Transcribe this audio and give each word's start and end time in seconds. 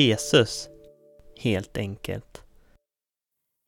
Jesus, 0.00 0.68
helt 1.36 1.76
enkelt. 1.76 2.42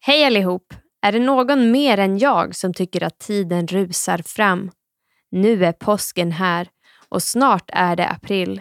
Hej 0.01 0.25
allihop! 0.25 0.75
Är 1.03 1.13
det 1.13 1.19
någon 1.19 1.71
mer 1.71 1.99
än 1.99 2.19
jag 2.19 2.55
som 2.55 2.75
tycker 2.75 3.03
att 3.03 3.19
tiden 3.19 3.67
rusar 3.67 4.19
fram? 4.27 4.71
Nu 5.31 5.65
är 5.65 5.73
påsken 5.73 6.33
här 6.33 6.69
och 7.09 7.23
snart 7.23 7.71
är 7.73 7.97
det 7.97 8.09
april. 8.09 8.61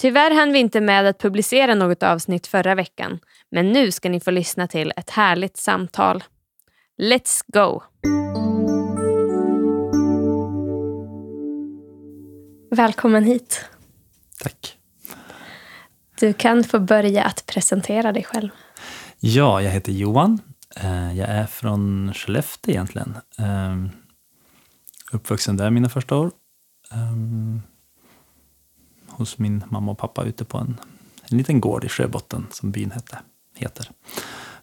Tyvärr 0.00 0.30
hann 0.30 0.52
vi 0.52 0.58
inte 0.58 0.80
med 0.80 1.06
att 1.06 1.18
publicera 1.18 1.74
något 1.74 2.02
avsnitt 2.02 2.46
förra 2.46 2.74
veckan, 2.74 3.18
men 3.50 3.72
nu 3.72 3.90
ska 3.90 4.08
ni 4.08 4.20
få 4.20 4.30
lyssna 4.30 4.66
till 4.66 4.92
ett 4.96 5.10
härligt 5.10 5.56
samtal. 5.56 6.24
Let's 7.02 7.42
go! 7.46 7.82
Välkommen 12.70 13.24
hit. 13.24 13.64
Tack. 14.42 14.77
Du 16.20 16.32
kan 16.32 16.64
få 16.64 16.80
börja 16.80 17.24
att 17.24 17.46
presentera 17.46 18.12
dig 18.12 18.24
själv. 18.24 18.48
Ja, 19.20 19.62
jag 19.62 19.70
heter 19.70 19.92
Johan. 19.92 20.40
Eh, 20.76 21.16
jag 21.16 21.28
är 21.28 21.46
från 21.46 22.14
Skellefteå 22.14 22.72
egentligen. 22.72 23.14
Ehm, 23.38 23.90
uppvuxen 25.12 25.56
där 25.56 25.70
mina 25.70 25.88
första 25.88 26.16
år. 26.16 26.30
Ehm, 26.92 27.62
hos 29.08 29.38
min 29.38 29.64
mamma 29.68 29.92
och 29.92 29.98
pappa 29.98 30.24
ute 30.24 30.44
på 30.44 30.58
en, 30.58 30.80
en 31.30 31.38
liten 31.38 31.60
gård 31.60 31.84
i 31.84 31.88
Sjöbotten 31.88 32.46
som 32.50 32.70
byn 32.70 32.90
hette, 32.90 33.18
heter. 33.54 33.90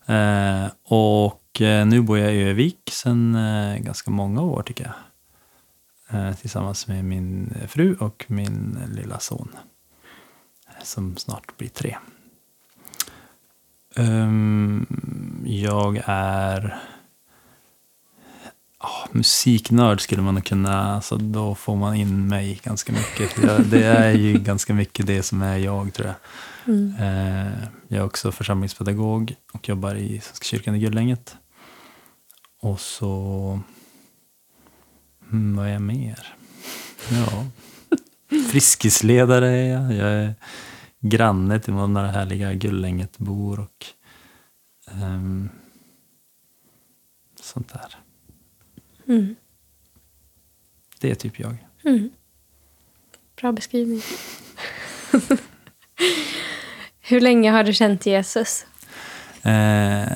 Eh, 0.05 0.71
och 0.83 1.61
eh, 1.61 1.85
nu 1.85 2.01
bor 2.01 2.17
jag 2.17 2.35
i 2.35 2.43
Övik 2.43 2.89
sedan 2.91 3.37
ganska 3.81 4.11
många 4.11 4.41
år 4.41 4.63
tycker 4.63 4.83
jag. 4.83 4.95
Tillsammans 6.37 6.87
med 6.87 7.05
min 7.05 7.53
fru 7.67 7.95
och 7.95 8.25
min 8.27 8.79
lilla 8.91 9.19
son 9.19 9.49
som 10.85 11.17
snart 11.17 11.57
blir 11.57 11.69
tre. 11.69 11.97
Um, 13.95 14.85
jag 15.45 16.01
är 16.05 16.79
oh, 18.79 19.07
musiknörd 19.11 20.01
skulle 20.01 20.21
man 20.21 20.41
kunna, 20.41 20.95
alltså 20.95 21.17
då 21.17 21.55
får 21.55 21.75
man 21.75 21.95
in 21.95 22.27
mig 22.27 22.59
ganska 22.63 22.93
mycket. 22.93 23.35
Det 23.71 23.83
är 23.83 24.11
ju 24.11 24.33
ganska 24.39 24.73
mycket 24.73 25.07
det 25.07 25.23
som 25.23 25.41
är 25.41 25.57
jag 25.57 25.93
tror 25.93 26.07
jag. 26.07 26.15
Mm. 26.67 26.95
Uh, 26.99 27.67
jag 27.87 27.99
är 27.99 28.05
också 28.05 28.31
församlingspedagog 28.31 29.35
och 29.53 29.69
jobbar 29.69 29.95
i 29.95 30.19
Svenska 30.21 30.43
kyrkan 30.45 30.75
i 30.75 30.79
Gullänget. 30.79 31.35
Och 32.61 32.79
så, 32.79 33.59
hmm, 35.29 35.55
vad 35.55 35.67
är 35.67 35.71
jag 35.71 35.81
mer? 35.81 36.35
Ja, 37.09 37.45
friskisledare 38.51 39.49
är 39.49 39.73
jag. 39.73 39.93
Jag 39.93 40.11
är 40.11 40.35
granne 41.09 41.59
till 41.59 41.73
några 41.73 42.07
härliga 42.07 42.53
Gullängetbor 42.53 43.59
och 43.59 43.85
um, 45.03 45.49
sånt 47.41 47.73
där. 47.73 47.95
Mm. 49.07 49.35
Det 50.99 51.11
är 51.11 51.15
typ 51.15 51.39
jag. 51.39 51.57
Mm. 51.83 52.09
Bra 53.35 53.51
beskrivning. 53.51 54.01
hur 56.99 57.21
länge 57.21 57.51
har 57.51 57.63
du 57.63 57.73
känt 57.73 58.05
Jesus? 58.05 58.65
Eh, 59.41 60.07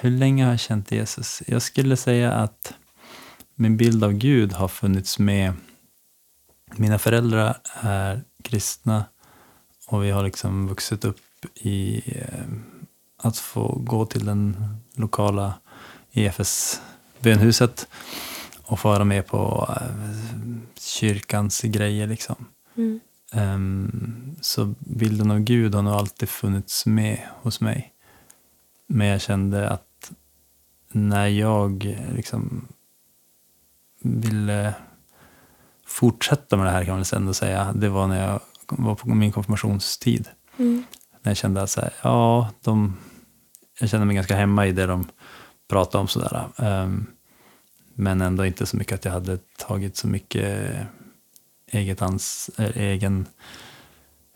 hur 0.00 0.10
länge 0.10 0.44
har 0.44 0.50
jag 0.50 0.60
känt 0.60 0.92
Jesus? 0.92 1.42
Jag 1.46 1.62
skulle 1.62 1.96
säga 1.96 2.32
att 2.32 2.74
min 3.54 3.76
bild 3.76 4.04
av 4.04 4.12
Gud 4.12 4.52
har 4.52 4.68
funnits 4.68 5.18
med. 5.18 5.52
Mina 6.76 6.98
föräldrar 6.98 7.56
är 7.80 8.24
kristna 8.42 9.04
och 9.88 10.04
vi 10.04 10.10
har 10.10 10.24
liksom 10.24 10.68
vuxit 10.68 11.04
upp 11.04 11.20
i 11.54 12.02
eh, 12.06 12.44
att 13.16 13.38
få 13.38 13.78
gå 13.78 14.06
till 14.06 14.24
den 14.24 14.56
lokala 14.94 15.54
EFS 16.12 16.80
bönhuset 17.20 17.88
och 18.62 18.80
få 18.80 18.88
vara 18.88 19.04
med 19.04 19.26
på 19.26 19.68
eh, 19.80 20.14
kyrkans 20.80 21.60
grejer. 21.60 22.06
Liksom. 22.06 22.46
Mm. 22.76 23.00
Um, 23.34 24.36
så 24.40 24.74
bilden 24.78 25.30
av 25.30 25.38
Gud 25.38 25.74
har 25.74 25.82
nog 25.82 25.94
alltid 25.94 26.28
funnits 26.28 26.86
med 26.86 27.18
hos 27.42 27.60
mig. 27.60 27.92
Men 28.86 29.06
jag 29.06 29.20
kände 29.20 29.68
att 29.68 30.12
när 30.92 31.26
jag 31.26 31.96
liksom 32.14 32.68
ville 34.02 34.74
fortsätta 35.86 36.56
med 36.56 36.66
det 36.66 36.70
här 36.70 36.84
kan 36.84 36.94
man 36.94 37.04
ändå 37.12 37.34
säga, 37.34 37.72
det 37.72 37.88
var 37.88 38.06
när 38.06 38.30
jag 38.30 38.40
var 38.68 38.94
på 38.94 39.08
min 39.08 39.32
konfirmationstid. 39.32 40.28
Mm. 40.58 40.84
När 41.22 41.30
jag 41.30 41.36
kände 41.36 41.62
att 41.62 41.70
så 41.70 41.80
här, 41.80 41.92
ja, 42.02 42.50
de, 42.60 42.96
jag 43.80 43.90
kände 43.90 44.06
mig 44.06 44.16
ganska 44.16 44.36
hemma 44.36 44.66
i 44.66 44.72
det 44.72 44.86
de 44.86 45.06
pratade 45.68 46.00
om. 46.00 46.08
Sådär. 46.08 46.48
Um, 46.56 47.06
men 47.94 48.20
ändå 48.20 48.46
inte 48.46 48.66
så 48.66 48.76
mycket 48.76 48.94
att 48.94 49.04
jag 49.04 49.12
hade 49.12 49.38
tagit 49.58 49.96
så 49.96 50.08
mycket 50.08 50.76
eget 51.66 52.02
ans, 52.02 52.50
egen, 52.74 53.26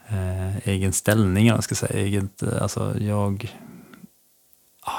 äh, 0.08 0.68
egen 0.68 0.92
ställning, 0.92 1.46
jag 1.46 1.64
ska 1.64 1.74
säga. 1.74 2.00
Eget, 2.00 2.42
alltså 2.42 2.98
jag, 2.98 3.58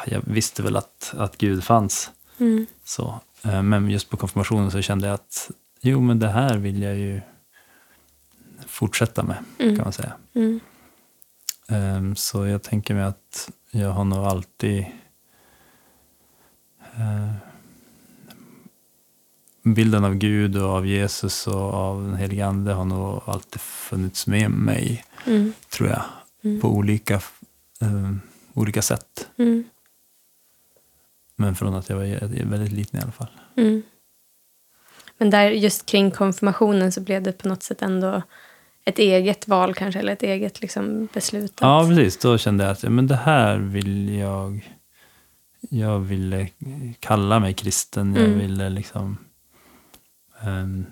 jag 0.05 0.21
visste 0.25 0.63
väl 0.63 0.75
att, 0.75 1.13
att 1.17 1.37
Gud 1.37 1.63
fanns. 1.63 2.11
Mm. 2.37 2.65
Så, 2.83 3.19
äh, 3.43 3.61
men 3.61 3.89
just 3.89 4.09
på 4.09 4.17
konfirmationen 4.17 4.71
så 4.71 4.81
kände 4.81 5.07
jag 5.07 5.13
att 5.13 5.51
jo, 5.81 6.01
men 6.01 6.19
det 6.19 6.29
här 6.29 6.57
vill 6.57 6.81
jag 6.81 6.95
ju 6.95 7.21
fortsätta 8.67 9.23
med, 9.23 9.37
mm. 9.59 9.75
kan 9.75 9.83
man 9.83 9.93
säga. 9.93 10.13
Mm. 10.33 10.59
Um, 11.69 12.15
så 12.15 12.45
jag 12.45 12.63
tänker 12.63 12.93
mig 12.93 13.03
att 13.03 13.51
jag 13.71 13.89
har 13.89 14.03
nog 14.03 14.25
alltid 14.25 14.85
uh, 16.99 17.33
bilden 19.63 20.05
av 20.05 20.15
Gud 20.15 20.57
och 20.57 20.69
av 20.69 20.87
Jesus 20.87 21.47
och 21.47 21.73
av 21.73 22.03
den 22.03 22.15
helige 22.15 22.45
Ande 22.45 22.73
har 22.73 22.85
nog 22.85 23.21
alltid 23.25 23.61
funnits 23.61 24.27
med 24.27 24.51
mig, 24.51 25.05
mm. 25.25 25.53
tror 25.69 25.89
jag, 25.89 26.03
mm. 26.43 26.61
på 26.61 26.67
olika, 26.69 27.15
uh, 27.83 28.15
olika 28.53 28.81
sätt. 28.81 29.29
Mm. 29.37 29.63
Men 31.35 31.55
från 31.55 31.75
att 31.75 31.89
jag 31.89 31.95
var 31.95 32.45
väldigt 32.45 32.71
liten 32.71 32.99
i 32.99 33.03
alla 33.03 33.11
fall. 33.11 33.31
Mm. 33.55 33.83
Men 35.17 35.29
där 35.29 35.49
just 35.49 35.85
kring 35.85 36.11
konfirmationen 36.11 36.91
så 36.91 37.01
blev 37.01 37.23
det 37.23 37.31
på 37.31 37.47
något 37.47 37.63
sätt 37.63 37.81
ändå 37.81 38.21
ett 38.85 38.99
eget 38.99 39.47
val 39.47 39.73
kanske, 39.73 39.99
eller 39.99 40.13
ett 40.13 40.23
eget 40.23 40.61
liksom, 40.61 41.07
beslut? 41.13 41.57
Ja, 41.61 41.85
precis. 41.87 42.17
Då 42.17 42.37
kände 42.37 42.63
jag 42.63 42.71
att 42.71 42.83
men 42.83 43.07
det 43.07 43.15
här 43.15 43.57
vill 43.57 44.15
jag... 44.15 44.69
Jag 45.69 45.99
ville 45.99 46.49
kalla 46.99 47.39
mig 47.39 47.53
kristen. 47.53 48.15
Jag 48.15 48.25
mm. 48.25 48.39
ville 48.39 48.69
liksom... 48.69 49.17
Um, 50.45 50.85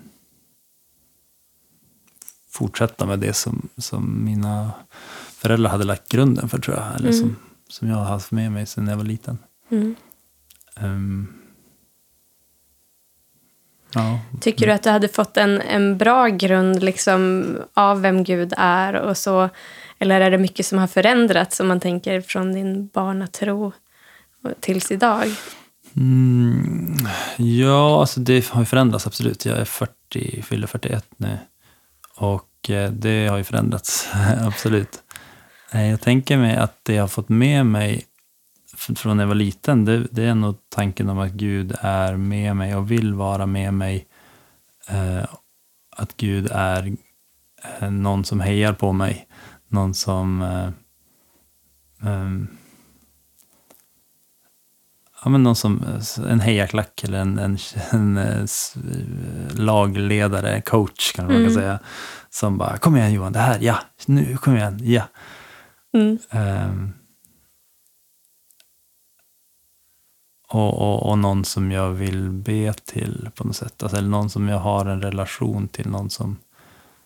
fortsätta 2.48 3.06
med 3.06 3.18
det 3.18 3.32
som, 3.32 3.68
som 3.76 4.24
mina 4.24 4.70
föräldrar 5.30 5.70
hade 5.70 5.84
lagt 5.84 6.08
grunden 6.08 6.48
för, 6.48 6.58
tror 6.58 6.76
jag. 6.76 6.86
Eller 6.96 7.08
mm. 7.08 7.20
som, 7.20 7.36
som 7.68 7.88
jag 7.88 7.96
har 7.96 8.04
haft 8.04 8.30
med 8.30 8.52
mig 8.52 8.66
sedan 8.66 8.88
jag 8.88 8.96
var 8.96 9.04
liten. 9.04 9.38
Mm. 9.70 9.94
Um, 10.80 11.41
Ja. 13.94 14.20
Tycker 14.40 14.66
du 14.66 14.72
att 14.72 14.82
du 14.82 14.90
hade 14.90 15.08
fått 15.08 15.36
en, 15.36 15.60
en 15.60 15.98
bra 15.98 16.28
grund 16.28 16.82
liksom, 16.82 17.46
av 17.74 18.00
vem 18.00 18.24
Gud 18.24 18.52
är? 18.56 18.94
och 18.94 19.16
så? 19.16 19.48
Eller 19.98 20.20
är 20.20 20.30
det 20.30 20.38
mycket 20.38 20.66
som 20.66 20.78
har 20.78 20.86
förändrats 20.86 21.60
om 21.60 21.68
man 21.68 21.80
tänker 21.80 22.20
från 22.20 22.52
din 22.52 22.88
barnatro 22.88 23.72
tills 24.60 24.90
idag? 24.90 25.26
Mm, 25.96 26.96
ja, 27.36 28.00
alltså 28.00 28.20
det 28.20 28.48
har 28.48 28.60
ju 28.60 28.66
förändrats 28.66 29.06
absolut. 29.06 29.46
Jag 29.46 29.58
är 29.58 29.64
40, 29.64 30.42
fyller 30.42 30.66
41 30.66 31.06
nu. 31.16 31.38
Och 32.16 32.70
eh, 32.70 32.90
det 32.90 33.26
har 33.26 33.38
ju 33.38 33.44
förändrats, 33.44 34.08
absolut. 34.46 35.02
Eh, 35.72 35.90
jag 35.90 36.00
tänker 36.00 36.36
mig 36.36 36.56
att 36.56 36.78
det 36.82 36.94
jag 36.94 37.02
har 37.02 37.08
fått 37.08 37.28
med 37.28 37.66
mig 37.66 38.04
från 38.96 39.16
när 39.16 39.24
jag 39.24 39.28
var 39.28 39.34
liten, 39.34 39.84
det, 39.84 40.06
det, 40.10 40.24
är 40.24 40.34
nog 40.34 40.56
tanken 40.68 41.08
om 41.08 41.18
att 41.18 41.32
Gud 41.32 41.76
är 41.80 42.16
med 42.16 42.56
mig 42.56 42.76
och 42.76 42.90
vill 42.90 43.14
vara 43.14 43.46
med 43.46 43.74
mig. 43.74 44.06
Eh, 44.88 45.24
att 45.96 46.16
Gud 46.16 46.48
är 46.52 46.96
eh, 47.80 47.90
någon 47.90 48.24
som 48.24 48.40
hejar 48.40 48.72
på 48.72 48.92
mig. 48.92 49.26
Någon 49.68 49.94
som 49.94 50.42
eh, 50.42 50.68
ehm, 52.10 52.48
ja, 55.24 55.30
men 55.30 55.42
någon 55.42 55.56
som, 55.56 55.84
en 56.28 56.40
hejaklack 56.40 57.04
eller 57.04 57.18
en, 57.18 57.38
en, 57.38 57.58
en, 57.90 58.16
en 58.16 58.46
lagledare, 59.54 60.60
coach 60.60 61.12
kan 61.12 61.26
man 61.26 61.36
mm. 61.36 61.54
säga. 61.54 61.78
Som 62.30 62.58
bara, 62.58 62.76
kom 62.76 62.96
igen 62.96 63.12
Johan, 63.12 63.32
det 63.32 63.38
här, 63.38 63.58
ja, 63.60 63.78
nu, 64.06 64.36
kom 64.36 64.56
igen, 64.56 64.80
ja. 64.82 65.02
Mm. 65.94 66.18
Um, 66.30 66.92
Och, 70.54 70.78
och, 70.78 71.10
och, 71.10 71.18
någon 71.18 71.44
som 71.44 71.72
jag 71.72 71.90
vill 71.90 72.30
be 72.30 72.72
till 72.72 73.30
på 73.34 73.44
något 73.44 73.56
sätt. 73.56 73.82
Alltså, 73.82 73.98
eller 73.98 74.08
någon 74.08 74.30
som 74.30 74.48
jag 74.48 74.58
har 74.58 74.86
en 74.86 75.02
relation 75.02 75.68
till. 75.68 75.88
Någon 75.88 76.10
som, 76.10 76.36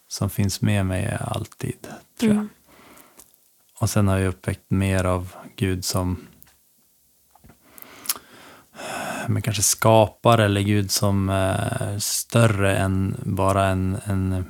som 0.09 0.31
finns 0.31 0.61
med 0.61 0.87
mig 0.87 1.19
alltid, 1.21 1.89
tror 2.21 2.33
jag. 2.33 2.37
Mm. 2.37 2.49
och 3.81 3.91
sen 3.91 4.09
har 4.09 4.19
jag 4.19 4.29
upptäckt 4.29 4.71
mer 4.71 5.05
av 5.05 5.35
Gud 5.57 5.85
som 5.85 6.17
men 9.27 9.43
kanske 9.43 9.63
skapare 9.63 10.45
eller 10.45 10.61
Gud 10.61 10.91
som 10.91 11.29
är 11.29 11.99
större 11.99 12.77
än 12.77 13.17
bara 13.23 13.67
en, 13.67 13.99
en 14.05 14.45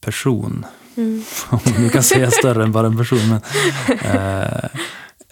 person. 0.00 0.66
Mm. 0.96 1.22
Om 1.50 1.60
man 1.78 1.90
kan 1.90 2.02
säga 2.02 2.30
större 2.30 2.64
än 2.64 2.72
bara 2.72 2.86
en 2.86 2.96
person. 2.96 3.28
Men, 3.28 3.40
eh, 4.16 4.70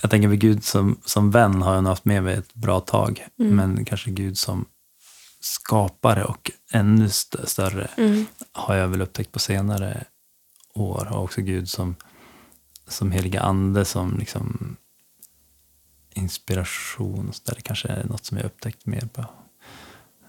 jag 0.05 0.11
tänker 0.11 0.29
med 0.29 0.41
Gud 0.41 0.65
som, 0.65 1.01
som 1.05 1.31
vän 1.31 1.63
har 1.63 1.75
jag 1.75 1.83
nog 1.85 1.91
haft 1.91 2.05
med 2.05 2.23
mig 2.23 2.35
ett 2.35 2.55
bra 2.55 2.81
tag. 2.81 3.27
Mm. 3.39 3.57
Men 3.57 3.85
kanske 3.85 4.11
Gud 4.11 4.39
som 4.39 4.65
skapare 5.41 6.25
och 6.25 6.51
ännu 6.73 7.05
st- 7.07 7.47
större 7.47 7.91
Mm. 7.97 8.27
har 8.53 8.75
jag 8.75 8.89
väl 8.89 9.03
upptäckt 9.03 9.33
på 9.33 9.39
senare 9.39 10.05
år. 10.75 11.09
Och 11.13 11.23
också 11.25 11.41
Gud 11.41 11.69
som, 11.69 11.97
som 12.89 13.11
heliga 13.13 13.41
ande, 13.41 13.85
som 13.85 14.17
liksom 14.19 14.77
inspiration. 16.15 17.29
och 17.29 17.35
Så 17.35 17.43
där. 17.47 17.55
Det 17.55 17.63
kanske 17.63 17.89
är 17.89 18.05
något 18.05 18.25
som 18.25 18.37
jag 18.37 18.47
upptäckt 18.47 18.87
mer 18.87 19.09
på, 19.13 19.25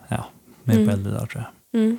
ja, 0.08 0.26
mer 0.64 0.74
Mm. 0.74 0.86
på 0.88 0.92
äldre 0.94 1.14
dagar 1.14 1.26
tror 1.28 1.44
jag. 1.72 1.82
Mm. 1.82 1.98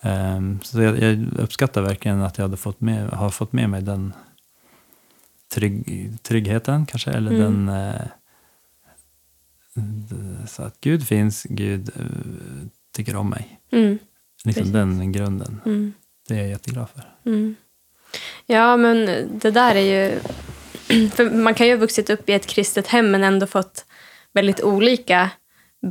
Ehm, 0.00 0.60
så 0.62 0.80
jag, 0.82 0.98
jag 0.98 1.28
uppskattar 1.38 1.82
verkligen 1.82 2.22
att 2.22 2.38
jag 2.38 2.44
hade 2.44 2.56
fått 2.56 2.80
med, 2.80 3.08
har 3.10 3.30
fått 3.30 3.52
med 3.52 3.70
mig 3.70 3.82
den 3.82 4.12
trygg, 5.54 6.12
tryggheten 6.22 6.86
kanske, 6.86 7.10
eller 7.10 7.30
Mm. 7.30 7.42
den... 7.66 7.68
Eh, 7.68 8.00
så 10.46 10.62
att 10.62 10.80
Gud 10.80 11.06
finns, 11.06 11.42
Gud 11.48 11.88
eh, 11.88 12.66
tycker 12.96 13.16
om 13.16 13.30
mig. 13.30 13.60
Mm. 13.72 13.98
Liksom 14.44 14.60
Precis. 14.62 14.72
den 14.72 15.12
grunden. 15.12 15.60
Mm. 15.66 15.92
Det 16.28 16.34
är 16.34 16.38
jag 16.38 16.48
jätteglad 16.48 16.88
för. 16.94 17.30
Mm. 17.30 17.56
Ja, 18.46 18.76
men 18.76 19.06
det 19.38 19.50
där 19.50 19.74
är 19.74 19.80
ju... 19.80 20.18
För 21.10 21.30
man 21.30 21.54
kan 21.54 21.66
ju 21.66 21.72
ha 21.72 21.80
vuxit 21.80 22.10
upp 22.10 22.28
i 22.28 22.32
ett 22.32 22.46
kristet 22.46 22.86
hem 22.86 23.10
men 23.10 23.24
ändå 23.24 23.46
fått 23.46 23.84
väldigt 24.32 24.60
olika 24.62 25.30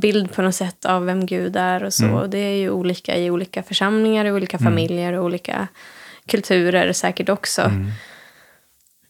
bild 0.00 0.32
på 0.32 0.42
något 0.42 0.54
sätt 0.54 0.84
av 0.84 1.04
vem 1.04 1.26
Gud 1.26 1.56
är 1.56 1.84
och 1.84 1.94
så. 1.94 2.04
Mm. 2.04 2.16
Och 2.16 2.30
Det 2.30 2.38
är 2.38 2.56
ju 2.56 2.70
olika 2.70 3.16
i 3.16 3.30
olika 3.30 3.62
församlingar, 3.62 4.24
i 4.24 4.32
olika 4.32 4.56
Mm. 4.56 4.72
familjer 4.72 5.12
och 5.12 5.24
olika 5.24 5.68
kulturer 6.26 6.92
säkert 6.92 7.28
också. 7.28 7.70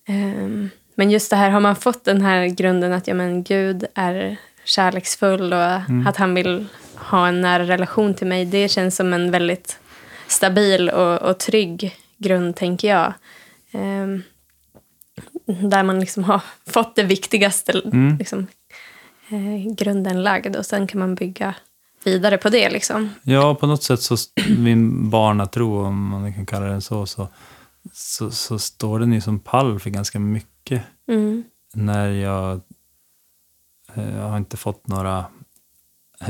Ehm, 0.09 0.71
Men 0.97 1.11
just 1.11 1.31
det 1.31 1.37
här, 1.37 1.51
har 1.51 1.61
man 1.61 1.77
fått 1.77 2.05
den 2.05 2.21
här 2.23 2.47
grunden 2.47 2.93
att 2.93 3.09
ja, 3.09 3.15
men 3.15 3.43
Gud 3.43 3.85
är 3.95 4.37
kärleksfull 4.65 5.53
och 5.53 5.62
Mm. 5.62 6.06
att 6.06 6.17
han 6.17 6.35
vill 6.35 6.67
ha 6.97 7.29
en 7.29 7.41
nära 7.41 7.62
relation 7.65 8.15
till 8.15 8.27
mig, 8.27 8.45
det 8.45 8.69
känns 8.69 8.97
som 8.97 9.12
en 9.12 9.31
väldigt 9.31 9.79
stabil 10.27 10.89
och, 10.91 11.23
och 11.23 11.39
trygg 11.39 11.97
grund, 12.19 12.56
tänker 12.56 12.89
jag. 12.89 13.12
Ehm, 13.73 14.23
där 15.47 15.83
man 15.83 16.01
liksom 16.01 16.25
har 16.25 16.41
fått 16.67 16.97
det 16.97 17.03
viktigaste, 17.03 17.73
Mm. 17.85 18.17
liksom, 18.19 18.47
eh, 19.29 19.75
grunden 19.75 20.23
lagd 20.23 20.56
och 20.56 20.67
sen 20.67 20.87
kan 20.87 20.99
man 21.01 21.15
bygga 21.15 21.55
vidare 22.05 22.39
på 22.39 22.49
det. 22.49 22.71
Liksom. 22.71 23.11
Ja, 23.23 23.55
på 23.55 23.67
något 23.67 23.83
sätt 23.83 24.01
så 24.01 24.17
min 24.59 25.11
barnatro, 25.11 25.87
om 25.87 26.09
man 26.09 26.35
kan 26.35 26.47
kalla 26.47 26.67
den 26.67 26.81
så, 26.83 27.06
så, 27.06 27.29
så, 27.92 28.31
så 28.31 28.58
står 28.58 28.98
den 28.98 29.12
ju 29.12 29.20
som 29.20 29.38
pall 29.40 29.81
för 29.81 29.90
ganska 29.90 30.19
mycket. 30.19 30.82
Mm. 31.08 31.44
när 31.75 32.08
jag, 32.08 32.60
eh, 33.94 34.16
jag 34.16 34.28
har 34.28 34.36
inte 34.36 34.56
fått 34.56 34.86
några 34.86 35.26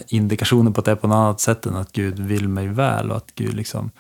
indikationer 0.09 0.71
på 0.71 0.81
att 0.81 0.85
det 0.85 0.91
är 0.91 0.97
på 0.97 1.09
något 1.09 1.15
annat 1.15 1.41
sätt 1.41 1.67
än 1.67 1.77
att 1.77 1.93
Gud 1.93 2.19
vill 2.19 2.49
mig 2.49 2.69
väl 2.69 3.11
och 3.11 3.17
att 3.17 3.35
Gud 3.35 3.55
liksom 3.55 3.91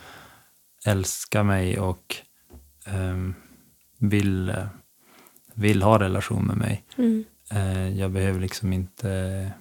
älskar 0.85 1.43
mig 1.43 1.79
och 1.79 2.17
ehm, 2.85 3.35
vill, 3.99 4.55
vill 5.55 5.83
ha 5.83 5.99
relation 5.99 6.47
med 6.47 6.57
mig. 6.57 6.85
Mm. 6.97 7.25
Eh, 7.51 7.89
jag 7.99 8.11
behöver 8.11 8.41
liksom 8.41 8.73
inte 8.73 9.53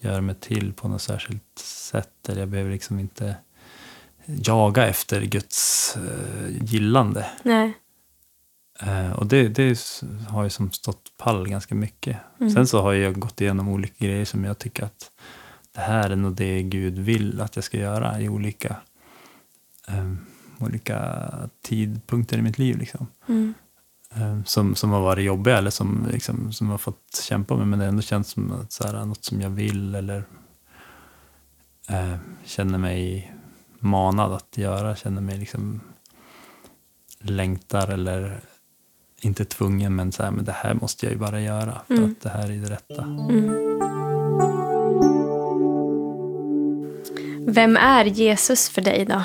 göra 0.00 0.20
mig 0.20 0.34
till 0.34 0.72
på 0.72 0.88
något 0.88 1.02
särskilt 1.02 1.58
sätt. 1.58 2.28
Eller 2.28 2.40
jag 2.40 2.48
behöver 2.48 2.70
liksom 2.70 2.98
inte 2.98 3.36
jaga 4.42 4.88
efter 4.88 5.22
Guds 5.22 5.96
eh, 5.96 6.64
gillande. 6.64 7.26
Nej. 7.42 7.72
Eh, 8.80 9.12
och 9.12 9.26
det, 9.26 9.48
det 9.48 9.78
har 10.28 10.44
ju 10.44 10.50
som 10.50 10.72
stått 10.72 11.12
pall 11.16 11.48
ganska 11.48 11.74
mycket. 11.74 12.16
Mm. 12.40 12.52
Sen 12.52 12.66
så 12.66 12.82
har 12.82 12.92
jag 12.92 13.18
gått 13.18 13.40
igenom 13.40 13.68
olika 13.68 14.04
grejer 14.06 14.24
som 14.24 14.44
jag 14.44 14.58
tycker 14.58 14.84
att 14.84 15.10
det 15.72 15.80
här 15.80 16.10
är 16.10 16.16
nog 16.16 16.34
det 16.34 16.62
Gud 16.62 16.98
vill 16.98 17.40
att 17.40 17.56
jag 17.56 17.64
ska 17.64 17.78
göra 17.78 18.20
i 18.20 18.28
olika, 18.28 18.76
eh, 19.88 20.12
olika 20.58 21.28
tidpunkter 21.62 22.38
i 22.38 22.42
mitt 22.42 22.58
liv. 22.58 22.78
Liksom. 22.78 23.06
Mm. 23.28 23.54
Eh, 24.14 24.42
som, 24.44 24.74
som 24.74 24.90
har 24.90 25.00
varit 25.00 25.24
jobbiga 25.24 25.58
eller 25.58 25.70
som, 25.70 26.08
liksom, 26.12 26.52
som 26.52 26.70
har 26.70 26.78
fått 26.78 27.20
kämpa 27.22 27.56
med. 27.56 27.68
Men 27.68 27.78
det 27.78 27.84
ändå 27.84 28.02
känns 28.02 28.28
som 28.28 28.52
att, 28.52 28.72
så 28.72 28.86
här, 28.86 29.04
något 29.04 29.24
som 29.24 29.40
jag 29.40 29.50
vill 29.50 29.94
eller 29.94 30.24
eh, 31.88 32.16
känner 32.44 32.78
mig 32.78 33.32
manad 33.80 34.32
att 34.32 34.58
göra. 34.58 34.96
Känner 34.96 35.20
mig 35.22 35.38
liksom 35.38 35.80
längtar 37.18 37.88
eller 37.88 38.40
inte 39.20 39.44
tvungen 39.44 39.96
men 39.96 40.12
så 40.12 40.22
här, 40.22 40.30
men 40.30 40.44
det 40.44 40.52
här 40.52 40.74
måste 40.74 41.06
jag 41.06 41.12
ju 41.12 41.18
bara 41.18 41.40
göra 41.40 41.80
för 41.86 41.94
Mm. 41.94 42.10
att 42.10 42.20
det 42.20 42.28
här 42.28 42.50
är 42.50 42.56
det 42.56 42.70
rätta. 42.70 43.02
Mm. 43.02 43.70
Vem 47.46 47.76
är 47.76 48.04
Jesus 48.04 48.68
för 48.68 48.82
dig 48.82 49.04
då? 49.04 49.22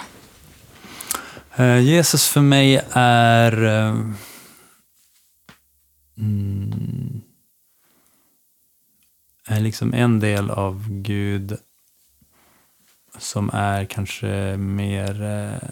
Eh, 1.63 1.79
Jesus 1.79 2.27
för 2.27 2.41
mig 2.41 2.81
är 2.91 3.53
mm, 6.17 7.21
är 9.47 9.59
liksom 9.59 9.93
en 9.93 10.19
del 10.19 10.50
av 10.51 10.89
Gud 10.89 11.57
som 13.19 13.50
är 13.53 13.86
kanske 13.86 14.57
mer 14.57 15.24
eh, 15.24 15.69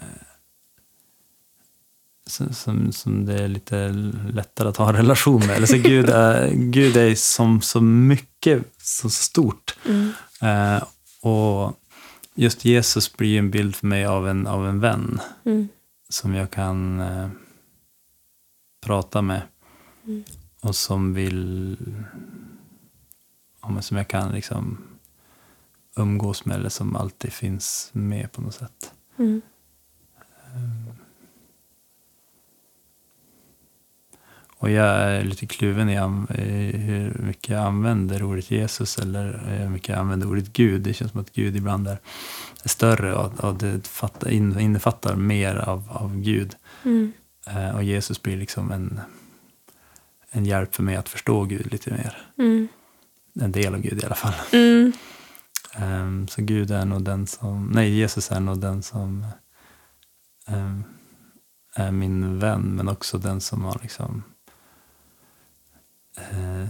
som, 2.26 2.92
som, 2.92 3.26
det 3.26 3.44
är 3.44 3.48
lite 3.48 3.88
lättare 4.32 4.68
att 4.68 4.76
ha 4.76 4.88
en 4.88 4.96
relation 4.96 5.46
med. 5.46 5.56
Eller 5.56 5.66
så 5.66 5.76
Gud, 5.76 6.10
är, 6.10 6.50
Gud 6.50 6.96
är 6.96 7.14
som 7.14 7.62
så 7.62 7.80
mycket, 7.80 8.64
så 8.78 9.10
stort. 9.10 9.76
Mm. 9.86 10.12
Eh, 10.42 10.82
och 11.20 11.80
just 12.34 12.64
Jesus 12.64 13.16
blir 13.16 13.38
en 13.38 13.50
bild 13.50 13.76
för 13.76 13.86
mig 13.86 14.06
av 14.06 14.28
en, 14.28 14.46
av 14.46 14.68
en 14.68 14.80
vän 14.80 15.20
Mm. 15.44 15.68
som 16.08 16.34
jag 16.34 16.50
kan 16.50 17.00
eh, 17.00 17.28
prata 18.80 19.22
med. 19.22 19.42
Mm. 20.06 20.24
Och 20.60 20.76
som 20.76 21.14
vill... 21.14 21.76
Ja, 23.62 23.82
som 23.82 23.96
jag 23.96 24.08
kan 24.08 24.32
liksom 24.32 24.78
umgås 25.96 26.44
med 26.44 26.56
eller 26.56 26.68
som 26.68 26.96
alltid 26.96 27.32
finns 27.32 27.90
med 27.92 28.32
på 28.32 28.40
något 28.40 28.54
sätt. 28.54 28.92
Mm. 29.18 29.42
Och 34.56 34.70
jag 34.70 34.86
är 34.86 35.24
lite 35.24 35.46
kluven 35.46 35.90
i, 35.90 35.96
hur 36.78 37.18
mycket 37.18 37.48
jag 37.48 37.62
använder 37.62 38.22
ordet 38.22 38.50
Jesus 38.50 38.98
eller 38.98 39.42
hur 39.46 39.68
mycket 39.68 39.88
jag 39.88 39.98
använder 39.98 40.28
ordet 40.28 40.52
Gud. 40.52 40.82
Det 40.82 40.94
känns 40.94 41.10
som 41.10 41.20
att 41.20 41.32
Gud 41.32 41.56
ibland 41.56 41.88
är, 41.88 41.98
större 42.64 43.14
och, 43.14 43.44
och 43.44 43.54
det 43.54 43.86
fattar, 43.86 44.30
in- 44.30 44.58
innefattar 44.58 45.16
mer 45.16 45.56
av, 45.56 45.88
av 45.90 46.20
Gud. 46.20 46.56
Mm. 46.84 47.12
Eh, 47.46 47.76
och 47.76 47.84
Jesus 47.84 48.22
blir 48.22 48.36
liksom 48.36 48.70
en, 48.70 49.00
en 50.30 50.44
hjälp 50.44 50.74
för 50.74 50.82
mig 50.82 50.96
att 50.96 51.08
förstå 51.08 51.44
Gud 51.44 51.72
lite 51.72 51.90
mer. 51.90 52.26
Mm. 52.38 52.68
En 53.40 53.52
del 53.52 53.74
av 53.74 53.80
Gud 53.80 54.02
i 54.02 54.06
alla 54.06 54.14
fall. 54.14 54.34
Mm. 54.52 54.92
Um, 55.82 56.28
så 56.28 56.42
Gud 56.42 56.70
är 56.70 56.84
nog 56.84 57.02
den 57.02 57.26
som, 57.26 57.66
nej 57.66 57.90
Jesus 57.90 58.30
är 58.30 58.40
nog 58.40 58.58
den 58.58 58.82
som 58.82 59.26
um, 60.48 60.84
är 61.74 61.92
min 61.92 62.38
vän 62.38 62.76
men 62.76 62.88
också 62.88 63.18
den 63.18 63.40
som 63.40 63.64
har 63.64 63.78
liksom 63.82 64.22
uh, 66.32 66.66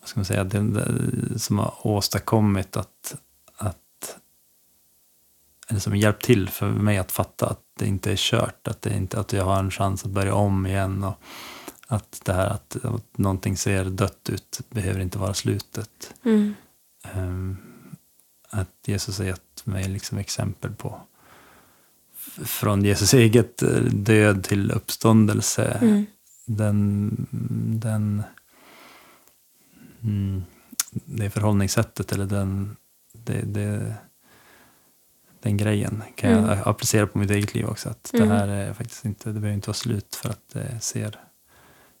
vad 0.00 0.08
ska 0.08 0.20
man 0.20 0.24
säga, 0.24 0.44
den, 0.44 1.38
som 1.38 1.58
har 1.58 1.86
åstadkommit 1.86 2.76
att, 2.76 3.16
att 3.56 4.16
eller 5.68 5.80
som 5.80 5.96
hjälpt 5.96 6.24
till 6.24 6.48
för 6.48 6.70
mig 6.70 6.98
att 6.98 7.12
fatta 7.12 7.46
att 7.46 7.60
det 7.78 7.86
inte 7.86 8.12
är 8.12 8.16
kört, 8.16 8.68
att, 8.68 8.82
det 8.82 8.96
inte, 8.96 9.20
att 9.20 9.32
jag 9.32 9.44
har 9.44 9.58
en 9.58 9.70
chans 9.70 10.04
att 10.04 10.10
börja 10.10 10.34
om 10.34 10.66
igen 10.66 11.04
och 11.04 11.20
att 11.86 12.20
det 12.24 12.32
här 12.32 12.46
att, 12.46 12.76
att 12.84 13.18
någonting 13.18 13.56
ser 13.56 13.84
dött 13.84 14.30
ut 14.30 14.60
behöver 14.70 15.00
inte 15.00 15.18
vara 15.18 15.34
slutet. 15.34 16.14
Mm. 16.24 16.54
Ehm, 17.14 17.56
att 18.50 18.74
Jesus 18.86 19.18
har 19.18 19.24
gett 19.24 19.66
mig 19.66 19.88
liksom 19.88 20.18
exempel 20.18 20.72
på 20.74 21.00
från 22.44 22.84
Jesus 22.84 23.14
eget 23.14 23.62
eh, 23.62 23.80
död 23.80 24.44
till 24.44 24.70
uppståndelse. 24.70 25.78
Mm. 25.82 26.06
Den, 26.46 27.10
den, 27.80 28.22
mm, 30.02 30.42
det 31.04 31.30
förhållningssättet 31.30 32.12
eller 32.12 32.26
den, 32.26 32.76
det, 33.12 33.42
det, 33.42 33.94
den 35.40 35.56
grejen 35.56 36.02
kan 36.14 36.30
Mm. 36.32 36.44
jag 36.44 36.68
applicera 36.68 37.06
på 37.06 37.18
mitt 37.18 37.30
eget 37.30 37.54
liv 37.54 37.66
också. 37.66 37.88
Att 37.88 38.14
Mm. 38.14 38.28
det 38.28 38.34
här 38.34 38.48
är 38.48 38.72
faktiskt 38.72 39.04
inte, 39.04 39.28
det 39.28 39.40
behöver 39.40 39.54
inte 39.54 39.68
vara 39.68 39.74
slut 39.74 40.14
för 40.14 40.28
att 40.28 40.48
det 40.52 40.80
ser 40.80 41.20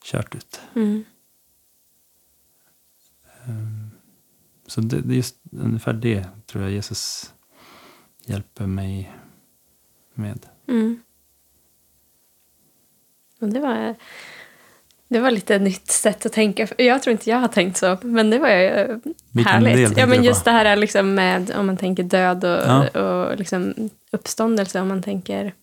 kört 0.06 0.34
ut. 0.34 0.60
Mm. 0.74 1.04
Ehm, 3.46 3.90
Så 4.66 4.80
det, 4.80 5.00
det 5.00 5.14
är 5.14 5.16
just 5.16 5.36
ungefär 5.52 5.92
det 5.92 6.24
tror 6.46 6.62
jag 6.64 6.72
Jesus 6.72 7.34
hjälper 8.24 8.66
mig 8.66 9.12
med. 10.14 10.46
Mm. 10.68 11.00
Och 13.40 13.48
det 13.48 13.60
var, 13.60 13.94
det 15.08 15.20
var 15.20 15.30
lite 15.30 15.58
nytt 15.58 15.90
sätt 15.90 16.26
att 16.26 16.32
tänka. 16.32 16.68
Jag 16.78 17.02
tror 17.02 17.12
inte 17.12 17.30
jag 17.30 17.36
har 17.38 17.48
tänkt 17.48 17.76
så, 17.76 17.98
men 18.02 18.30
det 18.30 18.38
var 18.38 18.48
ju 18.48 19.00
Vilken 19.32 19.52
härligt. 19.52 19.98
Ja, 19.98 20.06
men 20.06 20.24
just 20.24 20.44
det 20.44 20.50
här 20.50 20.76
liksom 20.76 21.14
med 21.14 21.50
om 21.50 21.66
man 21.66 21.76
tänker 21.76 22.02
död 22.02 22.44
och, 22.44 22.50
Ja. 22.50 22.88
och 23.02 23.36
liksom 23.38 23.90
uppståndelse. 24.10 24.80
Om 24.80 24.88
man 24.88 25.02
tänker, 25.02 25.54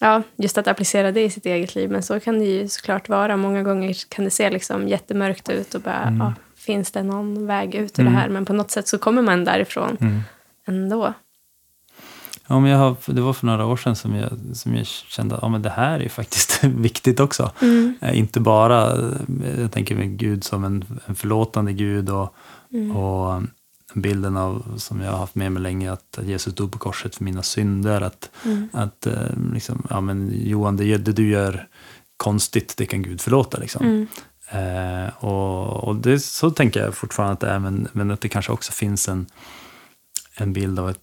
ja, 0.00 0.22
just 0.36 0.58
att 0.58 0.68
applicera 0.68 1.12
det 1.12 1.22
i 1.24 1.30
sitt 1.30 1.46
eget 1.46 1.74
liv. 1.74 1.90
Men 1.90 2.02
så 2.02 2.20
kan 2.20 2.38
det 2.38 2.44
ju 2.44 2.68
såklart 2.68 3.08
vara. 3.08 3.36
Många 3.36 3.62
gånger 3.62 3.96
kan 4.08 4.24
det 4.24 4.30
se 4.30 4.50
liksom 4.50 4.88
jättemörkt 4.88 5.48
ut 5.48 5.74
och 5.74 5.80
bara, 5.80 6.02
Mm. 6.02 6.18
ja, 6.18 6.32
finns 6.56 6.90
det 6.90 7.02
någon 7.02 7.46
väg 7.46 7.74
ut 7.74 7.98
ur 7.98 8.02
Mm. 8.02 8.12
det 8.14 8.18
här? 8.20 8.28
Men 8.28 8.44
på 8.44 8.52
något 8.52 8.70
sätt 8.70 8.88
så 8.88 8.98
kommer 8.98 9.22
man 9.22 9.44
därifrån 9.44 9.96
Mm. 10.00 10.20
ändå. 10.66 11.12
Ja, 12.46 12.60
men 12.60 12.70
jag 12.70 12.78
har, 12.78 12.96
det 13.06 13.20
var 13.20 13.32
för 13.32 13.46
några 13.46 13.66
år 13.66 13.76
sedan 13.76 13.96
som 13.96 14.14
jag, 14.14 14.30
som 14.54 14.74
jag 14.76 14.86
kände 14.86 15.34
att 15.34 15.42
ja, 15.42 15.48
men 15.48 15.62
det 15.62 15.70
här 15.70 16.00
är 16.02 16.08
faktiskt 16.08 16.64
viktigt 16.64 17.20
också. 17.20 17.50
Mm. 17.62 17.94
Eh, 18.00 18.18
Inte 18.18 18.40
bara, 18.40 18.92
eh, 18.92 19.60
jag 19.60 19.72
tänker 19.72 19.94
med 19.96 20.18
Gud 20.18 20.44
som 20.44 20.64
en, 20.64 20.84
en 21.06 21.14
förlåtande 21.14 21.72
Gud 21.72 22.10
och, 22.10 22.34
Mm. 22.72 22.96
och 22.96 23.42
bilden 23.94 24.36
av, 24.36 24.74
som 24.76 25.00
jag 25.00 25.10
har 25.10 25.18
haft 25.18 25.34
med 25.34 25.52
mig 25.52 25.62
länge, 25.62 25.92
att 25.92 26.18
Jesus 26.22 26.54
dog 26.54 26.72
på 26.72 26.78
korset 26.78 27.16
för 27.16 27.24
mina 27.24 27.42
synder. 27.42 28.00
Att, 28.00 28.30
Mm. 28.44 28.68
att 28.72 29.06
eh, 29.06 29.36
liksom, 29.52 29.86
ja, 29.90 30.00
men 30.00 30.30
Johan, 30.34 30.76
det, 30.76 30.96
det 30.96 31.12
du 31.12 31.28
gör 31.28 31.68
konstigt, 32.16 32.74
det 32.76 32.86
kan 32.86 33.02
Gud 33.02 33.20
förlåta. 33.20 33.58
Liksom. 33.58 33.86
Mm. 33.86 34.06
Eh, 34.50 35.24
och 35.24 35.84
och 35.84 35.96
det, 35.96 36.20
så 36.20 36.50
tänker 36.50 36.80
jag 36.80 36.94
fortfarande 36.94 37.32
att 37.32 37.40
det 37.40 37.48
är, 37.48 37.58
men, 37.58 37.88
men 37.92 38.10
att 38.10 38.20
det 38.20 38.28
kanske 38.28 38.52
också 38.52 38.72
finns 38.72 39.08
en, 39.08 39.26
en 40.36 40.52
bild 40.52 40.78
av 40.78 40.86
att 40.86 41.00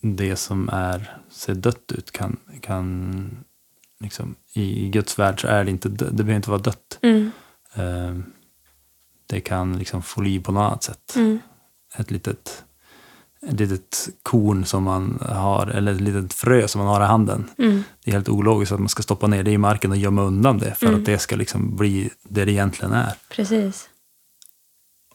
det 0.00 0.36
som 0.36 0.68
är, 0.68 1.16
ser 1.30 1.54
dött 1.54 1.92
ut 1.92 2.10
kan, 2.10 2.36
kan 2.60 3.44
liksom, 4.00 4.34
i, 4.54 4.88
Guds 4.88 5.18
värld 5.18 5.40
så 5.40 5.48
är 5.48 5.64
det 5.64 5.70
inte, 5.70 5.88
det 5.88 6.12
behöver 6.12 6.34
inte 6.34 6.50
vara 6.50 6.60
dött. 6.60 6.98
Mm. 7.02 7.30
Eh, 7.74 8.16
det 9.26 9.40
kan 9.40 9.78
liksom 9.78 10.02
få 10.02 10.20
liv 10.20 10.40
på 10.40 10.52
något 10.52 10.60
annat 10.60 10.82
sätt. 10.82 11.16
Mm. 11.16 11.38
Ett 11.94 12.10
litet, 12.10 12.64
ett 13.48 13.60
litet 13.60 14.08
korn 14.22 14.64
som 14.64 14.82
man 14.82 15.18
har, 15.28 15.66
eller 15.66 15.92
ett 15.92 16.00
litet 16.00 16.32
frö 16.32 16.68
som 16.68 16.78
man 16.78 16.88
har 16.88 17.00
i 17.00 17.06
handen. 17.06 17.50
Mm. 17.58 17.84
Det 18.04 18.10
är 18.10 18.12
helt 18.12 18.28
ologiskt 18.28 18.72
att 18.72 18.80
man 18.80 18.88
ska 18.88 19.02
stoppa 19.02 19.26
ner 19.26 19.42
det 19.42 19.50
i 19.50 19.58
marken 19.58 19.90
och 19.90 19.96
gömma 19.96 20.22
undan 20.22 20.58
det 20.58 20.74
för 20.74 20.86
Mm. 20.86 21.00
att 21.00 21.06
det 21.06 21.18
ska 21.18 21.36
liksom 21.36 21.76
bli 21.76 22.10
det 22.22 22.44
det 22.44 22.52
egentligen 22.52 22.92
är. 22.92 23.12
Precis. 23.28 23.88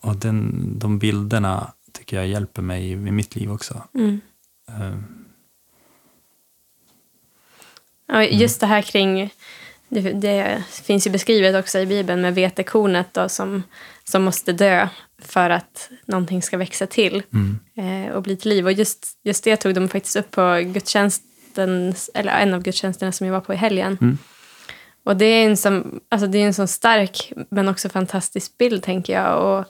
Och 0.01 0.15
den, 0.15 0.72
de 0.79 1.00
bilderna 1.00 1.72
tycker 1.91 2.17
jag 2.17 2.27
hjälper 2.27 2.62
mig 2.62 2.91
i, 2.91 2.96
mitt 2.96 3.36
liv 3.36 3.51
också. 3.51 3.84
Mm. 3.93 4.22
Ja, 8.07 8.24
just 8.24 8.60
det 8.60 8.67
här 8.67 8.81
kring... 8.81 9.34
Det, 9.89 10.01
det 10.01 10.63
finns 10.84 11.08
ju 11.08 11.12
beskrivet 11.12 11.56
också 11.56 11.79
i 11.79 11.86
Bibeln 11.86 12.22
med 12.22 12.36
vetekornet 12.36 13.08
då, 13.12 13.29
som, 13.29 13.63
som 14.03 14.24
måste 14.24 14.51
dö 14.51 14.88
för 15.22 15.50
att 15.50 15.89
någonting 16.06 16.41
ska 16.41 16.58
växa 16.58 16.88
till 16.88 17.24
mm, 17.34 17.60
eh, 17.75 18.13
och 18.13 18.24
bli 18.24 18.38
till 18.38 18.50
liv. 18.50 18.65
Och 18.65 18.72
just, 18.72 19.08
just 19.24 19.44
det 19.44 19.58
tog 19.58 19.74
de 19.74 19.89
faktiskt 19.89 20.15
upp 20.15 20.32
på 20.32 20.60
gudstjänsten, 20.65 21.96
eller 22.13 22.32
en 22.32 22.53
av 22.53 22.62
gudstjänsterna 22.62 23.12
som 23.12 23.27
jag 23.27 23.34
var 23.34 23.41
på 23.41 23.53
i 23.53 23.58
helgen. 23.58 23.98
Mm. 24.01 24.17
Och 25.03 25.17
det 25.17 25.25
är 25.25 25.46
en 25.46 25.58
sån, 25.58 26.00
alltså 26.10 26.27
det 26.27 26.38
är 26.38 26.46
en 26.46 26.53
sån 26.53 26.67
stark 26.67 27.34
men 27.50 27.67
också 27.67 27.89
fantastisk 27.89 28.58
bild, 28.58 28.84
tänker 28.84 29.13
jag. 29.13 29.44
Och 29.44 29.65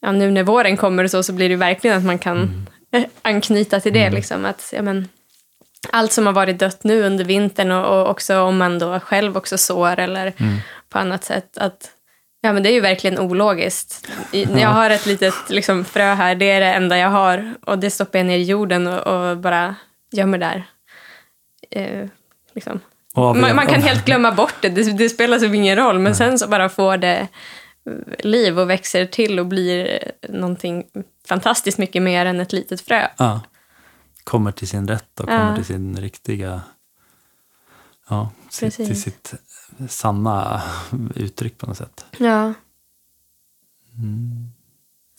ja, 0.00 0.12
nu 0.12 0.30
när 0.30 0.42
våren 0.42 0.76
kommer 0.76 1.04
och 1.04 1.10
så, 1.10 1.22
så 1.22 1.32
blir 1.32 1.48
det 1.48 1.56
verkligen 1.56 1.98
att 1.98 2.04
man 2.04 2.18
kan 2.18 2.66
eh, 2.92 3.04
anknyta 3.22 3.80
till 3.80 3.92
det. 3.92 4.10
Liksom, 4.10 4.44
att, 4.44 4.72
ja, 4.76 4.82
men, 4.82 5.08
allt 5.90 6.12
som 6.12 6.26
har 6.26 6.32
varit 6.32 6.58
dött 6.58 6.84
nu 6.84 7.02
under 7.02 7.24
vintern 7.24 7.70
och, 7.70 8.00
och 8.00 8.10
också 8.10 8.40
om 8.40 8.56
man 8.56 8.78
då 8.78 9.00
själv 9.00 9.36
också 9.36 9.58
sår 9.58 9.98
eller 9.98 10.32
mm, 10.36 10.56
på 10.88 10.98
annat 10.98 11.24
sätt. 11.24 11.58
Att, 11.58 11.90
ja, 12.40 12.52
men 12.52 12.62
det 12.62 12.68
är 12.68 12.72
ju 12.72 12.80
verkligen 12.80 13.18
ologiskt. 13.18 14.08
Jag 14.32 14.68
har 14.68 14.90
ett 14.90 15.06
litet 15.06 15.34
liksom, 15.48 15.84
frö 15.84 16.14
här, 16.14 16.34
det 16.34 16.50
är 16.50 16.60
det 16.60 16.72
enda 16.72 16.98
jag 16.98 17.10
har. 17.10 17.54
Och 17.64 17.78
det 17.78 17.90
stoppar 17.90 18.18
jag 18.18 18.26
ner 18.26 18.38
i 18.38 18.42
jorden 18.42 18.86
och, 18.86 19.06
och 19.06 19.36
bara 19.36 19.74
gömmer 20.12 20.38
där. 20.38 20.64
Eh, 21.70 22.08
liksom. 22.54 22.80
Man, 23.16 23.56
man 23.56 23.66
kan 23.66 23.82
helt 23.82 24.04
glömma 24.04 24.32
bort 24.32 24.54
det, 24.60 24.68
det, 24.68 24.92
det 24.92 25.08
spelar 25.08 25.38
så 25.38 25.44
ingen 25.44 25.76
roll. 25.76 25.98
Men 25.98 26.14
sen 26.14 26.38
så 26.38 26.48
bara 26.48 26.68
får 26.68 26.96
det 26.96 27.28
liv 28.18 28.60
och 28.60 28.70
växer 28.70 29.06
till 29.06 29.38
och 29.38 29.46
blir 29.46 30.00
någonting 30.28 30.84
fantastiskt 31.28 31.78
mycket 31.78 32.02
mer 32.02 32.26
än 32.26 32.40
ett 32.40 32.52
litet 32.52 32.80
frö. 32.80 33.06
Ja, 33.16 33.40
kommer 34.24 34.52
till 34.52 34.68
sin 34.68 34.88
rätt 34.88 35.20
och 35.20 35.26
kommer 35.26 35.56
till 35.56 35.64
sin 35.64 35.96
riktiga... 36.00 36.62
Ja, 38.08 38.30
sitt, 38.48 38.74
till 38.74 39.02
sitt 39.02 39.34
sanna 39.88 40.62
uttryck 41.14 41.58
på 41.58 41.66
något 41.66 41.76
sätt. 41.76 42.04
Ja. 42.18 42.54
Mm. 43.98 44.50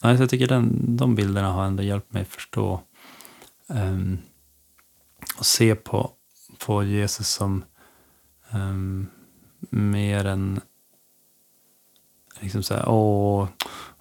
Ja, 0.02 0.18
så 0.18 0.24
jag 0.24 0.30
tycker 0.30 0.48
den, 0.48 0.98
de 0.98 1.16
bilderna 1.16 1.52
har 1.52 1.66
ändå 1.66 1.84
hjälpt 1.84 2.14
mig 2.14 2.26
förstå 2.26 2.82
ehm, 3.68 4.18
och 5.38 5.46
se 5.46 5.76
på, 5.76 6.12
på 6.66 6.84
Jesus 6.84 7.30
som 7.30 7.64
ehm, 8.52 9.08
mer 9.70 10.26
än 10.26 10.62
liksom 12.40 12.64
så 12.64 12.74
här, 12.74 12.90
åh, 12.90 13.48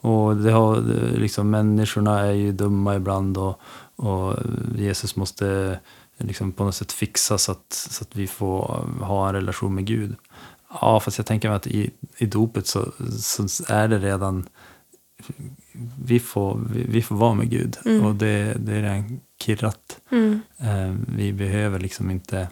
åh 0.00 0.37
det 0.37 0.50
har, 0.50 0.80
liksom, 1.16 1.50
människorna 1.50 2.20
är 2.20 2.32
ju 2.32 2.52
dumma 2.52 2.96
ibland 2.96 3.38
och, 3.38 3.61
och 3.97 4.37
Jesus 4.77 5.17
måste 5.17 5.79
liksom 6.19 6.53
på 6.53 6.65
något 6.65 6.75
sätt 6.75 6.93
fixa 6.93 7.39
så 7.39 7.53
att, 7.53 7.73
så 7.73 8.03
att 8.03 8.17
vi 8.17 8.27
får 8.27 8.87
ha 9.01 9.29
en 9.29 9.35
relation 9.35 9.75
med 9.75 9.87
Gud. 9.87 10.17
Ja, 10.81 11.01
fast 11.01 11.19
jag 11.19 11.27
tänker 11.27 11.49
mig 11.49 11.57
att 11.57 11.67
i, 11.67 11.91
i 12.19 12.27
dopet 12.27 12.67
så, 12.67 12.93
så 13.19 13.65
är 13.69 13.89
det 13.89 13.99
redan 13.99 14.49
vi 16.05 16.21
får, 16.21 16.61
vi, 16.73 16.83
vi 16.89 17.03
får 17.03 17.17
vara 17.17 17.35
med 17.35 17.51
Gud 17.51 17.77
Mm. 17.85 18.07
och 18.07 18.15
det, 18.15 18.55
det 18.59 18.73
är 18.73 18.83
redan 18.83 19.21
kirrat. 19.41 19.99
Mm. 20.11 20.41
Eh, 20.59 20.95
vi 21.17 21.33
behöver 21.33 21.81
liksom 21.81 22.11
inte 22.11 22.49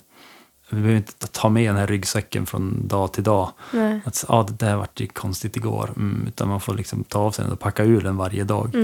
vi 0.70 0.76
behöver 0.76 0.96
inte 0.96 1.26
ta 1.26 1.48
med 1.48 1.68
den 1.68 1.76
här 1.76 1.86
ryggsäcken 1.86 2.46
från 2.46 2.88
dag 2.88 3.12
till 3.12 3.24
dag. 3.24 3.52
Nej. 3.72 4.00
Att 4.04 4.24
ah, 4.28 4.42
det 4.42 4.66
där 4.66 4.76
vart 4.76 5.00
ju 5.00 5.06
konstigt 5.06 5.56
igår. 5.56 5.92
Mm, 5.96 6.24
utan 6.28 6.48
man 6.48 6.60
får 6.60 6.74
liksom 6.74 7.04
ta 7.04 7.18
av 7.18 7.30
sig 7.30 7.44
den 7.44 7.52
och 7.52 7.60
packa 7.60 7.84
ur 7.84 8.00
den 8.00 8.16
varje 8.16 8.44
dag. 8.44 8.74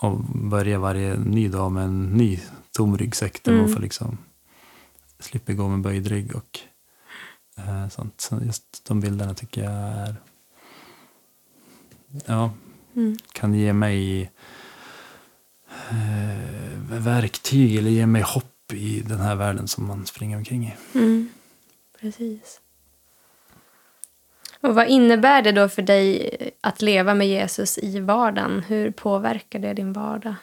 Och 0.00 0.18
börja 0.34 0.78
varje 0.78 1.16
ny 1.16 1.48
dag 1.48 1.72
med 1.72 1.84
en 1.84 2.04
ny 2.10 2.40
tom 2.72 2.98
ryggsäck 2.98 3.42
där 3.42 3.52
Mm. 3.52 3.64
man 3.64 3.74
får 3.74 3.80
liksom 3.80 4.18
slipper 5.18 5.52
gå 5.52 5.68
med 5.68 5.80
böjd 5.80 6.06
rygg 6.06 6.36
och 6.36 6.58
eh, 7.56 7.88
sånt. 7.88 8.20
Så 8.20 8.40
just 8.46 8.84
de 8.88 9.00
bilderna 9.00 9.34
tycker 9.34 9.64
jag 9.64 9.72
är 9.72 10.14
ja, 12.26 12.50
Mm. 12.96 13.16
kan 13.32 13.54
ge 13.54 13.72
mig 13.72 14.22
eh, 15.90 16.78
verktyg 16.88 17.76
eller 17.76 17.90
ge 17.90 18.06
mig 18.06 18.22
hopp 18.22 18.72
i 18.72 19.00
den 19.00 19.20
här 19.20 19.34
världen 19.34 19.68
som 19.68 19.86
man 19.86 20.06
springer 20.06 20.36
omkring 20.36 20.64
i. 20.66 20.74
Mm. 20.98 21.28
Precis. 22.00 22.60
Och 24.60 24.74
vad 24.74 24.88
innebär 24.88 25.42
det 25.42 25.52
då 25.52 25.68
för 25.68 25.82
dig 25.82 26.30
att 26.60 26.82
leva 26.82 27.14
med 27.14 27.28
Jesus 27.28 27.78
i 27.78 28.00
vardagen? 28.00 28.62
Hur 28.68 28.90
påverkar 28.90 29.58
det 29.58 29.74
din 29.74 29.92
vardag? 29.92 30.34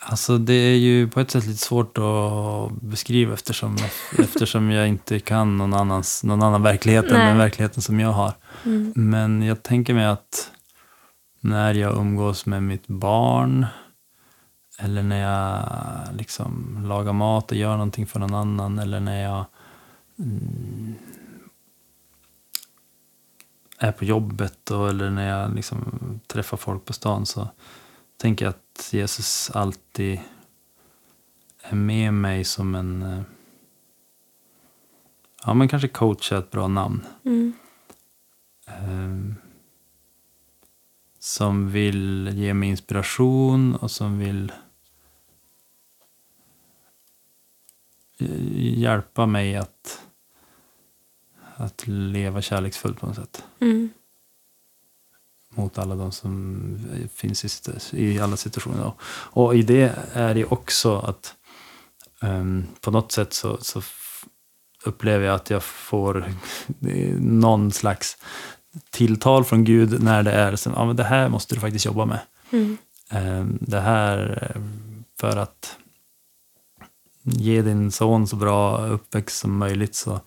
Alltså 0.00 0.38
det 0.38 0.54
är 0.54 0.76
ju 0.76 1.08
på 1.08 1.20
ett 1.20 1.30
sätt 1.30 1.46
lite 1.46 1.58
svårt 1.58 1.98
att 1.98 2.82
beskriva 2.82 3.34
eftersom, 3.34 3.76
eftersom 4.18 4.70
jag 4.70 4.88
inte 4.88 5.20
kan 5.20 5.58
någon, 5.58 5.74
annans, 5.74 6.24
någon 6.24 6.42
annan 6.42 6.62
verklighet 6.62 7.04
än 7.04 7.18
Nej. 7.18 7.26
den 7.26 7.38
verkligheten 7.38 7.82
som 7.82 8.00
jag 8.00 8.12
har. 8.12 8.32
Mm. 8.64 8.92
Men 8.96 9.42
jag 9.42 9.62
tänker 9.62 9.94
mig 9.94 10.06
att 10.06 10.50
när 11.40 11.74
jag 11.74 11.96
umgås 11.96 12.46
med 12.46 12.62
mitt 12.62 12.86
barn 12.86 13.66
eller 14.78 15.02
när 15.02 15.22
jag 15.22 15.62
liksom 16.16 16.78
lagar 16.88 17.12
mat 17.12 17.50
och 17.50 17.56
gör 17.56 17.72
någonting 17.72 18.06
för 18.06 18.20
någon 18.20 18.34
annan 18.34 18.78
eller 18.78 19.00
när 19.00 19.22
jag 19.22 19.44
mm, 20.18 20.94
är 23.78 23.92
på 23.92 24.04
jobbet 24.04 24.70
och, 24.70 24.88
eller 24.88 25.10
när 25.10 25.28
jag 25.28 25.54
liksom 25.54 26.20
träffar 26.26 26.56
folk 26.56 26.84
på 26.84 26.92
stan 26.92 27.26
så 27.26 27.48
tänker 28.16 28.44
jag 28.44 28.50
att 28.50 28.88
Jesus 28.92 29.50
alltid 29.50 30.20
är 31.62 31.76
med 31.76 32.14
mig 32.14 32.44
som 32.44 32.74
en... 32.74 33.02
Eh, 33.02 33.22
ja, 35.44 35.54
men 35.54 35.68
kanske 35.68 35.88
coach 35.88 36.32
är 36.32 36.38
ett 36.38 36.50
bra 36.50 36.68
namn. 36.68 37.06
Mm. 37.24 37.52
Um, 38.82 39.34
som 41.18 41.70
vill 41.70 42.30
ge 42.34 42.54
mig 42.54 42.68
inspiration 42.68 43.74
och 43.74 43.90
som 43.90 44.18
vill 44.18 44.52
eh, 48.18 48.78
hjälpa 48.78 49.26
mig 49.26 49.56
att 49.56 50.07
att 51.58 51.86
leva 51.86 52.42
kärleksfullt 52.42 53.00
på 53.00 53.06
något 53.06 53.16
sätt. 53.16 53.44
Mm. 53.60 53.90
Mot 55.50 55.78
alla 55.78 55.94
de 55.94 56.12
som 56.12 57.08
finns 57.14 57.64
i, 57.94 58.04
i 58.04 58.20
alla 58.20 58.36
situationer. 58.36 58.92
Och, 59.02 59.56
i 59.56 59.62
det 59.62 59.94
är 60.12 60.34
det 60.34 60.44
också 60.44 60.98
att 60.98 61.34
ehm, 62.22 62.66
på 62.80 62.90
något 62.90 63.12
sätt 63.12 63.32
så, 63.32 63.58
så 63.60 63.82
upplever 64.84 65.26
jag 65.26 65.34
att 65.34 65.50
jag 65.50 65.62
får 65.62 66.34
någon 67.20 67.72
slags 67.72 68.16
tilltal 68.90 69.44
från 69.44 69.64
Gud 69.64 70.02
när 70.02 70.22
det 70.22 70.32
är 70.32 70.56
som, 70.56 70.72
ja 70.72 70.84
men 70.84 70.96
det 70.96 71.04
här 71.04 71.28
måste 71.28 71.54
du 71.54 71.60
faktiskt 71.60 71.84
jobba 71.84 72.04
med. 72.04 72.20
Mm. 72.50 72.78
Ehm, 73.10 73.58
Det 73.60 73.80
här 73.80 74.48
eh, 74.54 74.62
för 75.20 75.36
att 75.36 75.76
ge 77.22 77.62
din 77.62 77.90
son 77.90 78.26
så 78.26 78.36
bra 78.36 78.86
uppväxt 78.86 79.38
som 79.38 79.56
möjligt 79.58 79.94
så, 79.94 80.20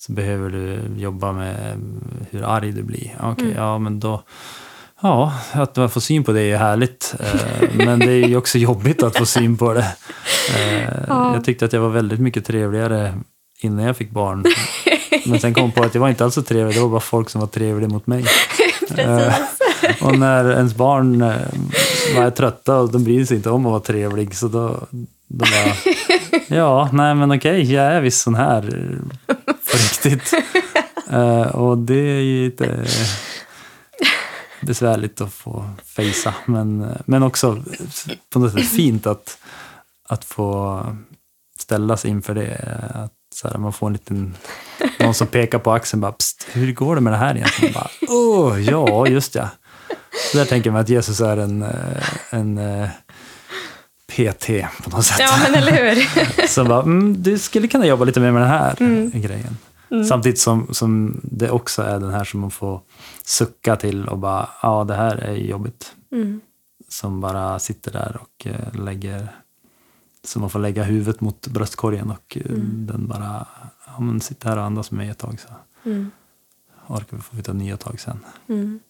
så 0.00 0.12
behöver 0.12 0.50
du 0.50 0.80
jobba 0.96 1.32
med 1.32 1.56
hur 2.30 2.42
arg 2.44 2.72
du 2.72 2.82
blir. 2.82 3.14
Okej, 3.22 3.44
Mm. 3.44 3.56
ja 3.56 3.78
men 3.78 4.00
då... 4.00 4.22
Ja, 5.02 5.32
att 5.52 5.76
man 5.76 5.90
får 5.90 6.00
syn 6.00 6.24
på 6.24 6.32
det 6.32 6.42
är 6.42 6.56
härligt. 6.58 7.14
Eh, 7.20 7.68
Men 7.86 7.98
det 7.98 8.12
är 8.12 8.28
ju 8.28 8.36
också 8.36 8.58
jobbigt 8.58 9.02
att 9.02 9.16
få 9.18 9.26
syn 9.26 9.56
på 9.56 9.72
det. 9.74 9.86
Eh, 10.58 10.88
Ja. 11.08 11.34
Jag 11.34 11.44
tyckte 11.44 11.64
att 11.64 11.72
jag 11.72 11.80
var 11.80 11.88
väldigt 11.88 12.20
mycket 12.20 12.44
trevligare 12.44 13.14
innan 13.60 13.84
jag 13.84 13.96
fick 13.96 14.10
barn. 14.10 14.44
Men 15.26 15.40
sen 15.40 15.54
kom 15.54 15.72
på 15.72 15.82
att 15.82 15.94
jag 15.94 16.00
var 16.00 16.08
inte 16.08 16.24
alls 16.24 16.34
så 16.34 16.42
trevlig, 16.42 16.76
det 16.76 16.80
var 16.80 16.88
bara 16.88 17.00
folk 17.00 17.30
som 17.30 17.40
var 17.40 17.48
trevliga 17.48 17.88
mot 17.88 18.06
mig. 18.06 18.24
Eh, 18.96 19.34
och 20.00 20.18
när 20.18 20.52
ens 20.52 20.74
barn 20.74 21.18
var 22.16 22.30
trötta 22.30 22.76
och 22.76 22.92
de 22.92 23.04
bryr 23.04 23.24
sig 23.24 23.36
inte 23.36 23.50
om 23.50 23.66
att 23.66 23.70
vara 23.70 23.80
trevlig 23.80 24.34
så 24.36 24.48
då, 24.48 24.68
då 25.28 25.44
bara, 25.44 25.94
ja, 26.48 26.88
nej 26.92 27.14
men 27.14 27.32
okej, 27.32 27.72
jag 27.72 27.84
är 27.84 28.00
visst 28.00 28.20
sån 28.22 28.34
här 28.34 28.88
riktigt. 29.90 30.32
Eh, 31.12 31.42
och 31.42 31.78
det 31.78 31.94
är 31.94 32.20
ju 32.20 32.44
lite 32.44 32.84
besvärligt 34.60 35.20
att 35.20 35.32
få 35.32 35.70
fejsa, 35.96 36.34
men, 36.46 36.86
men 37.04 37.22
också 37.22 37.62
på 38.32 38.38
något 38.38 38.52
sätt 38.52 38.68
fint 38.68 39.06
att, 39.06 39.38
att 40.08 40.24
få 40.24 40.82
ställas 41.58 42.04
inför 42.04 42.34
det. 42.34 42.78
Att 42.94 43.12
så 43.34 43.48
här, 43.48 43.58
man 43.58 43.72
får 43.72 43.86
en 43.86 43.92
liten, 43.92 44.34
någon 45.00 45.14
som 45.14 45.26
pekar 45.26 45.58
på 45.58 45.72
axeln 45.72 46.00
bara, 46.00 46.12
Psst, 46.12 46.46
hur 46.52 46.72
går 46.72 46.94
det 46.94 47.00
med 47.00 47.12
det 47.12 47.16
här 47.16 47.34
egentligen? 47.36 47.74
Bara, 47.74 47.90
Åh, 48.08 48.60
ja, 48.60 49.06
just 49.06 49.34
ja. 49.34 49.48
Så 50.32 50.38
där 50.38 50.44
tänker 50.44 50.70
man 50.70 50.80
att 50.80 50.88
Jesus 50.88 51.20
är 51.20 51.36
en, 51.36 51.62
eh, 51.62 51.70
en 52.30 52.58
eh, 52.58 52.88
PT 54.06 54.46
på 54.84 54.90
något 54.90 55.04
sätt. 55.04 55.16
Ja, 55.20 55.38
men 55.42 55.54
eller 55.54 55.72
hur? 55.94 56.46
Som 56.48 56.68
bara, 56.68 56.82
mm, 56.82 57.22
du 57.22 57.38
skulle 57.38 57.68
kunna 57.68 57.86
jobba 57.86 58.04
lite 58.04 58.20
mer 58.20 58.30
med 58.30 58.42
den 58.42 58.50
här 58.50 58.76
Mm. 58.80 59.10
grejen. 59.20 59.56
Samtidigt 60.08 60.38
som, 60.40 60.74
som 60.74 61.20
det 61.22 61.50
också 61.50 61.82
är 61.82 62.00
den 62.00 62.10
här 62.10 62.24
som 62.24 62.40
man 62.40 62.50
får 62.50 62.80
sucka 63.24 63.76
till 63.76 64.08
och 64.08 64.18
bara, 64.18 64.48
ja 64.62 64.84
det 64.84 64.94
här 64.94 65.16
är 65.16 65.34
jobbigt. 65.34 65.92
Mm. 66.12 66.40
Som 66.88 67.20
bara 67.20 67.58
sitter 67.58 67.92
där 67.92 68.18
och 68.20 68.46
eh, 68.46 68.74
lägger, 68.84 69.28
så 70.24 70.40
man 70.40 70.50
får 70.50 70.58
lägga 70.58 70.82
huvudet 70.82 71.20
mot 71.20 71.46
bröstkorgen 71.46 72.10
och 72.10 72.36
eh, 72.40 72.52
den 72.62 73.06
bara, 73.08 73.46
ja 73.86 74.00
men 74.00 74.20
sitter 74.20 74.48
här 74.48 74.56
och 74.56 74.64
andas 74.64 74.90
med 74.90 74.98
mig 74.98 75.08
ett 75.08 75.18
tag 75.18 75.40
så 75.40 75.48
Mm. 75.90 76.10
orkar 76.86 77.16
vi 77.16 77.22
få 77.22 77.42
ta 77.42 77.52
nya 77.52 77.76
tag 77.76 78.00
sen. 78.00 78.24
Mm. 78.48 78.80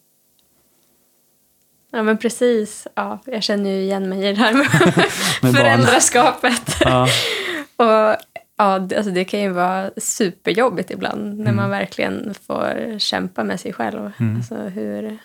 Ja, 1.90 2.02
men 2.02 2.18
precis. 2.18 2.86
Ja, 2.94 3.18
jag 3.26 3.42
känner 3.42 3.70
ju 3.70 3.82
igen 3.82 4.08
mig 4.08 4.28
i 4.28 4.32
det 4.32 4.40
här 4.40 4.52
med 4.54 4.66
föräldraskapet. 5.54 6.76
Ja, 6.80 7.08
Och, 7.76 8.16
ja, 8.60 8.78
det, 8.78 8.96
alltså 8.96 9.12
det 9.12 9.24
kan 9.24 9.40
ju 9.40 9.48
vara 9.48 9.90
superjobbigt 9.96 10.90
ibland 10.90 11.38
när 11.38 11.52
man 11.52 11.70
verkligen 11.70 12.34
får 12.46 12.98
kämpa 12.98 13.44
med 13.44 13.60
sig 13.60 13.72
själv. 13.72 14.12
Mm. 14.20 14.36
Alltså 14.36 14.54
hur... 14.54 15.18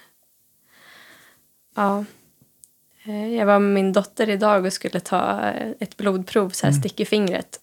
Ja. 1.76 2.06
Eh, 3.06 3.36
Jag 3.36 3.46
var 3.46 3.60
med 3.60 3.74
min 3.74 3.94
dotter 3.94 4.30
idag 4.30 4.66
och 4.66 4.74
skulle 4.74 5.00
ta 5.00 5.52
ett 5.80 5.98
blodprov, 5.98 6.50
så 6.50 6.68
här 6.68 6.74
stick 6.74 7.00
i 7.00 7.06
fingret. 7.06 7.60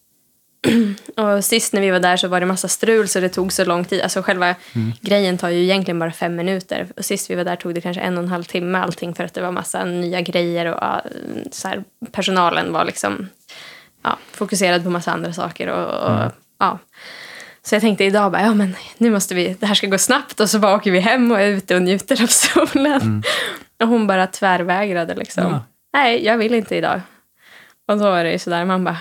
och 1.16 1.44
sist 1.44 1.72
när 1.72 1.80
vi 1.80 1.90
var 1.90 2.00
där 2.00 2.16
så 2.16 2.28
var 2.28 2.40
det 2.40 2.46
massa 2.46 2.68
strul 2.68 3.08
så 3.08 3.20
det 3.20 3.28
tog 3.28 3.52
så 3.52 3.64
lång 3.64 3.84
tid. 3.84 4.00
Alltså 4.00 4.22
själva 4.22 4.54
grejen 5.00 5.38
tar 5.38 5.48
ju 5.48 5.62
egentligen 5.62 5.98
bara 5.98 6.12
fem 6.12 6.36
minuter. 6.36 6.88
Och 6.96 7.04
sist 7.04 7.30
vi 7.30 7.34
var 7.34 7.44
där 7.44 7.56
tog 7.56 7.74
det 7.74 7.80
kanske 7.80 8.02
en 8.02 8.18
och 8.18 8.24
en 8.24 8.30
halv 8.30 8.44
timme 8.44 8.78
allting 8.78 9.14
för 9.14 9.24
att 9.24 9.34
det 9.34 9.42
var 9.42 9.52
massa 9.52 9.84
nya 9.84 10.20
grejer 10.20 10.66
och 10.66 11.00
så 11.50 11.68
här, 11.68 11.84
personalen 12.12 12.72
var 12.72 12.84
liksom 12.84 13.28
ja, 14.02 14.18
fokuserad 14.32 14.84
på 14.84 14.90
massa 14.90 15.12
andra 15.12 15.32
saker. 15.32 15.68
Och, 15.68 16.10
och, 16.10 16.32
ja. 16.58 16.78
Så 17.64 17.74
jag 17.74 17.82
tänkte 17.82 18.04
idag 18.04 18.32
bara, 18.32 18.42
ja 18.42 18.54
men 18.54 18.76
nu 18.98 19.10
måste 19.10 19.34
vi, 19.34 19.56
det 19.60 19.66
här 19.66 19.74
ska 19.74 19.86
gå 19.86 19.98
snabbt 19.98 20.40
och 20.40 20.50
så 20.50 20.58
bara 20.58 20.76
åker 20.76 20.90
vi 20.90 21.00
hem 21.00 21.30
och 21.32 21.40
är 21.40 21.46
ute 21.46 21.76
och 21.76 21.82
njuter 21.82 22.22
av 22.22 22.26
solen. 22.26 23.22
Och 23.82 23.88
hon 23.88 24.06
bara 24.06 24.26
tvärvägrade 24.26 25.14
liksom. 25.14 25.44
Ja. 25.44 25.64
Nej, 25.92 26.24
jag 26.24 26.38
vill 26.38 26.54
inte 26.54 26.76
idag. 26.76 27.00
Och 27.88 27.98
då 27.98 28.04
var 28.04 28.24
det 28.24 28.32
ju 28.32 28.38
sådär, 28.38 28.64
man 28.64 28.84
bara, 28.84 28.98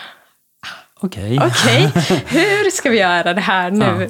okej. 1.00 1.40
okej, 1.42 1.92
hur 2.28 2.72
ska 2.72 2.90
vi 2.90 3.00
göra 3.00 3.34
det 3.34 3.42
här 3.42 3.72
nu? 3.72 3.86
Ja. 3.86 4.08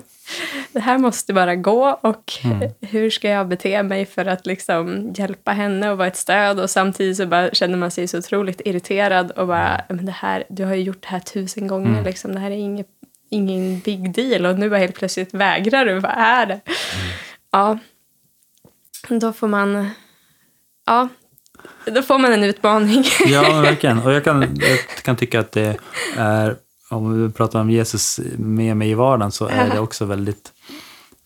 Det 0.72 0.80
här 0.80 0.98
måste 0.98 1.34
bara 1.34 1.56
gå 1.56 2.00
och 2.02 2.34
Mm. 2.44 2.70
hur 2.82 3.10
ska 3.10 3.30
jag 3.30 3.48
bete 3.48 3.84
mig 3.84 4.06
för 4.06 4.26
att 4.26 4.46
liksom 4.46 5.14
hjälpa 5.18 5.52
henne 5.52 5.90
och 5.92 5.98
vara 5.98 6.08
ett 6.08 6.18
stöd 6.18 6.60
och 6.60 6.70
samtidigt 6.70 7.18
så 7.18 7.26
bara 7.26 7.50
känner 7.52 7.78
man 7.78 7.92
sig 7.92 8.08
så 8.08 8.18
otroligt 8.18 8.62
irriterad 8.66 9.32
och 9.32 9.48
bara, 9.48 9.82
men 9.90 10.06
det 10.06 10.12
här, 10.12 10.44
du 10.50 10.66
har 10.66 10.76
ju 10.76 10.82
gjort 10.84 11.02
det 11.02 11.08
här 11.08 11.20
tusen 11.20 11.68
gånger, 11.68 11.90
Mm. 11.90 12.04
liksom, 12.04 12.34
det 12.34 12.40
här 12.40 12.52
är 12.52 12.56
inget, 12.56 12.88
ingen 13.30 13.80
big 13.80 14.14
deal 14.14 14.46
och 14.46 14.60
nu 14.60 14.70
bara 14.70 14.80
helt 14.80 14.96
plötsligt 14.96 15.34
vägrar 15.34 15.86
du, 15.86 16.00
vad 16.00 16.12
är 16.18 16.46
det? 16.46 16.54
Mm. 16.66 17.12
Ja, 17.52 17.78
då 19.10 19.34
får 19.34 19.48
man, 19.48 19.90
ja, 20.86 21.08
då 21.86 22.02
får 22.02 22.18
man 22.20 22.34
en 22.34 22.44
utmaning. 22.44 23.04
Ja, 23.26 23.62
verkligen. 23.62 24.00
Och 24.06 24.14
jag 24.14 24.24
kan, 24.24 24.42
jag 24.42 24.80
kan 25.04 25.16
tycka 25.16 25.40
att 25.40 25.52
det 25.52 25.78
är, 26.18 26.56
om 26.92 27.28
vi 27.28 27.34
pratar 27.34 27.62
om 27.62 27.70
Jesus 27.70 28.20
med 28.38 28.78
mig 28.78 28.90
i 28.90 28.94
vardagen, 28.94 29.32
så 29.32 29.48
är 29.48 29.70
det 29.70 29.80
också 29.88 30.06
väldigt 30.06 30.54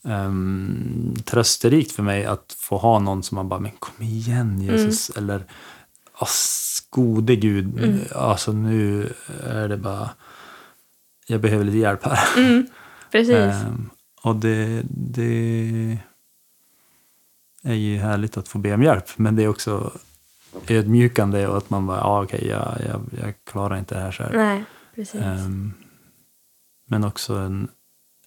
um, 0.01 1.15
trösterikt 1.25 1.91
för 1.91 2.03
mig 2.03 2.25
att 2.25 2.55
få 2.59 2.77
ha 2.77 2.99
någon 2.99 3.23
som 3.23 3.35
man 3.35 3.49
bara, 3.49 3.59
men 3.59 3.71
kom 3.71 4.05
igen 4.05 4.61
Jesus, 4.61 5.09
eller 5.09 5.43
"Ass, 6.17 6.83
gode 6.89 7.35
Gud, 7.35 7.79
alltså 8.15 8.51
nu 8.51 9.13
är 9.43 9.67
det 9.69 9.77
bara, 9.77 10.09
jag 11.27 11.41
behöver 11.41 11.65
lite 11.65 11.77
hjälp 11.77 12.05
här. 12.05 12.19
Precis. 13.11 13.35
Ehm, 13.35 13.89
och 14.21 14.35
det, 14.35 14.81
det 14.89 15.97
är 17.61 17.73
ju 17.73 17.97
härligt 17.97 18.37
att 18.37 18.47
få 18.47 18.57
be 18.57 18.73
om 18.73 18.83
hjälp, 18.83 19.05
men 19.15 19.35
det 19.35 19.43
är 19.43 19.47
också 19.47 19.91
ödmjukande 20.67 21.47
och 21.47 21.57
att 21.57 21.69
man 21.69 21.87
bara, 21.87 21.97
ja 21.97 22.23
okej, 22.23 22.47
jag, 22.47 22.77
jag, 22.87 23.01
jag 23.23 23.33
klarar 23.43 23.77
inte 23.77 23.95
det 23.95 24.01
här 24.01 24.11
själv. 24.11 24.35
Precis. 24.95 25.21
Ehm, 25.21 25.73
men 26.87 27.03
också 27.03 27.35
en, 27.35 27.67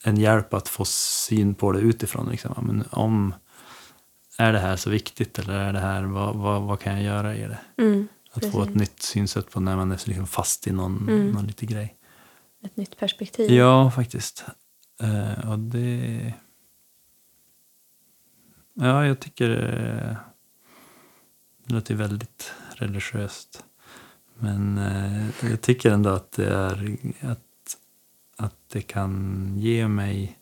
en 0.05 0.17
hjälp 0.17 0.55
att 0.55 0.69
få 0.69 0.85
syn 0.85 1.55
på 1.55 1.73
det 1.73 1.81
utifrån. 1.81 2.29
Liksom. 2.29 2.67
Men 2.67 2.85
om, 2.91 3.35
är 4.39 4.53
det 4.53 4.59
här 4.59 4.77
så 4.77 4.91
viktigt 4.91 5.39
eller 5.39 5.55
är 5.55 5.73
det 5.73 5.81
här, 5.81 6.03
vad, 6.05 6.37
vad, 6.37 6.63
vad 6.63 6.81
kan 6.81 6.93
jag 6.95 7.03
göra 7.03 7.37
i 7.37 7.41
det? 7.43 7.59
Mm, 7.83 8.09
Att 8.33 8.53
få 8.53 8.63
ett 8.63 8.75
nytt 8.75 9.03
synsätt 9.03 9.51
på 9.51 9.61
när 9.61 9.77
man 9.77 9.93
är 9.93 10.09
liksom 10.09 10.27
fast 10.27 10.67
i 10.67 10.73
någon, 10.73 10.97
Mm. 11.09 11.31
någon 11.31 11.47
liten 11.47 11.69
grej. 11.69 11.95
ett 12.65 12.77
nytt 12.77 12.97
perspektiv. 12.99 13.51
Ja, 13.51 13.91
faktiskt. 13.91 14.45
Eh, 15.01 15.51
och 15.51 15.59
det... 15.59 16.35
Ja, 18.75 19.07
jag 19.07 19.21
tycker 19.21 19.51
eh, 19.51 20.17
det 21.67 21.75
låter 21.75 21.95
väldigt 21.95 22.53
religiöst. 22.75 23.65
Men 24.39 24.79
eh, 24.79 25.51
jag 25.51 25.61
tycker 25.61 25.91
ändå 25.91 26.11
att 26.11 26.33
det 26.33 26.47
är 26.49 26.97
att, 27.21 27.77
att 28.37 28.57
det 28.69 28.83
kan 28.83 29.53
ge 29.57 29.89
mig 29.89 30.39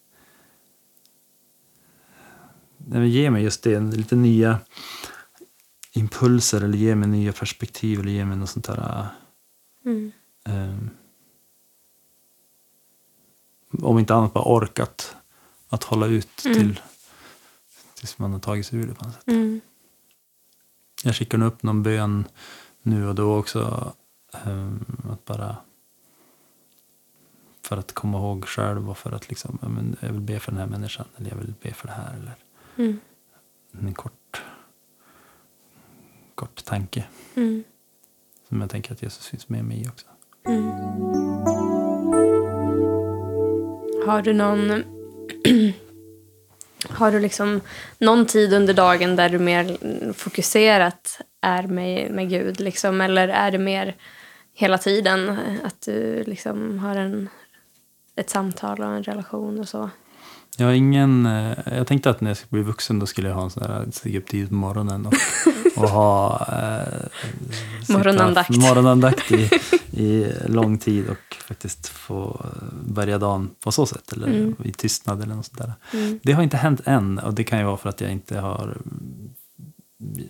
Nej, 2.88 3.00
men 3.00 3.10
ge 3.10 3.30
mig 3.30 3.42
just 3.42 3.62
det, 3.62 3.80
lite 3.80 4.16
nya 4.16 4.58
impulser 5.92 6.60
eller 6.64 6.78
ge 6.78 6.94
mig 6.94 7.08
nya 7.08 7.32
perspektiv 7.32 8.00
eller 8.00 8.12
ge 8.12 8.24
mig 8.24 8.36
något 8.36 8.50
sånt 8.50 8.66
där 8.66 9.06
Mm. 9.84 10.12
Ehm, 10.44 10.90
om 13.82 13.98
inte 13.98 14.14
annat 14.14 14.32
bara 14.32 14.44
orkat 14.44 15.16
att 15.68 15.84
hålla 15.84 16.06
ut 16.06 16.44
Mm. 16.44 16.58
till 16.58 16.80
tills 17.94 18.18
man 18.18 18.32
har 18.32 18.40
tagit 18.40 18.66
sig 18.66 18.78
ur 18.78 18.86
det 18.86 18.94
på 18.94 19.04
något 19.04 19.14
sätt. 19.14 19.28
Mm. 19.28 19.60
Jag 21.04 21.16
skickar 21.16 21.38
nog 21.38 21.48
upp 21.48 21.62
någon 21.62 21.82
bön 21.82 22.24
nu 22.86 23.08
och 23.08 23.14
då 23.14 23.36
också. 23.38 23.92
ehm, 24.32 24.84
att 25.10 25.24
bara 25.24 25.56
för 27.62 27.76
att 27.76 27.92
komma 27.92 28.18
ihåg 28.18 28.44
själv 28.44 28.90
och 28.90 28.98
för 28.98 29.12
att 29.12 29.28
liksom, 29.28 29.58
men 29.62 29.96
jag 30.00 30.12
vill 30.12 30.20
be 30.20 30.40
för 30.40 30.52
den 30.52 30.60
här 30.60 30.66
människan 30.66 31.06
eller 31.16 31.30
jag 31.30 31.36
vill 31.36 31.54
be 31.62 31.72
för 31.72 31.86
det 31.86 31.92
här. 31.94 32.14
Eller 32.16 32.34
Mm. 32.76 33.00
en 33.72 33.94
kort, 33.94 34.42
kort 36.34 36.64
tanke 36.64 37.04
Mm. 37.34 37.64
som 38.48 38.60
jag 38.60 38.70
tänker 38.70 38.92
att 38.92 39.02
Jesus 39.02 39.26
finns 39.26 39.48
med 39.48 39.64
mig 39.64 39.82
i 39.82 39.88
också. 39.88 40.06
Mm. 40.46 40.70
Har 44.06 44.22
du 44.22 44.32
någon 44.32 44.95
har 46.96 47.12
du 47.12 47.20
liksom 47.20 47.60
någon 47.98 48.26
tid 48.26 48.52
under 48.52 48.74
dagen 48.74 49.16
där 49.16 49.28
du 49.28 49.38
mer 49.38 49.76
fokuserat 50.12 51.20
är 51.40 51.62
med, 51.62 52.10
med 52.10 52.30
Gud? 52.30 52.60
Liksom, 52.60 53.00
eller 53.00 53.28
är 53.28 53.50
det 53.50 53.58
mer 53.58 53.94
hela 54.54 54.78
tiden 54.78 55.38
att 55.64 55.80
du 55.80 56.24
liksom 56.24 56.78
har 56.78 56.96
en, 56.96 57.28
ett 58.16 58.30
samtal 58.30 58.80
och 58.80 58.86
en 58.86 59.02
relation 59.02 59.60
och 59.60 59.68
så? 59.68 59.90
Jag 60.56 60.66
har 60.66 60.72
ingen... 60.72 61.26
eh, 61.26 61.52
Jag 61.76 61.86
tänkte 61.86 62.10
att 62.10 62.20
när 62.20 62.30
jag 62.30 62.36
skulle 62.36 62.50
bli 62.50 62.62
vuxen 62.62 62.98
då 62.98 63.06
skulle 63.06 63.28
jag 63.28 63.34
ha 63.36 63.42
en 63.44 63.50
sån 63.50 63.62
där 63.62 63.86
stiga 63.92 64.18
upp 64.18 64.26
tidigt 64.26 64.48
på 64.48 64.54
morgonen 64.54 65.06
och, 65.06 65.14
och 65.82 65.88
ha... 65.88 66.46
Eh, 66.52 66.98
Morgonandakt. 67.94 68.50
Morgonandakt 68.56 69.32
i, 69.32 69.50
i 70.02 70.32
lång 70.46 70.78
tid 70.78 71.08
och 71.08 71.36
faktiskt 71.48 71.88
få 71.88 72.46
börja 72.84 73.18
dagen 73.18 73.50
på 73.64 73.72
så 73.72 73.86
sätt. 73.86 74.12
Eller 74.12 74.26
Mm. 74.26 74.54
i 74.64 74.72
tystnad 74.72 75.22
eller 75.22 75.34
något 75.34 75.46
sånt 75.46 75.58
där. 75.58 75.72
Mm. 75.92 76.18
Det 76.22 76.32
har 76.32 76.42
inte 76.42 76.56
hänt 76.56 76.80
än 76.84 77.18
och 77.18 77.34
det 77.34 77.44
kan 77.44 77.58
ju 77.58 77.64
vara 77.64 77.76
för 77.76 77.88
att 77.88 78.00
jag 78.00 78.12
inte 78.12 78.38
har 78.38 78.76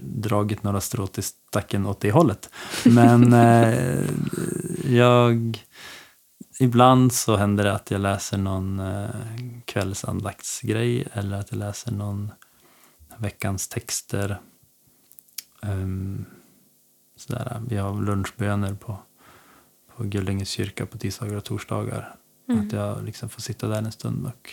dragit 0.00 0.62
några 0.62 0.80
strå 0.80 1.06
till 1.06 1.22
stacken 1.22 1.86
åt 1.86 2.00
det 2.00 2.10
hållet. 2.12 2.48
Men 2.84 3.32
eh, 3.32 3.78
jag... 4.88 5.65
Ibland 6.58 7.12
så 7.12 7.36
händer 7.36 7.64
det 7.64 7.74
att 7.74 7.90
jag 7.90 8.00
läser 8.00 8.38
någon 8.38 8.80
eh, 8.80 9.10
kvällsandaktsgrej 9.64 11.08
eller 11.12 11.40
att 11.40 11.50
jag 11.50 11.58
läser 11.58 11.92
någon 11.92 12.32
veckans 13.16 13.68
texter. 13.68 14.40
Um, 15.62 16.24
sådär. 17.16 17.62
Vi 17.68 17.76
har 17.76 18.02
lunchböner 18.02 18.74
på, 18.74 18.98
på 19.96 20.04
Gullänges 20.04 20.48
kyrka 20.48 20.86
på 20.86 20.98
tisdagar 20.98 21.36
och 21.36 21.44
torsdagar. 21.44 22.14
Mm. 22.48 22.66
Att 22.66 22.72
jag 22.72 23.04
liksom 23.04 23.28
får 23.28 23.42
sitta 23.42 23.68
där 23.68 23.78
en 23.78 23.92
stund 23.92 24.26
och, 24.26 24.50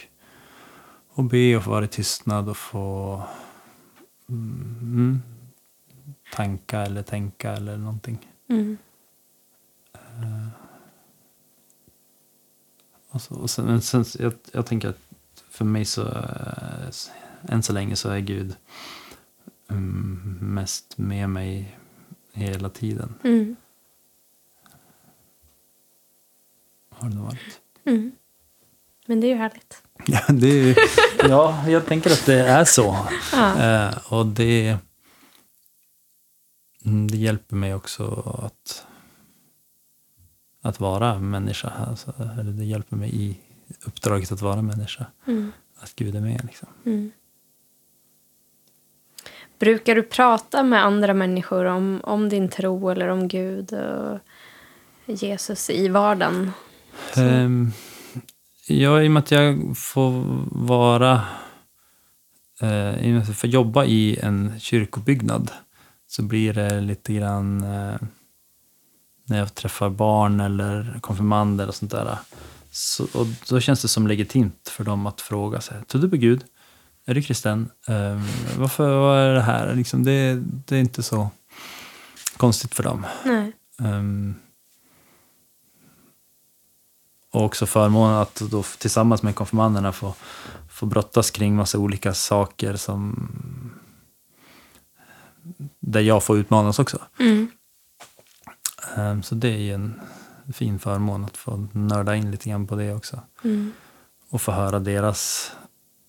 och 1.10 1.24
be 1.24 1.58
och 1.58 1.63
få 1.63 1.70
vara 1.70 1.86
i 1.86 1.88
tystnad 1.88 2.50
och 2.50 2.58
få 2.58 3.22
mm, 4.30 5.22
tanka 6.34 6.82
eller 6.82 7.04
tänka 7.04 7.52
eller 7.52 7.78
någonting. 7.78 8.28
Mm. 8.50 8.78
Och 9.92 10.62
så, 13.21 13.36
och 13.36 13.49
sen, 13.49 13.82
sen, 13.82 14.06
jag, 14.19 14.34
jag 14.52 14.65
tänker 14.65 14.89
att 14.89 14.99
för 15.49 15.65
mig 15.65 15.86
så, 15.86 16.02
eh, 16.02 16.89
än 17.49 17.63
så 17.63 17.73
länge 17.73 17.95
så 17.95 18.10
är 18.10 18.19
Gud 18.19 18.56
mm, 19.69 20.38
mest 20.41 20.97
med 20.97 21.30
mig 21.30 21.78
hela 22.34 22.69
tiden. 22.69 23.15
Mm. 23.23 23.56
Har 26.89 27.10
det 27.10 27.17
varit. 27.17 27.62
Mm. 27.86 28.12
Men 29.06 29.19
det 29.19 29.28
är 29.28 29.30
ju 29.30 29.36
härligt. 29.36 29.84
Ja, 30.06 30.21
det 30.30 30.47
är, 30.47 30.78
ja, 31.30 31.69
jag 31.69 31.86
tänker 31.86 32.12
att 32.12 32.26
det 32.26 32.39
är 32.39 32.65
så. 32.65 33.08
Ja. 33.32 33.63
Eh, 33.63 34.13
och 34.13 34.26
det, 34.26 34.78
mm, 36.86 37.12
det 37.12 37.17
hjälper 37.17 37.56
mig 37.56 37.76
också 37.76 38.04
att, 38.43 38.86
att 40.63 40.80
vara 40.80 41.19
människa. 41.19 41.71
Alltså, 41.88 42.13
eller 42.39 42.52
det 42.52 42.65
hjälper 42.65 42.95
mig 42.95 43.15
i 43.15 43.38
uppdraget 43.86 44.32
att 44.32 44.41
vara 44.41 44.62
människa. 44.62 45.06
Mm. 45.28 45.52
Att 45.80 45.95
Gud 45.95 46.15
är 46.15 46.21
med. 46.21 46.45
Liksom. 46.45 46.67
Mm. 46.86 47.12
Brukar 49.60 49.95
du 49.95 50.04
prata 50.04 50.63
med 50.63 50.86
andra 50.86 51.13
människor 51.13 51.65
om, 51.65 52.02
om 52.04 52.30
din 52.30 52.49
tro 52.49 52.89
eller 52.89 53.08
om 53.08 53.28
Gud 53.28 53.73
och 53.73 54.19
Jesus 55.06 55.69
i 55.69 55.88
vardagen? 55.88 56.52
Um, 57.17 57.71
ja, 58.67 59.02
i 59.02 59.08
och 59.08 59.12
med 59.12 59.19
att 59.19 59.32
jag 59.32 59.78
får 59.78 60.23
vara... 60.67 61.21
Uh, 62.63 63.06
I 63.06 63.10
och 63.10 63.13
med 63.13 63.21
att 63.21 63.28
jag 63.28 63.38
får 63.38 63.49
jobba 63.49 63.86
i 63.86 64.19
en 64.19 64.60
kyrkobyggnad 64.60 65.52
så 66.08 66.23
blir 66.23 66.54
det 66.54 66.82
lite 66.82 67.13
grann... 67.13 67.63
eh, 67.63 67.95
när 69.26 69.40
jag 69.40 69.56
träffar 69.56 69.90
barn 69.90 70.40
eller 70.40 71.00
konfirmander 71.02 71.68
och 71.68 71.76
sånt 71.76 71.92
där. 71.92 72.18
Så, 72.72 73.04
och 73.14 73.28
då 73.50 73.60
känns 73.60 73.82
det 73.82 73.88
som 73.88 74.08
legitimt 74.08 74.70
för 74.70 74.84
dem 74.84 75.06
att 75.06 75.22
fråga 75.22 75.62
sig. 75.62 75.78
Tror 75.88 76.02
du 76.02 76.10
på 76.10 76.16
Gud? 76.16 76.44
Är 77.06 77.14
du 77.14 77.22
kristen? 77.22 77.70
Um, 77.88 78.28
varför 78.58 78.98
vad 78.98 79.18
är 79.18 79.34
det 79.34 79.42
här? 79.42 79.76
Liksom, 79.76 80.04
det, 80.04 80.44
det 80.66 80.76
är 80.76 80.80
inte 80.80 81.04
så 81.04 81.30
konstigt 82.38 82.76
för 82.76 82.84
dem. 82.84 83.06
Ehm, 83.80 84.36
och 87.32 87.44
också 87.44 87.66
förmånen 87.66 88.18
att 88.18 88.36
då 88.36 88.64
tillsammans 88.64 89.24
med 89.24 89.36
konfirmanderna 89.36 89.92
få, 89.92 90.16
få 90.70 90.86
brottas 90.86 91.32
kring 91.32 91.56
massa 91.56 91.78
olika 91.78 92.14
saker 92.14 92.76
som 92.76 93.30
där 95.80 96.02
jag 96.02 96.24
får 96.24 96.38
utmanas 96.38 96.80
också. 96.80 97.02
Mm. 97.20 97.52
Ehm, 98.96 99.24
så 99.24 99.36
det 99.36 99.48
är 99.48 99.58
ju 99.58 99.74
en 99.74 100.02
fin 100.54 100.80
förmån 100.80 101.26
att 101.26 101.38
få 101.38 101.67
nörda 101.72 102.15
in 102.15 102.32
lite 102.32 102.50
grann 102.50 102.67
på 102.67 102.76
det 102.76 102.93
också. 102.93 103.22
Mm. 103.43 103.72
Och 104.30 104.41
få 104.41 104.52
höra 104.52 104.80
deras, 104.80 105.52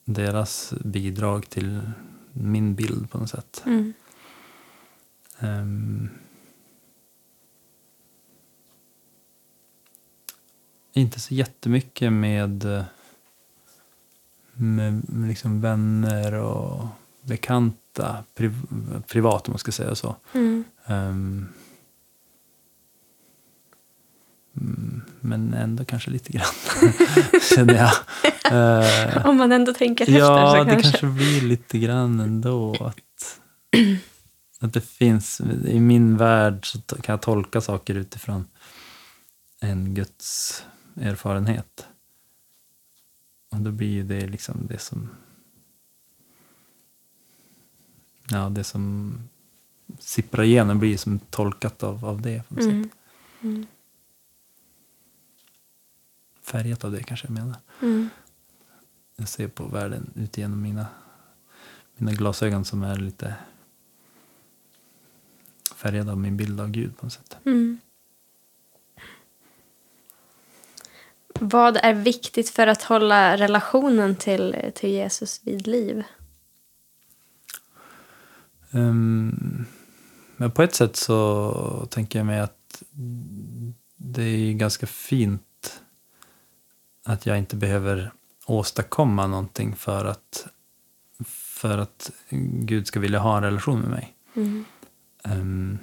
deras 0.05 0.75
bidrag 0.85 1.49
till 1.49 1.81
min 2.33 2.75
bild 2.75 3.11
på 3.11 3.19
något 3.19 3.31
sätt. 3.31 3.63
Mm. 3.67 3.93
Ehm, 5.39 6.09
inte 10.93 11.21
så 11.21 11.35
jättemycket 11.35 12.13
med, 12.13 12.85
med, 14.53 15.11
med 15.11 15.29
liksom 15.29 15.61
vänner 15.61 16.35
och 16.35 16.87
bekanta, 17.23 18.25
priv, 18.35 18.61
privat 19.09 19.49
om 19.49 19.53
man 19.53 19.59
ska 19.59 19.73
säga 19.73 19.95
så. 19.95 20.17
Mm. 20.33 20.65
Ehm, 20.87 21.49
men 25.25 25.55
ändå 25.55 25.85
kanske 25.85 26.11
lite 26.11 26.33
grann, 26.33 26.45
känner 27.55 27.75
jag. 27.75 27.93
Eh, 29.15 29.27
Om 29.27 29.37
man 29.37 29.53
ändå 29.53 29.75
tänker 29.75 30.05
efter 30.05 30.19
Ja, 30.19 30.53
så 30.59 30.65
det 30.65 30.71
kanske. 30.71 30.91
kanske 30.91 31.07
blir 31.07 31.41
lite 31.41 31.79
grann 31.79 32.21
ändå. 32.21 32.75
Att, 32.81 33.41
att 34.61 34.73
det 34.73 34.81
finns, 34.81 35.41
i 35.67 35.81
min 35.81 36.17
värld 36.17 36.67
så 36.67 36.81
kan 36.81 37.13
jag 37.13 37.23
tolka 37.23 37.61
saker 37.61 37.95
utifrån 37.95 38.45
en 39.61 39.95
Guds 39.95 40.65
erfarenhet. 41.01 41.87
Och 43.53 43.61
då 43.61 43.71
blir 43.71 43.89
ju 43.91 44.03
det 44.03 44.27
liksom 44.27 44.67
det 44.69 44.79
som 44.79 45.09
Ja, 48.31 48.49
det 48.49 48.65
som 48.65 49.15
sipprar 49.99 50.45
igenom 50.45 50.79
blir 50.79 50.97
som 50.97 51.19
tolkat 51.19 51.83
av, 51.83 52.05
av 52.05 52.21
det. 52.23 52.49
På 52.49 52.55
något 52.55 52.65
sätt. 52.65 52.93
Mm. 53.43 53.67
Färgat 56.45 56.85
av 56.85 56.93
det 56.93 57.03
kanske 57.03 57.27
jag 57.27 57.35
menar. 57.35 57.57
Mm. 57.83 58.09
Jag 59.17 59.29
ser 59.29 59.49
på 59.49 59.65
världen 59.65 60.11
ut 60.15 60.39
genom 60.39 60.63
mina, 60.63 60.87
mina 61.97 62.13
glasögon 62.13 62.65
som 62.65 62.83
är 62.83 62.97
lite 62.97 63.35
färgade 65.77 66.11
av 66.11 66.19
min 66.19 66.37
bild 66.37 66.61
av 66.61 66.71
Gud 66.71 66.97
på 66.97 67.07
något 67.07 67.13
sätt. 67.13 67.37
Mm. 67.45 67.79
Vad 71.41 71.77
är 71.77 71.95
viktigt 71.95 72.51
för 72.51 72.67
att 72.67 72.83
hålla 72.83 73.37
relationen 73.37 74.17
till, 74.17 74.57
till 74.75 74.91
Jesus 74.91 75.41
vid 75.45 75.67
liv? 75.67 76.05
Ehm, 78.71 79.67
men 80.37 80.51
på 80.51 80.63
ett 80.63 80.75
sätt 80.75 80.97
så 80.97 81.89
tänker 81.91 82.19
jag 82.19 82.27
mig 82.27 82.41
att 82.41 82.83
det 83.97 84.23
är 84.23 84.53
ganska 84.53 84.87
fint 84.87 85.43
att 87.05 87.27
jag 87.27 87.39
inte 87.39 87.57
behöver 87.57 88.13
åstadkomma 88.47 89.27
någonting 89.27 89.77
för 89.77 90.05
att, 90.05 90.47
för 91.27 91.79
att 91.79 92.11
Gud 92.51 92.87
ska 92.87 93.01
vilja 93.01 93.19
ha 93.19 93.37
en 93.37 93.43
relation 93.43 93.81
med 93.81 93.91
mig. 93.91 94.17
Mm. 94.35 94.65
Ehm, 95.23 95.79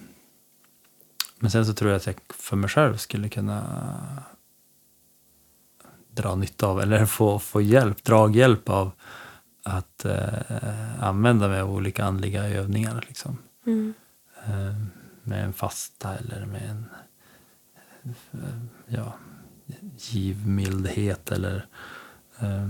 men 1.39 1.51
sen 1.51 1.65
så 1.65 1.73
tror 1.73 1.91
jag 1.91 1.97
att 1.97 2.05
jag 2.05 2.15
för 2.29 2.55
mig 2.55 2.69
själv 2.69 2.97
skulle 2.97 3.29
kunna 3.29 3.63
dra 6.11 6.35
nytta 6.35 6.67
av, 6.67 6.81
eller 6.81 7.05
få, 7.05 7.39
få 7.39 7.61
hjälp, 7.61 8.03
draghjälp 8.03 8.69
av 8.69 8.91
att 9.63 10.05
eh, 10.05 11.03
använda 11.03 11.47
mig 11.47 11.61
av 11.61 11.71
olika 11.71 12.05
andliga 12.05 12.43
övningar. 12.43 13.05
Liksom. 13.07 13.37
Mm. 13.65 13.93
Eh, 14.45 14.75
med 15.23 15.45
en 15.45 15.53
fasta 15.53 16.15
eller 16.15 16.45
med 16.45 16.69
en 16.69 16.85
ja, 18.87 19.13
givmildhet 19.97 21.31
eller 21.31 21.65
eh, 22.39 22.69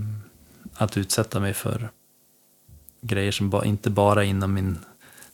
att 0.73 0.97
utsätta 0.97 1.39
mig 1.39 1.53
för 1.53 1.89
grejer 3.01 3.31
som 3.31 3.49
ba, 3.49 3.63
inte 3.65 3.89
bara 3.89 4.23
inom 4.23 4.53
min 4.53 4.79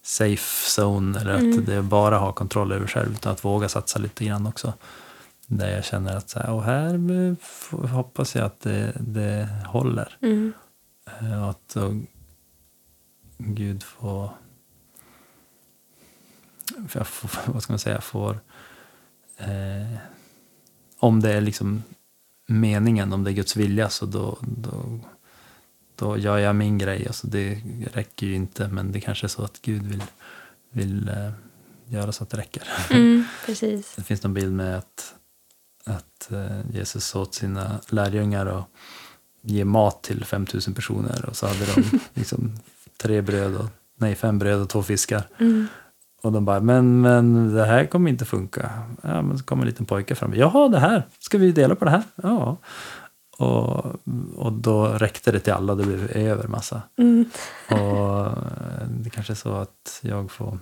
safe 0.01 0.81
zone 0.81 1.19
eller 1.21 1.35
Mm. 1.37 1.59
att 1.59 1.65
det 1.65 1.81
bara 1.81 2.17
har 2.19 2.31
kontroll 2.31 2.71
över 2.71 2.87
själv 2.87 3.11
utan 3.11 3.31
att 3.31 3.45
våga 3.45 3.69
satsa 3.69 3.99
lite 3.99 4.25
grann 4.25 4.47
också. 4.47 4.73
där 5.49 5.75
jag 5.75 5.85
känner 5.85 6.15
att 6.17 6.29
så 6.29 6.39
här, 6.39 6.49
och 6.49 6.63
här 6.63 7.35
hoppas 7.87 8.35
jag 8.35 8.45
att 8.45 8.59
det, 8.61 8.93
det 8.99 9.49
håller. 9.65 10.17
Mm. 10.21 10.53
Eh, 11.21 11.43
Och 11.43 11.49
att 11.49 11.69
då 11.73 11.99
Gud 13.37 13.83
får, 13.83 14.29
får, 16.89 17.29
vad 17.53 17.63
ska 17.63 17.73
man 17.73 17.79
säga, 17.79 18.01
får, 18.01 18.39
eh, 19.37 19.97
om 20.99 21.19
det 21.19 21.33
är 21.33 21.41
liksom 21.41 21.83
meningen, 22.47 23.13
om 23.13 23.23
det 23.23 23.31
är 23.31 23.33
Guds 23.33 23.55
vilja, 23.55 23.89
så 23.89 24.05
då, 24.05 24.37
då, 24.41 24.99
då 25.95 26.17
gör 26.17 26.37
jag 26.37 26.55
min 26.55 26.77
grej. 26.77 27.07
Alltså 27.07 27.27
det 27.27 27.61
räcker 27.93 28.27
ju 28.27 28.35
inte, 28.35 28.67
men 28.67 28.91
det 28.91 29.01
kanske 29.01 29.25
är 29.25 29.29
så 29.29 29.43
att 29.43 29.61
Gud 29.61 29.83
vill, 29.83 30.03
vill 30.71 31.09
eh, 31.09 31.31
göra 31.85 32.11
så 32.11 32.23
att 32.23 32.29
det 32.29 32.37
räcker. 32.37 32.63
Mm, 32.89 33.25
precis. 33.45 33.95
Det 33.95 34.03
finns 34.03 34.23
någon 34.23 34.33
bild 34.33 34.53
med 34.53 34.77
att, 34.77 35.13
att 35.85 36.31
eh, 36.31 36.75
Jesus 36.75 37.15
åt 37.15 37.35
sina 37.35 37.79
lärjungar 37.89 38.45
och 38.45 38.69
ge 39.41 39.65
mat 39.65 40.03
till 40.03 40.25
5000 40.25 40.73
personer 40.73 41.25
och 41.25 41.37
så 41.37 41.47
hade 41.47 41.65
de 41.65 41.99
liksom 42.13 42.59
tre 42.97 43.21
bröd 43.21 43.55
och, 43.55 43.69
nej, 43.95 44.15
fem 44.15 44.39
bröd 44.39 44.61
och 44.61 44.69
två 44.69 44.83
fiskar. 44.83 45.27
Mm. 45.39 45.67
Och 46.21 46.31
de 46.31 46.45
bara, 46.45 46.59
men, 46.59 47.01
men 47.01 47.53
det 47.53 47.65
här 47.65 47.85
kommer 47.85 48.09
inte 48.09 48.25
funka. 48.25 48.71
Ja, 49.01 49.21
men 49.21 49.37
så 49.37 49.43
kommer 49.43 49.63
en 49.63 49.67
liten 49.67 49.85
pojke 49.85 50.15
fram. 50.15 50.33
Jaha, 50.33 50.67
det 50.67 50.79
här, 50.79 51.07
ska 51.19 51.37
vi 51.37 51.51
dela 51.51 51.75
på 51.75 51.85
det 51.85 51.91
här? 51.91 52.03
Ja. 52.15 52.57
Och, 53.37 53.85
och 54.35 54.53
då 54.53 54.85
räckte 54.87 55.31
det 55.31 55.39
till 55.39 55.53
alla, 55.53 55.75
det 55.75 55.83
blev 55.83 56.11
över 56.11 56.47
massa. 56.47 56.81
Mm. 56.97 57.25
Och 57.69 58.25
eh, 58.25 58.87
det 58.89 59.09
kanske 59.09 59.33
är 59.33 59.35
så 59.35 59.53
att 59.53 59.99
jag 60.01 60.31
får 60.31 60.59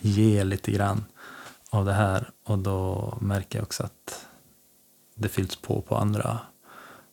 ge 0.00 0.44
lite 0.44 0.72
grann 0.72 1.04
av 1.70 1.84
det 1.84 1.92
här. 1.92 2.30
Och 2.44 2.58
då 2.58 3.18
märker 3.20 3.58
jag 3.58 3.64
också 3.64 3.82
att 3.82 4.26
det 5.14 5.28
fylls 5.28 5.56
på 5.56 5.80
på 5.80 5.96
andra, 5.96 6.38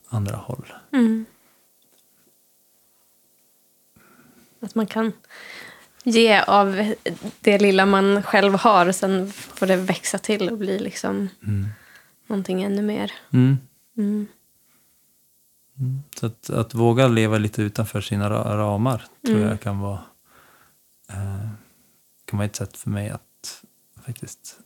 andra 0.10 0.36
håll. 0.36 0.74
Mm. 0.92 1.26
Att 4.60 4.76
man 4.76 4.88
kan 4.88 5.12
ge 6.04 6.40
av 6.42 6.94
det 7.42 7.60
lilla 7.60 7.86
man 7.86 8.24
själv 8.24 8.54
har 8.54 8.86
och 8.88 8.96
sen 8.96 9.32
får 9.32 9.68
det 9.68 9.76
växa 9.76 10.18
till 10.18 10.50
och 10.50 10.58
bli 10.58 10.80
liksom 10.80 11.30
Mm. 11.44 11.68
någonting 12.28 12.64
ännu 12.64 12.82
mer. 12.82 13.12
Mm. 13.34 13.58
Mm. 13.98 14.28
Så 16.20 16.26
att, 16.26 16.50
att 16.50 16.74
våga 16.74 17.08
leva 17.08 17.38
lite 17.38 17.62
utanför 17.62 18.02
sina 18.02 18.30
ra- 18.30 18.58
ramar 18.58 19.06
tror 19.26 19.36
Mm. 19.38 19.48
jag 19.50 19.62
kan 19.62 19.80
vara, 19.80 20.02
eh, 21.10 21.50
kan 22.26 22.38
vara 22.38 22.46
ett 22.46 22.56
sätt 22.56 22.78
för 22.78 22.90
mig 22.90 23.10
att 23.10 23.64
faktiskt 24.06 24.60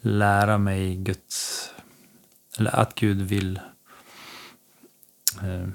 lära 0.00 0.58
mig 0.58 0.96
Guds, 0.96 1.70
eller 2.58 2.76
att 2.76 2.94
Gud 2.94 3.22
vill 3.22 3.60
eh, 5.42 5.68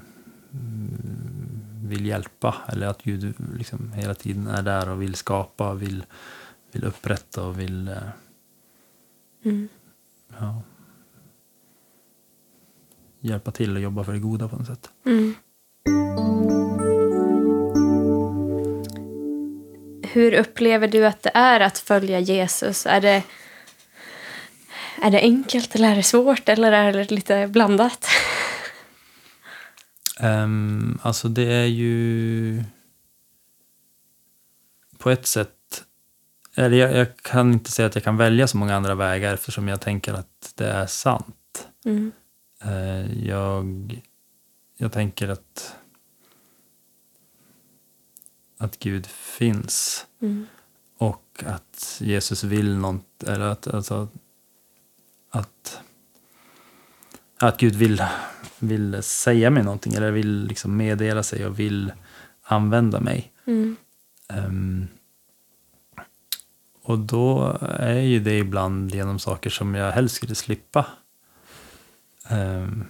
vill 1.88 2.06
hjälpa 2.06 2.54
eller 2.68 2.86
att 2.86 3.02
Gud 3.02 3.34
liksom 3.56 3.92
hela 3.92 4.14
tiden 4.14 4.46
är 4.46 4.62
där 4.62 4.88
och 4.88 5.02
vill 5.02 5.14
skapa, 5.14 5.74
vill, 5.74 6.04
vill 6.72 6.84
upprätta 6.84 7.44
och 7.44 7.60
vill 7.60 7.88
eh, 7.88 7.94
Mm. 9.44 9.68
ja, 10.40 10.62
hjälpa 13.20 13.50
till 13.50 13.76
och 13.76 13.82
jobba 13.82 14.04
för 14.04 14.12
det 14.12 14.18
goda 14.18 14.48
på 14.48 14.56
något 14.56 14.66
sätt. 14.66 14.90
Mm. 15.06 15.34
Hur 20.12 20.32
upplever 20.34 20.88
du 20.88 21.06
att 21.06 21.22
det 21.22 21.30
är 21.34 21.60
att 21.60 21.78
följa 21.78 22.20
Jesus? 22.20 22.86
Är 22.86 23.00
det, 23.00 23.22
är 25.02 25.10
det 25.10 25.20
enkelt 25.20 25.74
eller 25.74 25.90
är 25.90 25.96
det 25.96 26.02
svårt 26.02 26.48
eller 26.48 26.72
är 26.72 26.92
det 26.92 27.10
lite 27.10 27.46
blandat? 27.46 28.06
Um, 30.22 30.98
alltså 31.02 31.28
det 31.28 31.52
är 31.52 31.66
ju 31.66 32.64
på 34.98 35.10
ett 35.10 35.26
sätt, 35.26 35.84
eller 36.54 36.76
jag, 36.76 36.96
jag 36.96 37.16
kan 37.16 37.52
inte 37.52 37.70
säga 37.70 37.86
att 37.88 37.94
jag 37.94 38.04
kan 38.04 38.16
välja 38.16 38.48
så 38.48 38.56
många 38.56 38.76
andra 38.76 38.94
vägar 38.94 39.34
eftersom 39.34 39.68
jag 39.68 39.80
tänker 39.80 40.14
att 40.14 40.52
det 40.54 40.68
är 40.70 40.86
sant. 40.86 41.68
Mm. 41.84 42.12
Eh, 42.62 43.26
jag, 43.26 44.00
jag 44.76 44.92
tänker 44.92 45.28
att, 45.28 45.76
att 48.56 48.78
Gud 48.78 49.06
finns 49.06 50.04
Mm. 50.20 50.46
och 50.96 51.44
att 51.46 51.98
Jesus 52.00 52.44
vill 52.44 52.76
något, 52.76 53.22
eller 53.22 53.46
att, 53.46 53.66
alltså, 53.66 54.08
att, 55.30 55.80
att 57.38 57.58
Gud 57.58 57.76
vill, 57.76 58.04
vill 58.58 59.02
säga 59.02 59.50
mig 59.50 59.62
någonting 59.62 59.94
eller 59.94 60.10
vill 60.10 60.44
liksom 60.44 60.76
meddela 60.76 61.22
sig 61.22 61.46
och 61.46 61.58
vill 61.58 61.92
använda 62.42 63.00
mig. 63.00 63.32
Mm. 63.46 63.76
Ehm, 64.28 64.88
och 66.82 66.98
då 66.98 67.58
är 67.62 68.00
ju 68.00 68.20
det 68.20 68.38
ibland 68.38 68.94
genom 68.94 69.18
saker 69.18 69.50
som 69.50 69.74
jag 69.74 69.92
helst 69.92 70.14
skulle 70.14 70.34
slippa. 70.34 70.86
Ehm, 72.28 72.84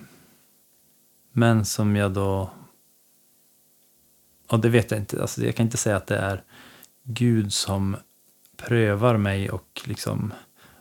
men 1.33 1.65
som 1.65 1.97
jag 1.97 2.13
då... 2.13 2.51
Och 4.47 4.61
det 4.61 4.69
vet 4.69 4.91
jag 4.91 5.01
inte. 5.01 5.21
Alltså 5.21 5.45
jag 5.45 5.57
kan 5.57 5.67
inte 5.67 5.77
säga 5.77 5.97
att 5.97 6.07
det 6.07 6.17
är 6.17 6.43
Gud 7.03 7.53
som 7.53 7.97
prövar 8.57 9.17
mig 9.17 9.51
och 9.51 9.83
liksom 9.85 10.33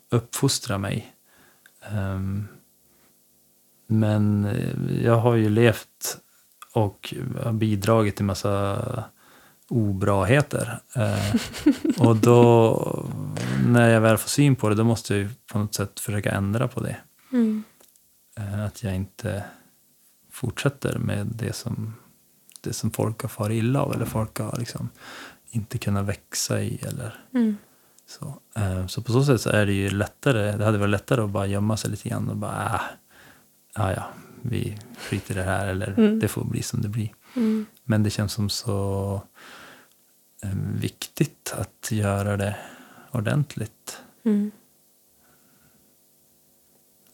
uppfostrar 0.10 0.78
mig. 0.78 1.14
Ehm, 1.82 2.48
men 3.88 4.46
eh, 4.46 5.04
jag 5.06 5.18
har 5.18 5.36
ju 5.36 5.50
levt 5.50 6.18
och 6.74 7.14
bidragit 7.54 8.16
till 8.16 8.26
massa 8.26 9.04
obraheter. 9.70 10.80
Eh, 10.96 11.36
och 12.08 12.16
då, 12.16 13.06
när 13.68 13.90
jag 13.90 14.02
väl 14.02 14.18
får 14.18 14.30
syn 14.30 14.56
på 14.56 14.70
det, 14.70 14.76
då 14.76 14.84
måste 14.84 15.14
jag 15.14 15.24
ju 15.24 15.30
på 15.52 15.60
något 15.60 15.76
sätt 15.76 16.00
försöka 16.00 16.32
ändra 16.32 16.68
på 16.68 16.80
det. 16.80 16.98
Mm. 17.32 17.64
Eh, 18.38 18.66
att 18.66 18.84
jag 18.84 18.96
inte 18.96 19.44
fortsätter 20.32 20.98
med 20.98 21.28
det 21.28 21.54
som, 21.56 21.94
det 22.62 22.74
som 22.74 22.92
folk 22.92 23.22
har 23.22 23.30
farit 23.30 23.58
illa 23.64 23.82
av 23.82 23.94
eller 23.94 24.06
folk 24.06 24.40
har 24.40 24.56
liksom 24.60 24.90
inte 25.50 25.78
kunnat 25.78 26.06
växa 26.06 26.62
i. 26.62 26.80
Eller 26.82 27.24
Mm. 27.34 27.58
så. 28.06 28.40
Eh, 28.56 28.88
så 28.88 29.02
på 29.02 29.12
så 29.12 29.24
sätt 29.26 29.42
så 29.42 29.50
är 29.50 29.66
det 29.66 29.74
ju 29.74 29.90
lättare, 29.90 30.58
det 30.58 30.66
hade 30.66 30.78
varit 30.78 30.90
lättare 30.90 31.22
att 31.22 31.30
bara 31.30 31.46
gömma 31.46 31.78
sig 31.78 31.92
lite 31.92 32.10
grann 32.10 32.30
och 32.30 32.38
bara, 32.38 32.66
äh, 32.66 32.82
ja 33.78 33.94
ja, 33.94 34.04
vi 34.42 34.78
skiter 34.98 35.34
i 35.34 35.38
det 35.38 35.44
här 35.44 35.68
eller 35.68 35.94
Mm. 35.98 36.20
det 36.20 36.28
får 36.28 36.44
bli 36.44 36.62
som 36.62 36.82
det 36.82 36.90
blir. 36.90 37.14
Mm. 37.36 37.66
Men 37.84 38.04
det 38.04 38.10
känns 38.10 38.34
som 38.34 38.50
så 38.50 39.22
eh, 40.44 40.50
viktigt 40.82 41.54
att 41.58 41.92
göra 41.92 42.38
det 42.38 42.56
ordentligt. 43.12 44.02
Mm. 44.24 44.52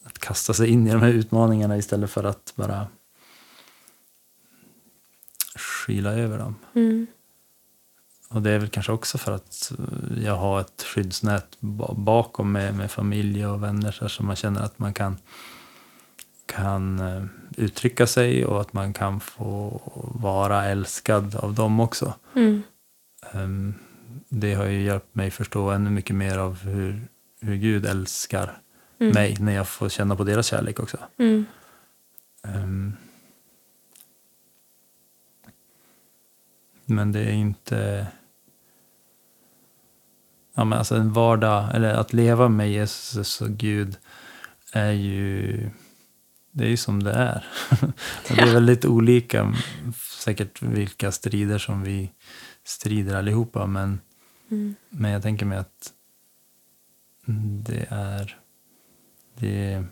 Att 0.04 0.20
kasta 0.20 0.54
sig 0.54 0.68
in 0.70 0.88
i 0.88 0.92
de 0.92 1.02
här 1.02 1.10
utmaningarna 1.10 1.78
istället 1.78 2.10
för 2.12 2.24
att 2.24 2.54
bara 2.56 2.88
skyla 5.56 6.14
över 6.14 6.38
dem. 6.38 6.56
Mm. 6.76 7.08
Och 8.30 8.42
det 8.42 8.52
är 8.52 8.60
väl 8.60 8.70
kanske 8.70 8.92
också 8.92 9.18
för 9.18 9.32
att 9.32 9.72
jag 10.24 10.36
har 10.36 10.62
ett 10.62 10.84
skyddsnät 10.84 11.58
ba- 11.60 11.94
bakom 11.94 12.52
med, 12.52 12.76
med 12.76 12.92
familj 12.92 13.46
och 13.48 13.64
vänner 13.64 14.08
så 14.08 14.24
man 14.24 14.36
känner 14.36 14.62
att 14.62 14.80
man 14.80 14.94
kan, 14.94 15.18
kan 16.46 17.00
eh, 17.00 17.24
uttrycka 17.58 18.08
sig 18.08 18.46
och 18.46 18.62
att 18.62 18.74
man 18.74 18.94
kan 18.94 19.20
få 19.20 19.82
vara 20.16 20.66
älskad 20.66 21.36
av 21.36 21.54
dem 21.54 21.80
också. 21.80 22.14
Mm. 22.36 22.64
Ehm, 23.32 23.74
det 24.30 24.54
har 24.54 24.66
ju 24.66 24.84
hjälpt 24.84 25.16
mig 25.16 25.32
förstå 25.32 25.70
ännu 25.70 25.90
mycket 25.90 26.16
mer 26.16 26.38
av 26.38 26.60
hur, 26.60 27.02
hur 27.42 27.56
Gud 27.56 27.86
älskar 27.86 28.60
Mm. 29.00 29.14
mig 29.14 29.38
när 29.40 29.54
jag 29.54 29.68
får 29.68 29.90
känna 29.90 30.16
på 30.16 30.24
deras 30.24 30.48
kärlek 30.48 30.80
också. 30.80 30.98
Mm. 31.18 31.46
Ehm, 32.44 32.94
men 36.86 37.12
det 37.12 37.20
är 37.20 37.34
inte... 37.34 38.08
Ja, 40.56 40.64
men 40.64 40.80
alltså 40.80 40.96
en 40.96 41.14
vardag, 41.14 41.76
eller 41.76 41.94
att 41.94 42.14
leva 42.14 42.50
med 42.50 42.72
Jesus 42.72 43.42
och 43.42 43.50
Gud 43.50 43.98
är 44.74 44.92
ju... 44.92 45.70
Det 46.56 46.64
är 46.66 46.70
ju 46.70 46.78
som 46.78 47.04
det 47.04 47.12
är. 47.12 47.46
det 48.28 48.40
är 48.42 48.54
väldigt 48.54 48.86
olika, 48.86 49.54
säkert 50.20 50.62
vilka 50.62 51.12
strider 51.12 51.58
som 51.58 51.84
vi 51.84 52.12
strider 52.64 53.16
allihopa, 53.16 53.68
men, 53.68 54.00
Mm. 54.52 54.76
men 54.90 55.12
jag 55.12 55.22
tänker 55.22 55.46
mig 55.46 55.58
att 55.58 55.94
det 57.66 57.86
är... 57.90 58.40
Det, 59.36 59.84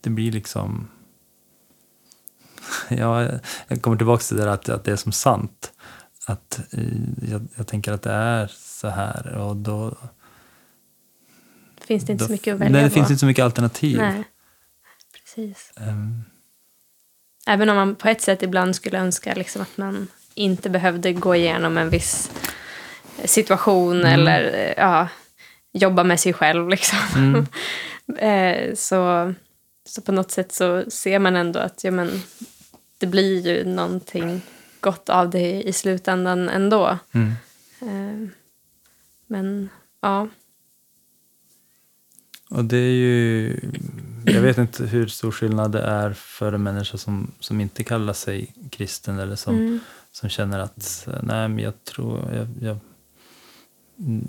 det 0.00 0.10
blir 0.10 0.32
liksom... 0.32 0.88
Ja, 2.88 3.38
jag 3.68 3.82
kommer 3.82 3.96
tillbaka 3.96 4.22
till 4.22 4.36
det 4.36 4.42
där 4.42 4.50
att, 4.50 4.68
att 4.68 4.84
det 4.84 4.92
är 4.92 4.96
som 4.96 5.12
sant. 5.12 5.72
att 6.26 6.60
eh, 6.70 7.30
jag, 7.30 7.48
jag 7.56 7.66
tänker 7.66 7.92
att 7.92 8.02
det 8.02 8.12
är 8.12 8.46
så 8.56 8.88
här 8.88 9.36
och 9.36 9.56
då... 9.56 9.96
Finns 11.86 12.04
det 12.06 12.12
inte 12.12 12.24
så 12.24 12.32
mycket 12.32 12.54
att 12.54 12.60
välja 12.60 12.72
Nej, 12.72 12.82
det 12.82 12.88
på? 12.88 12.94
finns 12.94 13.10
inte 13.10 13.20
så 13.20 13.26
mycket 13.26 13.44
alternativ. 13.44 13.96
Nej, 13.98 14.24
precis. 15.24 15.72
Ehm, 15.76 16.22
Även 17.46 17.68
om 17.68 17.76
man 17.76 17.94
på 17.94 18.08
ett 18.08 18.20
sätt 18.22 18.42
ibland 18.42 18.76
skulle 18.76 18.98
önska 18.98 19.34
liksom 19.34 19.62
att 19.62 19.76
man 19.76 20.08
inte 20.34 20.70
behövde 20.70 21.12
gå 21.12 21.34
igenom 21.34 21.78
en 21.78 21.90
viss 21.90 22.30
situation 23.24 24.00
Mm. 24.00 24.12
eller 24.12 24.42
eh, 24.54 24.74
ja, 24.76 25.08
jobba 25.72 26.04
med 26.04 26.20
sig 26.20 26.32
själv. 26.32 26.68
Liksom. 26.68 26.98
Mm. 27.16 27.46
Eh, 28.18 28.74
så, 28.74 29.34
så 29.84 30.02
på 30.02 30.12
något 30.12 30.30
sätt 30.30 30.52
så 30.52 30.90
ser 30.90 31.18
man 31.18 31.36
ändå 31.36 31.60
att 31.60 31.84
ja, 31.84 31.90
men, 31.90 32.22
det 32.98 33.06
blir 33.06 33.46
ju 33.46 33.64
någonting 33.64 34.40
gott 34.80 35.08
av 35.08 35.30
det 35.30 35.62
i 35.62 35.72
slutändan 35.72 36.48
ändå. 36.48 36.98
mm. 37.12 37.32
Eh, 37.80 38.28
men 39.26 39.68
ja, 40.00 40.28
Och 42.52 42.64
det 42.64 42.76
är 42.76 42.92
ju... 42.92 43.56
Jag 44.24 44.42
vet 44.42 44.58
inte 44.58 44.86
hur 44.86 45.06
stor 45.06 45.30
skillnad 45.30 45.72
det 45.72 45.82
är 45.82 46.12
för 46.12 46.52
en 46.52 46.62
människa 46.62 46.98
som, 46.98 47.30
som 47.40 47.60
inte 47.60 47.84
kallar 47.84 48.12
sig 48.12 48.54
kristen 48.70 49.18
eller 49.18 49.36
som, 49.36 49.54
mm, 49.56 49.80
som 50.10 50.28
känner 50.28 50.58
att 50.58 51.08
nej, 51.22 51.48
men 51.48 51.58
jag 51.58 51.84
tror... 51.84 52.32
Jag, 52.32 52.48
jag, 52.60 52.78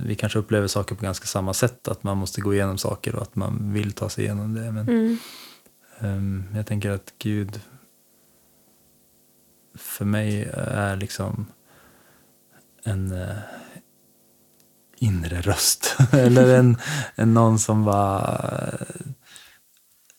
vi 0.06 0.16
kanske 0.16 0.40
upplever 0.40 0.68
saker 0.68 0.96
på 0.96 1.04
ganska 1.04 1.26
samma 1.26 1.54
sätt, 1.54 1.88
att 1.88 2.04
man 2.04 2.18
måste 2.18 2.42
gå 2.42 2.54
igenom 2.54 2.78
saker 2.78 3.16
och 3.16 3.22
att 3.22 3.36
man 3.36 3.74
vill 3.74 3.92
ta 3.94 4.10
sig 4.10 4.24
igenom 4.24 4.54
det. 4.54 4.72
Men 4.72 4.90
mm, 4.90 5.18
ehm, 6.00 6.46
jag 6.56 6.66
tänker 6.66 6.92
att 6.92 7.14
Gud 7.18 7.60
för 9.76 10.06
mig 10.06 10.44
är 10.54 10.96
liksom 10.96 11.46
en 12.84 13.12
eh, 13.12 13.36
inre 15.04 15.42
röst. 15.42 15.96
Eller 16.12 16.56
en, 16.60 16.78
en 17.16 17.34
någon 17.34 17.60
som 17.60 17.86
bara, 17.86 18.22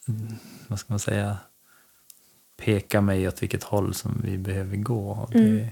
eh, 0.08 0.14
vad 0.68 0.78
ska 0.78 0.92
man 0.92 0.98
säga, 0.98 1.36
pekar 2.56 3.00
mig 3.00 3.28
åt 3.28 3.42
vilket 3.42 3.62
håll 3.62 3.94
som 3.94 4.20
vi 4.24 4.38
behöver 4.38 4.76
gå. 4.76 5.10
Och 5.10 5.30
det 5.30 5.38
Mm. 5.38 5.68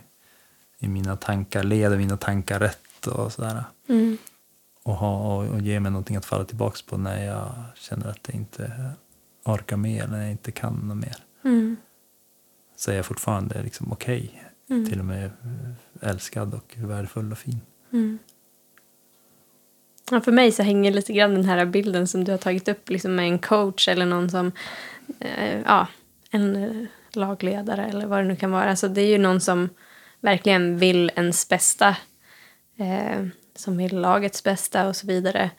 i 0.79 0.89
mina 0.89 1.17
tankar, 1.17 1.63
leder 1.63 1.97
mina 1.97 2.17
tankar 2.17 2.61
rätt 2.61 3.07
och 3.07 3.33
sådär. 3.33 3.65
mm, 3.89 4.17
Och, 4.83 4.95
ha, 4.95 5.37
och, 5.37 5.49
och 5.49 5.61
ge 5.61 5.81
mig 5.81 5.93
någonting 5.93 6.17
att 6.17 6.25
falla 6.25 6.45
tillbaka 6.45 6.79
på 6.89 6.97
när 6.97 7.25
jag 7.25 7.53
känner 7.75 8.07
att 8.09 8.19
jag 8.27 8.35
inte 8.35 8.91
orkar 9.45 9.77
mer, 9.77 10.07
när 10.07 10.23
jag 10.23 10.31
inte 10.31 10.53
kan 10.53 10.75
något 10.75 10.97
mer. 10.97 11.17
mm, 11.45 11.77
Så 12.77 12.91
är 12.91 12.97
jag 12.97 13.07
fortfarande 13.07 13.63
liksom 13.63 13.93
okej, 13.93 14.45
mm, 14.71 14.87
till 14.91 14.99
och 14.99 15.05
med 15.05 15.31
älskad 16.01 16.55
och 16.55 16.75
värdefull 16.77 17.33
och 17.33 17.39
fin. 17.39 17.61
mm. 17.93 18.19
Ja, 20.13 20.21
för 20.21 20.33
mig 20.33 20.53
så 20.53 20.63
hänger 20.63 20.91
lite 20.93 21.13
grann 21.13 21.35
den 21.35 21.45
här 21.45 21.65
bilden 21.65 22.07
som 22.07 22.25
du 22.25 22.31
har 22.31 22.39
tagit 22.39 22.69
upp 22.69 22.91
liksom 22.91 23.15
med 23.15 23.25
en 23.27 23.39
coach 23.39 23.89
eller 23.89 24.07
någon 24.07 24.31
som, 24.31 24.53
eh, 25.21 25.61
ja, 25.67 25.87
en 26.31 26.57
eh, 26.57 26.87
lagledare 27.13 27.85
eller 27.87 28.07
vad 28.07 28.19
det 28.19 28.25
nu 28.25 28.37
kan 28.37 28.51
vara. 28.51 28.65
Alltså, 28.71 28.89
det 28.89 29.01
är 29.03 29.07
ju 29.07 29.19
någon 29.19 29.41
som 29.41 29.69
verkligen 30.21 30.79
vill 30.79 31.11
ens 31.17 31.49
bästa, 31.49 31.89
eh, 32.79 33.27
som 33.57 33.77
vill 33.77 34.01
lagets 34.01 34.43
bästa 34.45 34.89
och 34.89 34.97
så 34.97 35.07
vidare. 35.07 35.51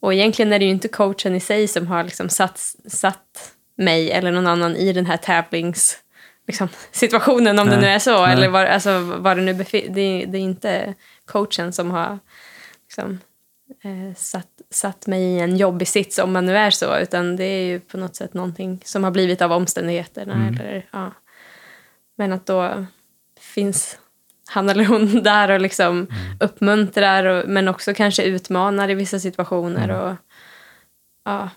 Och 0.00 0.14
egentligen 0.14 0.52
är 0.52 0.58
det 0.58 0.64
ju 0.64 0.70
inte 0.70 0.88
coachen 0.88 1.34
i 1.34 1.40
sig 1.40 1.68
som 1.68 1.86
har 1.86 2.04
liksom 2.04 2.28
satt, 2.28 2.58
satt 2.86 3.52
mig 3.76 4.10
eller 4.10 4.30
någon 4.32 4.46
annan 4.46 4.76
i 4.76 4.92
den 4.92 5.06
här 5.06 5.16
tävlings 5.16 5.98
liksom, 6.46 6.68
situationen 6.92 7.58
om 7.58 7.66
det 7.66 7.76
Nej, 7.76 7.80
nu 7.84 7.88
är 7.88 7.98
så. 7.98 8.22
nej. 8.26 8.32
Eller 8.32 8.48
var, 8.48 8.66
alltså, 8.66 8.98
var 9.00 9.34
det 9.36 9.42
nu 9.42 9.52
det, 9.52 9.74
är- 9.74 10.26
det 10.26 10.38
är 10.38 10.42
inte 10.42 10.94
coachen 11.24 11.72
som 11.72 11.90
har 11.90 12.18
liksom, 12.88 13.18
eh, 13.82 14.14
satt, 14.16 14.48
satt 14.70 15.06
mig 15.06 15.22
i 15.22 15.40
en 15.40 15.56
jobbig 15.56 15.88
sits 15.88 16.18
om 16.18 16.32
man 16.32 16.46
nu 16.46 16.56
är 16.56 16.70
så. 16.70 16.98
Utan 16.98 17.36
det 17.36 17.44
är 17.44 17.64
ju 17.66 17.80
på 17.80 17.96
något 17.98 18.16
sätt 18.16 18.34
någonting 18.34 18.80
som 18.84 19.04
har 19.04 19.10
blivit 19.10 19.42
av 19.42 19.52
omständigheterna. 19.52 20.34
Mm. 20.34 20.54
Eller, 20.54 20.86
ja. 20.92 21.12
Men 22.16 22.32
att 22.32 22.46
då 22.46 22.86
finns 23.40 23.98
han 24.50 24.68
eller 24.68 24.84
hon 24.84 25.22
där 25.22 25.50
och 25.50 25.60
liksom 25.60 25.96
Mm. 25.96 26.08
uppmuntrar 26.40 27.24
och, 27.24 27.48
men 27.48 27.68
också 27.68 27.94
kanske 27.94 28.22
utmanar 28.24 28.88
i 28.90 28.94
vissa 28.94 29.18
situationer. 29.20 29.88
Mm. 29.88 30.00
Och, 30.00 30.16
ja. 31.24 31.48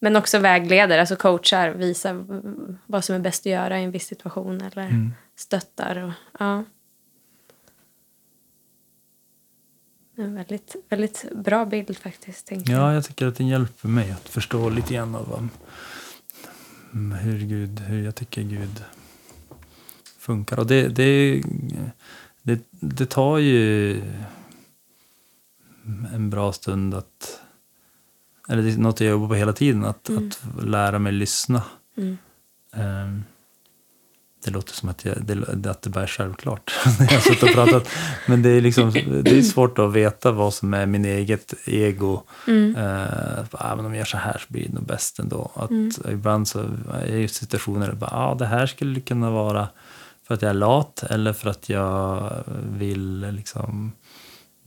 Men 0.00 0.16
också 0.16 0.38
vägleder, 0.38 0.98
alltså 0.98 1.16
coachar, 1.16 1.70
visar 1.70 2.24
vad 2.86 3.04
som 3.04 3.14
är 3.14 3.18
bäst 3.18 3.42
att 3.42 3.52
göra 3.52 3.80
i 3.80 3.84
en 3.84 3.90
viss 3.90 4.06
situation 4.06 4.60
eller 4.60 4.82
Mm. 4.82 5.14
stöttar. 5.36 5.96
Och, 6.04 6.12
ja. 6.38 6.64
En 10.16 10.34
väldigt, 10.34 10.76
väldigt 10.88 11.24
bra 11.34 11.64
bild 11.64 11.98
faktiskt. 11.98 12.50
Ja, 12.66 12.94
jag 12.94 13.04
tycker 13.04 13.26
att 13.26 13.36
den 13.36 13.48
hjälper 13.48 13.88
mig 13.88 14.10
att 14.10 14.28
förstå 14.28 14.68
lite 14.68 14.94
grann 14.94 15.14
av 15.14 15.48
mm, 16.92 17.18
hur, 17.18 17.38
Gud, 17.46 17.80
hur 17.80 18.04
jag 18.04 18.14
tycker 18.14 18.42
Gud 18.42 18.84
funkar. 20.18 20.58
Och 20.58 20.66
det, 20.66 20.88
det, 20.88 21.42
det, 22.42 22.60
det 22.70 23.06
tar 23.06 23.38
ju 23.38 23.96
en 26.14 26.30
bra 26.30 26.52
stund 26.52 26.94
att... 26.94 27.40
Eller 28.48 28.62
det 28.62 28.70
är 28.72 28.78
något 28.78 29.00
jag 29.00 29.10
jobbar 29.10 29.28
på 29.28 29.34
hela 29.34 29.52
tiden, 29.52 29.84
att, 29.84 30.08
Mm. 30.08 30.30
att 30.58 30.68
lära 30.68 30.98
mig 30.98 31.12
lyssna. 31.12 31.62
Mm. 31.96 32.18
Ehm, 32.72 33.24
Det 34.44 34.50
låter 34.50 34.72
som 34.74 34.88
att, 34.88 35.04
jag, 35.04 35.16
det, 35.24 35.70
att 35.70 35.82
det 35.82 35.90
bara 35.90 36.02
är 36.02 36.06
självklart 36.06 36.72
när 36.98 37.12
jag 37.12 37.22
suttit 37.22 37.42
och 37.42 37.48
pratat. 37.52 37.88
Men 38.28 38.42
det 38.42 38.50
är, 38.50 38.60
liksom, 38.60 38.90
det 39.24 39.38
är 39.38 39.42
svårt 39.42 39.78
att 39.78 39.92
veta 39.92 40.32
vad 40.32 40.54
som 40.54 40.74
är 40.74 40.86
min 40.86 41.04
eget 41.04 41.54
ego. 41.66 42.22
Mm. 42.48 42.76
Uh, 42.76 43.44
ah, 43.50 43.76
men 43.76 43.84
om 43.84 43.92
jag 43.92 43.98
gör 43.98 44.04
så 44.04 44.16
här 44.16 44.38
så 44.38 44.52
blir 44.52 44.68
det 44.68 44.74
nog 44.74 44.86
bäst 44.86 45.18
ändå. 45.18 45.50
Att 45.54 45.70
Mm. 45.70 45.90
Ibland 46.10 46.48
så 46.48 46.64
är 46.94 47.16
i 47.16 47.28
situationer 47.28 47.86
där 47.86 47.94
bara, 47.94 48.10
ah, 48.12 48.34
det 48.34 48.46
här 48.46 48.66
skulle 48.66 49.00
kunna 49.00 49.30
vara 49.30 49.68
för 50.26 50.34
att 50.34 50.42
jag 50.42 50.50
är 50.50 50.54
lat 50.54 51.02
eller 51.10 51.32
för 51.32 51.50
att 51.50 51.68
jag 51.68 52.30
vill 52.78 53.20
liksom... 53.30 53.92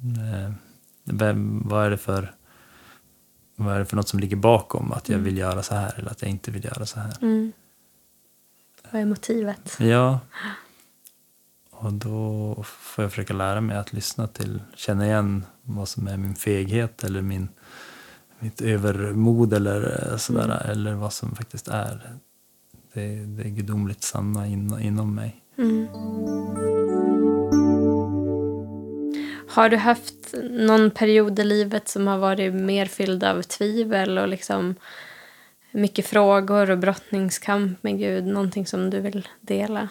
eh, 0.01 0.51
vem, 1.03 1.61
vad, 1.67 1.85
är 1.85 1.89
det 1.89 1.97
för, 1.97 2.31
vad 3.55 3.75
är 3.75 3.79
det 3.79 3.85
för 3.85 3.95
något 3.95 4.07
som 4.09 4.19
ligger 4.19 4.35
bakom 4.37 4.91
att 4.91 5.09
jag 5.09 5.13
Mm. 5.15 5.25
vill 5.25 5.37
göra 5.37 5.63
så 5.63 5.75
här 5.75 5.93
eller 5.97 6.11
att 6.11 6.21
jag 6.21 6.31
inte 6.31 6.51
vill 6.51 6.65
göra 6.65 6.85
så 6.85 6.99
här? 6.99 7.13
Mm. 7.21 7.51
Vad 8.91 9.01
är 9.01 9.05
motivet? 9.05 9.77
Ja. 9.79 10.19
Och 11.71 11.93
då 11.93 12.55
får 12.63 13.03
jag 13.03 13.11
försöka 13.11 13.33
lära 13.33 13.61
mig 13.61 13.77
att 13.77 13.93
lyssna 13.93 14.27
till, 14.27 14.61
känna 14.75 15.05
igen 15.05 15.45
vad 15.61 15.87
som 15.87 16.07
är 16.07 16.17
min 16.17 16.35
feghet 16.35 17.03
eller 17.03 17.21
min, 17.21 17.49
mitt 18.39 18.61
övermod 18.61 19.53
eller 19.53 20.11
eh, 20.11 20.17
sådär. 20.17 20.43
Mm. 20.43 20.71
Eller 20.71 20.93
vad 20.93 21.13
som 21.13 21.35
faktiskt 21.35 21.67
är 21.67 22.17
det, 22.93 23.25
det 23.25 23.49
gudomligt 23.49 24.03
sanna 24.03 24.47
in, 24.47 24.79
inom 24.79 25.15
mig. 25.15 25.41
Mm. 25.57 25.87
Har 29.49 29.69
du 29.69 29.77
haft 29.77 30.33
någon 30.49 30.91
period 30.91 31.39
i 31.39 31.43
livet 31.43 31.87
som 31.87 32.07
har 32.07 32.17
varit 32.17 32.53
mer 32.53 32.85
fylld 32.85 33.23
av 33.23 33.41
tvivel 33.41 34.17
och 34.17 34.27
liksom 34.27 34.75
mycket 35.77 36.07
frågor 36.07 36.71
och 36.71 36.77
brottningskamp 36.77 37.83
med 37.83 37.97
Gud? 37.99 38.25
Någonting 38.25 38.65
som 38.65 38.89
du 38.89 38.99
vill 38.99 39.27
dela? 39.41 39.89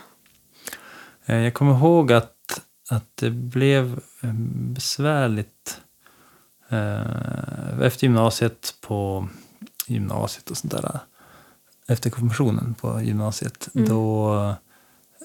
Eh, 1.27 1.37
Jag 1.37 1.55
kommer 1.55 1.73
ihåg 1.73 2.13
att, 2.13 2.61
att 2.91 3.17
det 3.17 3.31
blev 3.31 4.01
eh, 4.23 4.33
besvärligt 4.75 5.81
eh, 6.69 7.81
efter 7.81 8.05
gymnasiet 8.07 8.75
på 8.81 9.29
gymnasiet 9.87 10.51
och 10.51 10.57
sånt 10.57 10.73
där. 10.73 10.99
Efter 11.89 12.11
konfirmationen 12.11 12.75
på 12.75 13.01
gymnasiet. 13.03 13.69
Mm. 13.75 13.89
Då, 13.89 14.55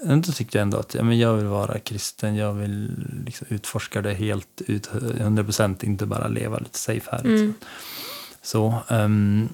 då 0.04 0.32
tyckte 0.34 0.58
jag 0.58 0.62
ändå 0.62 0.78
att 0.78 0.96
ja, 0.96 1.04
men 1.04 1.20
jag 1.20 1.34
vill 1.34 1.46
vara 1.46 1.80
kristen. 1.80 2.36
Jag 2.36 2.54
vill 2.54 2.92
liksom 3.26 3.48
utforska 3.50 4.02
det 4.02 4.14
helt 4.14 4.62
ut, 4.68 4.90
100 5.18 5.44
procent. 5.44 5.84
Inte 5.84 6.06
bara 6.06 6.28
leva 6.28 6.58
lite 6.58 6.80
safe 6.80 7.12
här. 7.12 7.24
Liksom. 7.24 7.38
Mm. 7.38 7.54
Så, 8.42 8.76
ehm, 8.88 9.50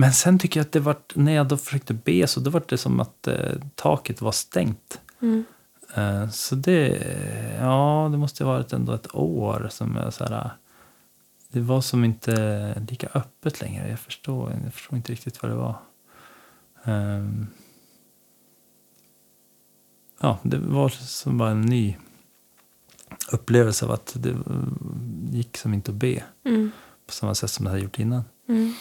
men 0.00 0.12
sen 0.12 0.38
tycker 0.38 0.60
jag 0.60 0.64
att 0.64 0.72
det 0.72 0.80
var, 0.80 0.96
när 1.14 1.32
jag 1.32 1.48
då 1.48 1.56
försökte 1.56 1.94
be 1.94 2.26
så 2.26 2.40
då 2.40 2.50
var 2.50 2.62
det 2.68 2.78
som 2.78 3.00
att 3.00 3.26
eh, 3.26 3.52
taket 3.74 4.20
var 4.20 4.32
stängt. 4.32 5.00
Mm. 5.22 5.44
Eh, 5.94 6.28
Så 6.30 6.54
det, 6.54 6.88
ja, 7.60 8.08
det 8.12 8.18
måste 8.18 8.44
ha 8.44 8.52
varit 8.52 8.72
ändå 8.72 8.92
ett 8.92 9.14
år 9.14 9.68
som 9.70 9.96
jag 9.96 10.14
så 10.14 10.24
här, 10.24 10.50
det 11.52 11.60
var 11.60 11.80
som 11.80 12.04
inte 12.04 12.82
lika 12.90 13.08
öppet 13.14 13.60
längre. 13.60 13.88
Jag 13.90 13.98
förstår, 14.00 14.60
jag 14.64 14.74
förstår 14.74 14.96
inte 14.96 15.12
riktigt 15.12 15.42
vad 15.42 15.50
det 15.52 15.56
var. 15.56 15.76
Ehm, 16.84 17.46
Ja, 20.20 20.38
det 20.42 20.58
var 20.58 20.88
som 20.88 21.38
bara 21.38 21.50
en 21.50 21.60
ny 21.60 21.96
upplevelse 23.32 23.84
av 23.84 23.90
att 23.90 24.16
det 24.18 24.36
gick 25.30 25.56
som 25.56 25.74
inte 25.74 25.90
att 25.90 25.96
be 25.96 26.22
Mm. 26.44 26.70
på 27.06 27.12
samma 27.12 27.34
sätt 27.34 27.50
som 27.50 27.66
jag 27.66 27.70
hade 27.70 27.82
gjort 27.82 27.98
innan. 27.98 28.22
Mm. 28.48 28.74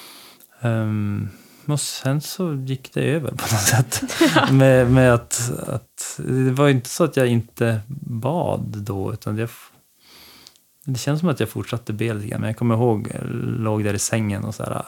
Ehm, 0.61 1.29
och 1.65 1.79
sen 1.79 2.21
så 2.21 2.53
gick 2.53 2.93
det 2.93 3.01
över 3.01 3.29
på 3.29 3.35
något 3.35 3.61
sätt. 3.61 4.03
med, 4.51 4.91
med 4.91 5.13
att, 5.13 5.51
att, 5.67 6.19
det 6.25 6.51
var 6.51 6.69
inte 6.69 6.89
så 6.89 7.03
att 7.03 7.17
jag 7.17 7.27
inte 7.27 7.79
bad 7.99 8.77
då, 8.77 9.13
utan 9.13 9.37
jag, 9.37 9.49
det 10.85 10.99
känns 10.99 11.19
som 11.19 11.29
att 11.29 11.39
jag 11.39 11.49
fortsatte 11.49 11.93
be 11.93 12.13
lite 12.13 12.27
grann. 12.27 12.41
Men 12.41 12.47
jag 12.47 12.57
kommer 12.57 12.75
ihåg, 12.75 13.11
jag 13.13 13.23
låg 13.59 13.83
där 13.83 13.93
i 13.93 13.99
sängen 13.99 14.43
och 14.43 14.55
så 14.55 14.63
här, 14.63 14.83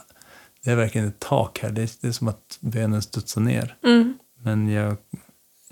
det 0.63 0.71
är 0.71 0.75
verkligen 0.75 1.07
ett 1.07 1.19
tak 1.19 1.59
här. 1.59 1.69
Det 1.69 1.81
är, 1.81 1.89
det 2.01 2.07
är 2.07 2.11
som 2.11 2.27
att 2.27 2.57
bönen 2.59 3.01
studsar 3.01 3.41
ner. 3.41 3.75
Mm. 3.83 4.17
Men 4.43 4.69
jag, 4.69 4.97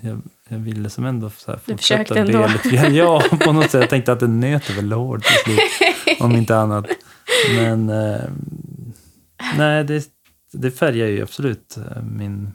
jag, 0.02 0.22
jag 0.48 0.58
ville 0.58 0.90
som 0.90 1.04
ändå 1.04 1.30
så 1.30 1.50
här 1.50 1.58
fortsätta 1.58 1.78
försökte 1.78 2.20
ändå. 2.20 2.38
be 2.38 2.52
lite 2.52 2.68
grann. 2.68 2.94
Ja, 2.94 3.22
på 3.40 3.52
något 3.52 3.70
sätt. 3.70 3.80
Jag 3.80 3.90
tänkte 3.90 4.12
att 4.12 4.20
det 4.20 4.28
nöt 4.28 4.70
väl 4.70 4.92
hårt 4.92 5.24
till 5.24 5.36
slut. 5.44 6.20
om 6.20 6.32
inte 6.36 6.56
annat. 6.56 6.86
Men 7.56 7.88
eh, 7.88 8.20
nej, 9.56 9.84
det, 9.84 10.10
det 10.52 10.70
färgar 10.70 11.06
ju 11.06 11.22
absolut 11.22 11.76
eh, 11.76 12.02
min, 12.02 12.52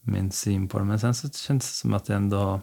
min 0.00 0.32
syn 0.32 0.68
på 0.68 0.78
det. 0.78 0.84
Men 0.84 1.00
sen 1.00 1.14
så 1.14 1.30
känns 1.30 1.68
det 1.68 1.74
som 1.74 1.94
att 1.94 2.04
det 2.04 2.14
ändå 2.14 2.60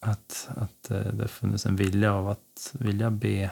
att, 0.00 0.48
att 0.56 0.90
eh, 0.90 0.98
det 0.98 1.22
har 1.22 1.28
funnits 1.28 1.66
en 1.66 1.76
vilja 1.76 2.12
av 2.14 2.28
att 2.28 2.70
vilja 2.72 3.10
be 3.10 3.50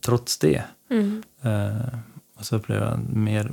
trots 0.00 0.38
det. 0.38 0.64
Mm. 0.90 1.22
Eh, 1.42 1.98
och 2.34 2.46
så 2.46 2.56
upplever 2.56 2.86
jag 2.86 3.16
mer 3.16 3.52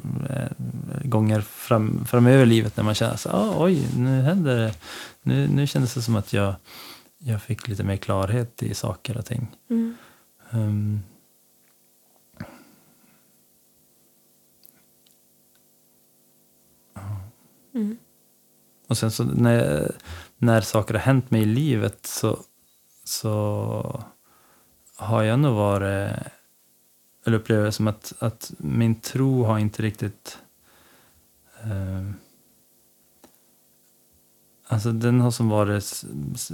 gånger 1.03 1.41
fram, 1.41 2.05
framöver 2.05 2.43
i 2.43 2.45
livet 2.45 2.78
när 2.78 2.84
man 2.84 2.95
känner 2.95 3.15
så 3.15 3.30
ah, 3.30 3.65
oj, 3.65 3.88
nu 3.97 4.22
händer 4.22 4.55
det. 4.55 4.74
Nu, 5.22 5.47
nu 5.47 5.68
kändes 5.68 5.93
det 5.93 6.01
som 6.01 6.15
att 6.15 6.34
jag, 6.34 6.55
jag 7.18 7.41
fick 7.41 7.68
lite 7.68 7.84
mer 7.84 7.97
klarhet 7.97 8.63
i 8.63 8.74
saker 8.74 9.18
och 9.18 9.26
ting. 9.26 9.47
Mm. 9.70 9.95
Ehm. 10.52 11.00
Mm. 17.74 17.98
Och 18.88 18.98
sen 18.98 19.12
så 19.12 19.24
när, 19.24 19.91
när 20.38 20.62
saker 20.62 20.93
har 20.93 21.02
hänt 21.02 21.32
mig 21.32 21.41
i 21.41 21.45
livet 21.45 22.06
så, 22.06 22.39
så 23.04 24.04
har 24.95 25.24
jag 25.24 25.39
nog 25.39 25.56
varit, 25.56 26.12
eller 27.26 27.38
upplever 27.38 27.66
det 27.66 27.72
som 27.72 27.88
att, 27.88 28.14
att 28.20 28.54
min 28.58 28.95
tro 28.95 29.43
har 29.43 29.60
inte 29.60 29.84
riktigt 29.84 30.39
eh, 31.64 32.12
Alltså 34.70 34.91
den 34.91 35.20
har 35.20 35.32
som 35.32 35.50
varit 35.50 36.04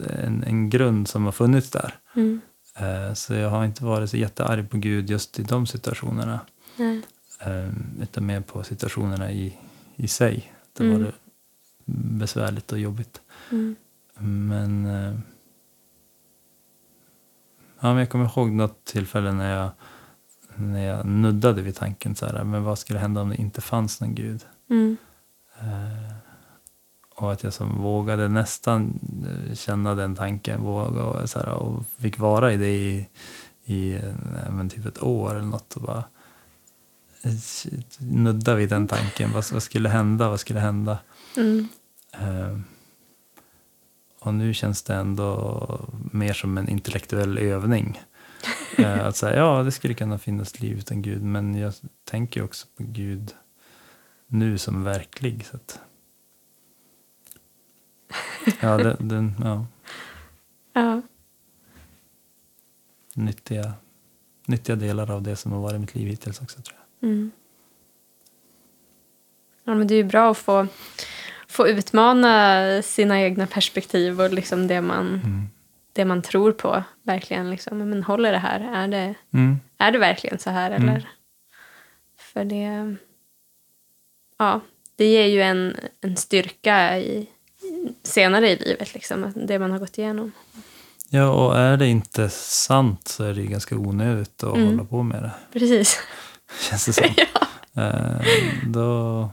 en, 0.10 0.44
en 0.44 0.70
grund 0.70 1.08
som 1.08 1.26
har 1.26 1.32
funnits 1.32 1.70
där. 1.70 1.96
Mm. 2.16 2.42
Eh, 2.76 3.14
så 3.14 3.34
jag 3.34 3.50
har 3.50 3.66
inte 3.66 3.86
varit 3.86 4.10
så 4.10 4.18
jättearg 4.18 4.70
på 4.70 4.78
Gud 4.78 5.10
just 5.10 5.40
i 5.40 5.44
de 5.44 5.66
situationerna. 5.66 6.40
Nej. 6.78 7.02
Eh, 7.40 7.70
utan 8.02 8.26
mer 8.26 8.42
på 8.42 8.64
situationerna 8.64 9.32
i, 9.32 9.58
i 9.96 10.08
sig. 10.08 10.54
Det 10.78 10.84
Mm. 10.84 10.98
var 10.98 11.06
det 11.06 11.14
besvärligt 11.86 12.72
och 12.72 12.80
jobbigt. 12.80 13.22
Mm. 13.52 13.76
Men, 14.18 14.86
eh, 14.86 15.14
ja, 17.80 17.88
men 17.90 17.98
jag 17.98 18.10
kommer 18.10 18.26
ihåg 18.26 18.52
något 18.52 18.86
tillfälle 18.86 19.32
när 19.32 19.56
jag, 19.60 19.72
när 20.56 20.86
jag 20.86 21.06
nuddade 21.06 21.62
vid 21.62 21.76
tanken 21.76 22.16
så 22.16 22.26
här, 22.26 22.44
men 22.44 22.64
vad 22.64 22.80
skulle 22.80 23.00
hända 23.00 23.22
om 23.22 23.30
det 23.30 23.36
inte 23.36 23.62
fanns 23.62 24.02
någon 24.02 24.16
Gud? 24.16 24.46
Mm. 24.70 24.98
Eh, 25.60 26.13
och 27.24 27.32
att 27.32 27.44
jag 27.44 27.54
som 27.54 27.82
vågade 27.82 28.28
nästan 28.28 29.00
eh, 29.28 29.56
känna 29.56 29.96
den 29.96 30.16
tanken 30.16 30.62
våga 30.62 31.04
och, 31.04 31.30
så 31.30 31.40
här, 31.40 31.50
och 31.50 31.86
fick 31.98 32.20
vara 32.20 32.54
i 32.54 32.58
det 32.58 32.76
i, 32.76 33.08
i 33.66 33.94
eh, 33.94 34.52
men 34.52 34.70
typ 34.70 34.86
ett 34.86 35.04
år 35.04 35.32
eller 35.32 35.46
något 35.46 35.76
och 35.76 35.82
bara 35.82 36.04
eh, 37.24 37.32
nudda 38.00 38.56
vid 38.56 38.70
den 38.70 38.88
tanken. 38.88 39.32
Vad, 39.34 39.52
vad 39.52 39.64
skulle 39.64 39.90
hända? 39.90 40.30
Vad 40.30 40.40
skulle 40.40 40.60
hända? 40.60 40.98
Mm. 41.38 41.68
Eh, 42.12 42.60
och 44.20 44.34
nu 44.34 44.54
känns 44.54 44.84
det 44.84 44.96
ändå 44.96 45.80
mer 46.12 46.34
som 46.34 46.58
en 46.58 46.70
intellektuell 46.70 47.38
övning. 47.38 48.02
Eh, 48.78 49.06
att 49.06 49.16
säga, 49.16 49.38
ja, 49.38 49.64
det 49.64 49.72
skulle 49.72 49.94
kunna 49.94 50.18
finnas 50.18 50.60
liv 50.60 50.78
utan 50.78 51.02
Gud, 51.02 51.24
men 51.24 51.56
jag 51.56 51.74
tänker 52.04 52.44
också 52.44 52.68
på 52.78 52.84
Gud 52.84 53.32
nu 54.28 54.58
som 54.58 54.84
verklig. 54.84 55.46
Så 55.46 55.56
att, 55.56 55.80
ja, 58.62 58.78
det, 58.78 58.98
den, 59.00 59.34
ja, 59.44 59.66
Ja. 60.74 61.02
nyttiga, 63.14 63.74
nyttiga 64.46 64.76
delar 64.76 65.12
av 65.12 65.22
det 65.22 65.36
som 65.36 65.52
har 65.52 65.60
varit 65.60 65.80
mitt 65.82 65.96
liv 65.96 66.08
hittills 66.08 66.42
också 66.42 66.62
tror 66.62 66.78
jag. 67.00 67.10
Mm. 67.10 67.32
Ja, 69.64 69.76
men 69.76 69.88
det 69.88 69.94
är 69.94 69.98
ju 69.98 70.04
bra 70.04 70.32
att 70.32 70.38
få, 70.38 70.68
få 71.48 71.68
utmana 71.68 72.82
sina 72.82 73.22
egna 73.22 73.48
perspektiv 73.48 74.22
och 74.22 74.34
liksom 74.34 74.68
det 74.68 74.82
man, 74.82 75.08
Mm. 75.08 75.48
det 75.94 76.06
man 76.06 76.22
tror 76.22 76.52
på. 76.52 76.84
Verkligen 77.04 77.50
liksom, 77.50 77.78
men 77.78 78.04
håller 78.04 78.32
det 78.32 78.38
här? 78.38 78.60
Är 78.84 78.88
det, 78.88 79.16
Mm. 79.34 79.60
är 79.78 79.92
det 79.92 79.98
verkligen 80.00 80.40
så 80.40 80.50
här? 80.50 80.72
Mm. 80.72 80.90
Eller? 80.90 81.10
För 82.18 82.46
det, 82.46 82.96
ja, 84.38 84.62
det 84.96 85.06
ger 85.06 85.26
ju 85.26 85.42
en, 85.42 85.76
en 86.02 86.18
styrka 86.18 87.00
i, 87.00 87.30
senare 88.04 88.50
i 88.50 88.56
livet, 88.56 88.94
liksom, 88.94 89.34
det 89.36 89.60
man 89.60 89.72
har 89.72 89.80
gått 89.80 89.98
igenom. 89.98 90.32
Ja, 91.10 91.30
och 91.30 91.58
är 91.58 91.78
det 91.78 91.88
inte 91.88 92.30
sant 92.30 93.08
så 93.08 93.24
är 93.24 93.34
det 93.34 93.42
ju 93.42 93.48
ganska 93.48 93.78
onödigt 93.78 94.44
att 94.44 94.56
Mm. 94.56 94.68
hålla 94.68 94.86
på 94.86 95.04
med 95.04 95.24
det. 95.24 95.32
Precis. 95.54 96.00
Känns 96.70 96.86
det 96.86 96.94
som. 96.94 97.06
ja. 97.18 97.48
Eh, 97.84 98.22
då, 98.68 99.30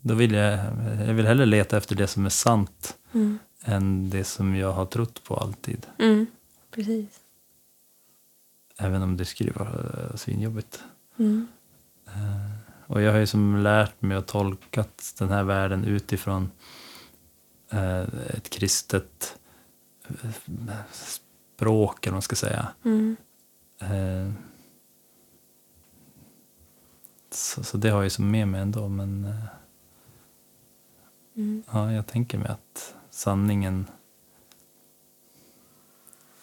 då 0.00 0.14
vill 0.14 0.32
jag, 0.34 0.58
jag 1.06 1.14
vill 1.14 1.26
hellre 1.26 1.46
leta 1.46 1.76
efter 1.76 1.94
det 1.94 2.06
som 2.06 2.26
är 2.26 2.30
sant 2.30 2.96
Mm. 3.14 3.38
än 3.64 4.10
det 4.10 4.24
som 4.24 4.56
jag 4.56 4.72
har 4.72 4.86
trott 4.86 5.24
på 5.24 5.36
alltid. 5.36 5.86
Mm. 5.98 6.26
Precis. 6.74 7.06
Även 8.78 9.02
om 9.02 9.16
det 9.16 9.24
skulle 9.24 9.52
vara 9.52 9.70
svinjobbigt. 10.16 10.80
Mm. 11.18 11.46
Eh, 12.06 12.50
och 12.86 13.02
jag 13.02 13.12
har 13.12 13.18
ju 13.18 13.26
som 13.26 13.56
lärt 13.56 14.02
mig 14.02 14.16
att 14.16 14.26
tolka 14.26 14.84
den 15.18 15.28
här 15.28 15.42
världen 15.44 15.84
utifrån 15.84 16.50
ett 17.70 18.50
kristet 18.50 19.38
eh, 20.08 20.74
språk, 20.92 22.06
eller 22.06 22.12
vad 22.12 22.16
man 22.16 22.22
ska 22.22 22.36
säga. 22.36 22.68
Mm. 22.84 23.16
Eh, 23.78 24.32
så, 27.30 27.64
så 27.64 27.76
det 27.76 27.90
har 27.90 28.02
jag 28.02 28.12
som 28.12 28.30
med 28.30 28.48
mig 28.48 28.60
ändå, 28.60 28.88
men 28.88 29.24
eh, 29.24 29.44
Mm. 31.36 31.62
Ja, 31.72 31.92
jag 31.92 32.06
tänker 32.06 32.38
mig 32.38 32.48
att 32.48 32.94
sanningen 33.10 33.86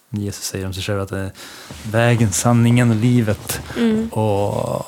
Jesus 0.10 0.46
säger 0.46 0.66
om 0.66 0.74
sig 0.74 0.84
själv 0.84 1.02
att 1.02 1.10
det 1.10 1.20
är 1.20 1.32
vägen, 1.92 2.32
sanningen 2.32 2.90
och 2.90 2.96
livet. 2.96 3.62
Mm. 3.78 4.10
Och 4.10 4.86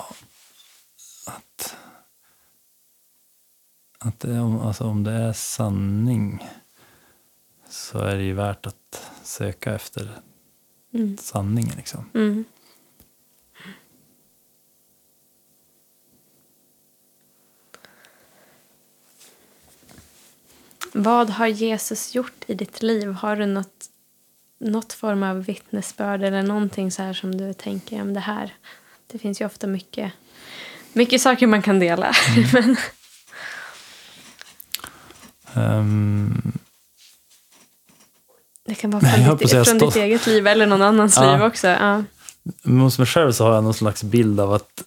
att 4.00 4.20
det, 4.20 4.39
om, 4.39 4.60
alltså 4.62 4.84
om 4.84 5.04
det 5.04 5.12
är 5.12 5.34
sanning 5.34 6.47
så 7.70 8.00
är 8.00 8.16
det 8.16 8.24
ju 8.24 8.34
värt 8.34 8.66
att 8.66 9.12
söka 9.24 9.76
efter 9.76 10.22
Mm. 10.93 11.18
sanningen. 11.18 11.78
Liksom. 11.78 12.06
Mm. 12.14 12.45
Vad 20.93 21.30
har 21.30 21.47
Jesus 21.47 22.16
gjort 22.16 22.43
i 22.47 22.54
ditt 22.54 22.82
liv? 22.82 23.08
Har 23.12 23.36
du 23.36 23.45
något, 23.45 23.86
något 24.60 24.93
form 24.93 25.24
av 25.24 25.43
vittnesbörd 25.45 26.24
eller 26.24 26.43
någonting 26.43 26.91
så 26.91 27.02
här 27.04 27.14
som 27.14 27.38
du 27.38 27.54
tänker 27.54 28.02
om 28.02 28.14
det 28.14 28.20
här? 28.20 28.54
Det 29.08 29.20
finns 29.20 29.41
ju 29.41 29.45
ofta 29.45 29.68
mycket, 29.68 30.14
mycket 30.93 31.22
saker 31.22 31.47
man 31.47 31.62
kan 31.62 31.80
dela. 31.80 32.14
Men, 32.54 32.78
Ehm, 35.60 36.51
det 38.66 38.76
kan 38.76 38.91
vara 38.91 39.01
från, 39.26 39.38
ditt, 39.38 39.68
från 39.68 39.78
ditt 39.78 39.95
eget 39.95 40.28
liv 40.28 40.47
eller 40.47 40.66
någon 40.66 40.82
annans 40.82 41.18
Ja. 41.18 41.32
liv 41.34 41.43
också. 41.43 41.68
Ja. 41.68 42.03
Hos 42.64 42.97
mig 42.97 43.07
själv 43.07 43.32
så 43.32 43.45
har 43.45 43.53
jag 43.55 43.64
någon 43.64 43.74
slags 43.74 44.03
bild 44.03 44.39
av 44.39 44.53
att, 44.53 44.84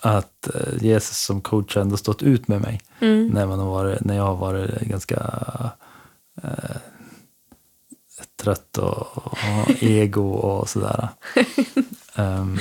att 0.00 0.48
eh, 0.54 0.84
Jesus 0.84 1.18
som 1.18 1.40
coach 1.40 1.76
ändå 1.76 1.96
stått 1.96 2.22
ut 2.22 2.48
med 2.48 2.60
mig. 2.60 2.80
Mm. 3.00 3.26
När, 3.28 3.46
man 3.46 3.58
har 3.58 3.66
varit, 3.66 4.04
när 4.04 4.16
jag 4.16 4.24
har 4.24 4.36
varit 4.36 4.80
ganska 4.80 5.16
eh, 6.42 6.76
trött 8.42 8.78
och, 8.78 9.16
och 9.16 9.70
ego 9.82 10.28
och 10.30 10.68
sådär. 10.68 11.08
Ehm, 12.14 12.58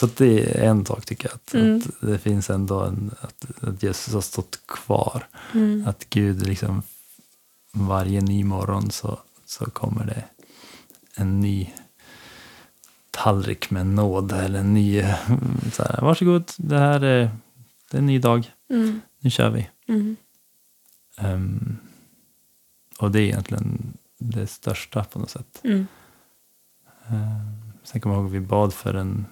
så 0.00 0.06
det 0.16 0.58
är 0.58 0.68
en 0.70 0.86
sak 0.86 1.04
tycker 1.06 1.28
jag. 1.28 1.34
Att, 1.34 1.54
Mm. 1.54 1.76
att 1.76 2.08
det 2.08 2.18
finns 2.18 2.50
ändå 2.50 2.80
en, 2.80 3.10
att, 3.20 3.46
att 3.60 3.82
Jesus 3.82 4.14
har 4.14 4.20
stått 4.20 4.60
kvar. 4.66 5.26
Mm. 5.54 5.84
Att 5.88 6.06
Gud 6.10 6.46
liksom 6.46 6.82
varje 7.72 8.20
ny 8.20 8.44
morgon 8.44 8.90
så, 8.90 9.18
så 9.46 9.64
kommer 9.70 10.04
det 10.06 10.24
en 11.16 11.40
ny 11.40 11.72
tallrik 13.10 13.70
med 13.70 13.86
nåd 13.86 14.32
eller 14.32 14.58
en 14.60 14.74
ny, 14.74 15.02
så 15.72 15.82
här, 15.82 15.98
varsågod, 16.02 16.50
det 16.56 16.78
här 16.78 17.00
är, 17.04 17.30
det 17.90 17.96
är 17.96 17.98
en 17.98 18.06
ny 18.06 18.18
dag, 18.18 18.52
Mm. 18.70 19.00
nu 19.20 19.30
kör 19.30 19.50
vi. 19.50 19.68
Ehm, 21.18 21.76
och 22.98 23.10
det 23.10 23.18
är 23.20 23.22
egentligen 23.22 23.92
det 24.18 24.46
största 24.46 25.04
på 25.04 25.18
något 25.18 25.30
sätt. 25.30 25.60
Ehm, 27.08 27.72
sen 27.84 28.00
kommer 28.00 28.14
jag 28.16 28.22
ihåg 28.22 28.30
att 28.30 28.42
vi 28.42 28.46
bad 28.46 28.74
för 28.74 28.94
en, 28.94 29.26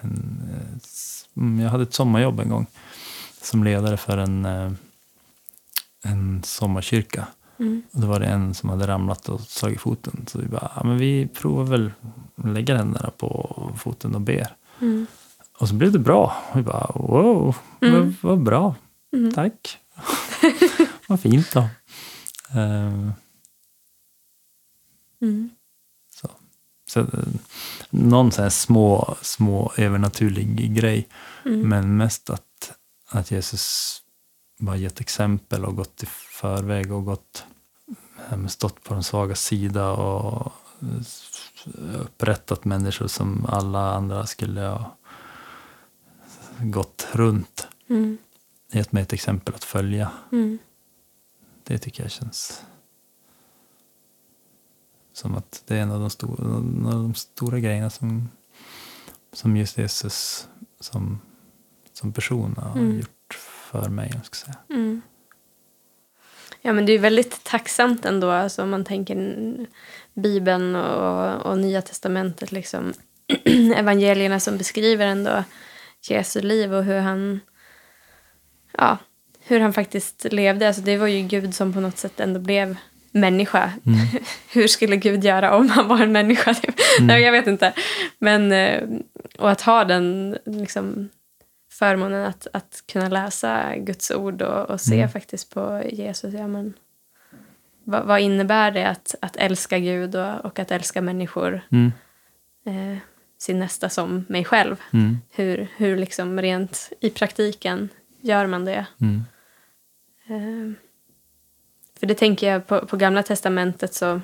en 0.00 0.42
eh, 0.52 1.42
mm, 1.42 1.60
jag 1.60 1.70
hade 1.70 1.82
ett 1.82 1.94
sommarjobb 1.94 2.40
en 2.40 2.48
gång 2.48 2.66
som 3.42 3.64
ledare 3.64 3.96
för 3.96 4.18
en, 4.18 4.44
eh, 4.44 4.72
en 6.04 6.42
sommarkyrka. 6.42 7.28
Mm. 7.58 7.82
Och 7.92 8.00
då 8.00 8.06
var 8.06 8.20
det 8.20 8.26
en 8.26 8.54
som 8.54 8.68
hade 8.68 8.86
ramlat 8.86 9.28
och 9.28 9.40
slagit 9.40 9.80
foten. 9.80 10.24
Så 10.26 10.38
vi 10.38 10.48
bara, 10.48 10.72
ja, 10.76 10.84
men 10.84 10.98
vi 10.98 11.28
provar 11.28 11.64
väl 11.64 11.92
att 12.36 12.48
lägga 12.48 12.76
händerna 12.76 13.10
på 13.10 13.72
foten 13.78 14.14
och 14.14 14.20
ber. 14.20 14.56
Mm. 14.80 15.06
Och 15.58 15.68
så 15.68 15.74
blev 15.74 15.92
det 15.92 15.98
bra. 15.98 16.36
Och 16.50 16.58
vi 16.58 16.62
bara, 16.62 16.90
wow, 16.94 17.56
Mm. 17.80 18.14
vad, 18.22 18.42
bra. 18.42 18.74
Mm. 19.16 19.32
Tack. 19.32 19.78
vad 21.06 21.20
fint 21.20 21.52
då. 21.52 21.68
Mm. 25.20 25.50
Så, 26.88 27.06
någon 27.90 28.32
sån 28.32 28.42
här 28.42 28.50
små, 28.50 29.16
små 29.22 29.72
övernaturlig 29.76 30.74
grej. 30.74 31.08
Mm. 31.44 31.68
Men 31.68 31.96
mest 31.96 32.30
att, 32.30 32.72
att 33.08 33.30
Jesus 33.30 33.98
bara 34.58 34.76
gett 34.76 35.00
exempel 35.00 35.64
och 35.64 35.76
gått 35.76 36.02
i 36.02 36.06
förväg 36.40 36.92
och 36.92 37.04
gått, 37.04 37.44
eh, 38.30 38.46
stått 38.46 38.82
på 38.82 38.94
den 38.94 39.02
svaga 39.02 39.34
sida 39.34 39.90
och 39.90 40.52
eh, 40.82 42.00
upprättat 42.00 42.64
människor 42.64 43.06
som 43.06 43.46
alla 43.48 43.94
andra 43.94 44.26
skulle 44.26 44.60
ha 44.60 44.96
gått 46.58 47.08
runt. 47.12 47.68
Mm. 47.88 48.18
Gett 48.72 48.92
mig 48.92 49.02
ett 49.02 49.12
exempel 49.12 49.54
att 49.54 49.64
följa. 49.64 50.10
Mm. 50.32 50.58
Det 51.64 51.78
tycker 51.78 52.02
jag 52.02 52.10
känns 52.10 52.62
som 55.18 55.34
att 55.34 55.62
det 55.66 55.76
är 55.76 55.80
en 55.80 55.92
av 55.92 56.00
de, 56.00 56.10
stor, 56.10 56.40
en 56.40 56.86
av 56.86 56.92
de 56.92 57.14
stora 57.14 57.58
grejerna 57.60 57.90
som, 57.90 58.28
som 59.32 59.56
just 59.56 59.78
Jesus 59.78 60.48
som, 60.80 61.20
som 61.92 62.12
person 62.12 62.56
har 62.56 62.80
Mm. 62.80 62.98
gjort 62.98 63.34
för 63.70 63.88
mig. 63.88 64.10
Jag 64.14 64.26
ska 64.26 64.34
säga. 64.34 64.56
Mm. 64.70 65.02
Ja, 66.62 66.72
men 66.72 66.86
det 66.86 66.92
är 66.92 66.98
väldigt 66.98 67.44
tacksamt 67.44 68.04
ändå, 68.04 68.30
alltså, 68.30 68.62
om 68.62 68.70
man 68.70 68.84
tänker 68.84 69.16
Bibeln 70.14 70.76
och, 70.76 71.46
och 71.46 71.58
Nya 71.58 71.82
Testamentet, 71.82 72.52
liksom, 72.52 72.92
evangelierna 73.76 74.40
som 74.40 74.58
beskriver 74.58 75.06
ändå 75.06 75.44
Jesu 76.08 76.40
liv 76.40 76.74
och 76.74 76.84
hur 76.84 77.00
han, 77.00 77.40
ja, 78.72 78.98
hur 79.40 79.60
han 79.60 79.72
faktiskt 79.72 80.26
levde. 80.32 80.66
Alltså, 80.66 80.82
det 80.82 80.96
var 80.96 81.06
ju 81.06 81.22
Gud 81.28 81.54
som 81.54 81.72
på 81.72 81.80
något 81.80 81.98
sätt 81.98 82.20
ändå 82.20 82.40
blev 82.40 82.76
människa. 83.10 83.72
Mm. 83.86 83.98
hur 84.52 84.66
skulle 84.66 84.96
Gud 84.96 85.24
göra 85.24 85.56
om 85.56 85.68
han 85.68 85.88
var 85.88 86.00
en 86.02 86.12
människa? 86.12 86.54
Nej, 87.00 87.22
jag 87.22 87.32
vet 87.32 87.46
inte. 87.46 87.72
Men, 88.18 88.52
eh, 88.52 88.82
och 89.38 89.50
att 89.50 89.60
ha 89.60 89.84
den 89.84 90.36
liksom, 90.44 91.08
förmånen 91.70 92.26
att, 92.26 92.46
att 92.52 92.84
kunna 92.92 93.08
läsa 93.08 93.76
Guds 93.76 94.10
ord 94.10 94.42
och, 94.42 94.70
och 94.70 94.80
se 94.80 94.94
Mm. 94.96 95.08
faktiskt 95.08 95.54
på 95.54 95.82
Jesus. 95.92 96.34
Ja, 96.34 96.46
men, 96.46 96.74
vad, 97.84 98.04
vad 98.06 98.20
innebär 98.20 98.70
det 98.70 98.88
att, 98.88 99.14
att 99.22 99.36
älska 99.36 99.78
Gud 99.78 100.14
och, 100.16 100.44
och 100.44 100.58
att 100.58 100.70
älska 100.70 101.00
människor, 101.02 101.60
Mm. 101.72 101.92
eh, 102.66 102.98
sin 103.38 103.58
nästa 103.58 103.88
som 103.88 104.24
mig 104.28 104.44
själv? 104.44 104.76
Mm. 104.92 105.18
Hur, 105.30 105.68
hur 105.76 105.96
liksom 105.96 106.42
rent 106.42 106.92
i 107.00 107.10
praktiken 107.10 107.88
gör 108.20 108.46
man 108.46 108.64
det? 108.64 108.86
Mm. 109.00 109.22
Eh, 110.28 110.72
för 112.00 112.06
det 112.06 112.14
tänker 112.14 112.52
jag 112.52 112.66
på, 112.66 112.86
på 112.86 112.96
gamla 112.96 113.22
testamentet 113.22 113.94
så 113.94 114.20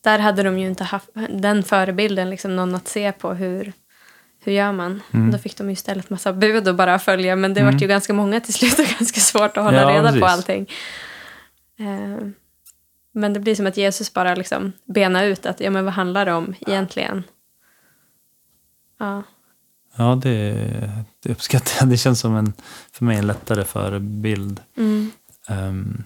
där 0.00 0.18
hade 0.18 0.42
de 0.42 0.58
ju 0.58 0.66
inte 0.66 0.84
haft 0.84 1.08
den 1.30 1.62
förebilden, 1.62 2.30
liksom 2.30 2.56
någon 2.56 2.74
att 2.74 2.88
se 2.88 3.12
på 3.12 3.34
hur, 3.34 3.72
hur 4.44 4.52
gör 4.52 4.72
man. 4.72 5.02
Mm. 5.12 5.30
Då 5.30 5.38
fick 5.38 5.56
de 5.58 5.66
ju 5.66 5.72
istället 5.72 6.10
massa 6.10 6.32
bud 6.32 6.68
och 6.68 6.74
bara 6.74 6.98
följa 6.98 7.36
men 7.36 7.54
det 7.54 7.60
Mm. 7.60 7.74
vart 7.74 7.82
ju 7.82 7.86
ganska 7.86 8.12
många 8.12 8.40
till 8.40 8.54
slut 8.54 8.78
och 8.78 8.84
ganska 8.98 9.20
svårt 9.20 9.56
att 9.56 9.64
hålla 9.64 9.82
Ja, 9.82 9.88
reda 9.90 10.08
på 10.08 10.12
precis. 10.12 10.22
allting. 10.28 10.70
Eh, 11.78 12.28
men 13.12 13.32
det 13.32 13.40
blir 13.40 13.54
som 13.54 13.66
att 13.66 13.76
Jesus 13.76 14.12
bara 14.12 14.34
liksom 14.34 14.72
bena 14.84 15.24
ut 15.24 15.46
att 15.46 15.60
ja 15.60 15.70
men 15.70 15.84
vad 15.84 15.94
handlar 15.94 16.26
det 16.26 16.32
om 16.32 16.54
egentligen? 16.60 17.24
Ja. 18.98 19.22
Ja, 19.98 20.18
det, 20.22 20.54
det 21.22 21.32
uppskattar 21.32 21.72
jag. 21.80 21.88
Det 21.88 21.96
känns 21.96 22.20
som 22.20 22.36
en, 22.36 22.52
för 22.92 23.04
mig 23.04 23.16
en 23.18 23.26
lättare 23.26 23.64
förebild. 23.64 24.60
Mm. 24.76 25.10
Ehm, 25.48 26.04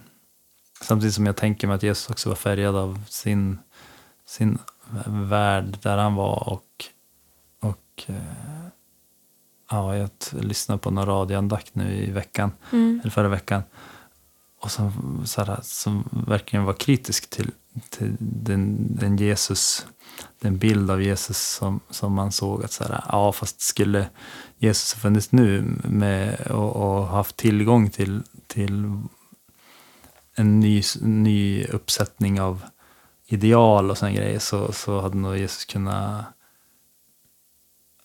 samtidigt 0.81 1.15
som 1.15 1.25
jag 1.25 1.35
tänker 1.35 1.67
mig 1.67 1.75
att 1.75 1.83
Jesus 1.83 2.09
också 2.09 2.29
var 2.29 2.35
färgad 2.35 2.75
av 2.75 3.03
sin, 3.09 3.59
sin 4.25 4.57
värld 5.07 5.77
där 5.81 5.97
han 5.97 6.15
var. 6.15 6.49
Och, 6.49 6.85
och 7.61 8.03
eh, 8.05 8.15
ja, 9.69 9.95
jag 9.95 10.09
lyssnade 10.31 10.79
på 10.79 10.91
någon 10.91 11.05
radioandakt 11.05 11.75
nu 11.75 11.95
i 11.95 12.11
veckan, 12.11 12.51
Mm. 12.71 12.99
eller 13.01 13.11
förra 13.11 13.29
veckan. 13.29 13.63
Och 14.59 14.71
som, 14.71 15.21
så 15.25 15.43
här, 15.43 15.59
som 15.63 16.09
verkligen 16.27 16.65
var 16.65 16.73
kritisk 16.73 17.29
till, 17.29 17.51
till 17.89 18.15
den, 18.19 18.95
den 18.95 19.17
Jesus, 19.17 19.85
den 20.39 20.57
bild 20.57 20.91
av 20.91 21.01
Jesus 21.03 21.37
som, 21.37 21.79
som 21.89 22.13
man 22.13 22.31
såg 22.31 22.63
att 22.63 22.71
så 22.71 22.83
här, 22.83 23.03
ja 23.07 23.31
fast 23.31 23.61
skulle 23.61 24.09
Jesus 24.57 24.93
ha 24.93 24.99
funnits 24.99 25.31
nu 25.31 25.61
med, 25.83 26.41
och, 26.41 26.75
och 26.75 27.07
haft 27.07 27.37
tillgång 27.37 27.89
till, 27.89 28.23
till 28.47 29.01
en 30.41 30.59
ny, 30.59 30.83
ny 31.01 31.65
uppsättning 31.65 32.41
av 32.41 32.61
ideal 33.27 33.91
och 33.91 33.97
sådana 33.97 34.15
grejer 34.15 34.39
så, 34.39 34.71
så 34.71 35.01
hade 35.01 35.17
nog 35.17 35.37
Jesus 35.37 35.65
kunnat... 35.65 36.25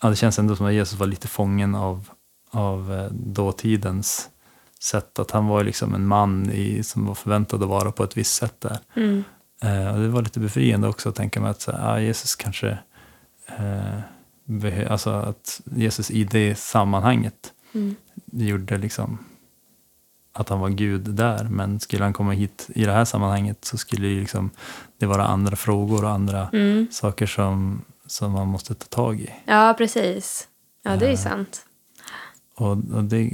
Ja, 0.02 0.08
det 0.08 0.16
känns 0.16 0.38
ändå 0.38 0.56
som 0.56 0.66
att 0.66 0.72
Jesus 0.72 0.98
var 0.98 1.06
lite 1.06 1.28
fången 1.28 1.74
av, 1.74 2.10
av 2.50 2.92
eh, 2.92 3.10
dåtidens 3.12 4.28
sätt. 4.80 5.18
Att 5.18 5.30
han 5.30 5.46
var 5.46 5.64
liksom 5.64 5.94
en 5.94 6.06
man 6.06 6.50
i, 6.50 6.82
som 6.82 7.06
var 7.06 7.14
förväntad 7.14 7.62
att 7.62 7.68
vara 7.68 7.92
på 7.92 8.04
ett 8.04 8.16
visst 8.16 8.34
sätt 8.34 8.60
där. 8.60 8.78
Mm. 8.96 9.24
Eh, 9.62 9.94
och 9.94 10.00
det 10.00 10.08
var 10.08 10.22
lite 10.22 10.40
befriande 10.40 10.88
också 10.88 11.08
att 11.08 11.14
tänka 11.14 11.40
mig 11.40 11.50
att 11.50 11.60
så, 11.60 11.70
ja, 11.70 12.00
Jesus 12.00 12.36
kanske... 12.36 12.78
Eh, 13.46 14.00
alltså 14.90 15.10
att 15.10 15.60
Jesus 15.64 16.10
i 16.10 16.24
det 16.24 16.54
sammanhanget 16.54 17.52
Mm. 17.76 17.96
gjorde 18.32 18.78
liksom 18.78 19.18
att 20.36 20.48
han 20.48 20.60
var 20.60 20.68
Gud 20.68 21.00
där. 21.00 21.44
Men 21.44 21.80
skulle 21.80 22.04
han 22.04 22.12
komma 22.12 22.32
hit 22.32 22.66
i 22.74 22.84
det 22.84 22.92
här 22.92 23.04
sammanhanget 23.04 23.64
så 23.64 23.78
skulle 23.78 24.08
det, 24.08 24.20
liksom, 24.20 24.50
det 24.98 25.06
vara 25.06 25.26
andra 25.26 25.56
frågor 25.56 26.04
och 26.04 26.10
andra 26.10 26.48
Mm. 26.52 26.86
saker 26.90 27.26
som, 27.26 27.82
som 28.06 28.32
man 28.32 28.48
måste 28.48 28.74
ta 28.74 28.86
tag 28.86 29.20
i. 29.20 29.30
Ja, 29.44 29.74
precis. 29.78 30.48
Ja, 30.82 30.96
det 30.96 31.04
är 31.04 31.08
ju 31.10 31.14
Eh. 31.14 31.20
sant. 31.20 31.62
Och, 32.54 32.70
och 32.70 33.04
det 33.04 33.24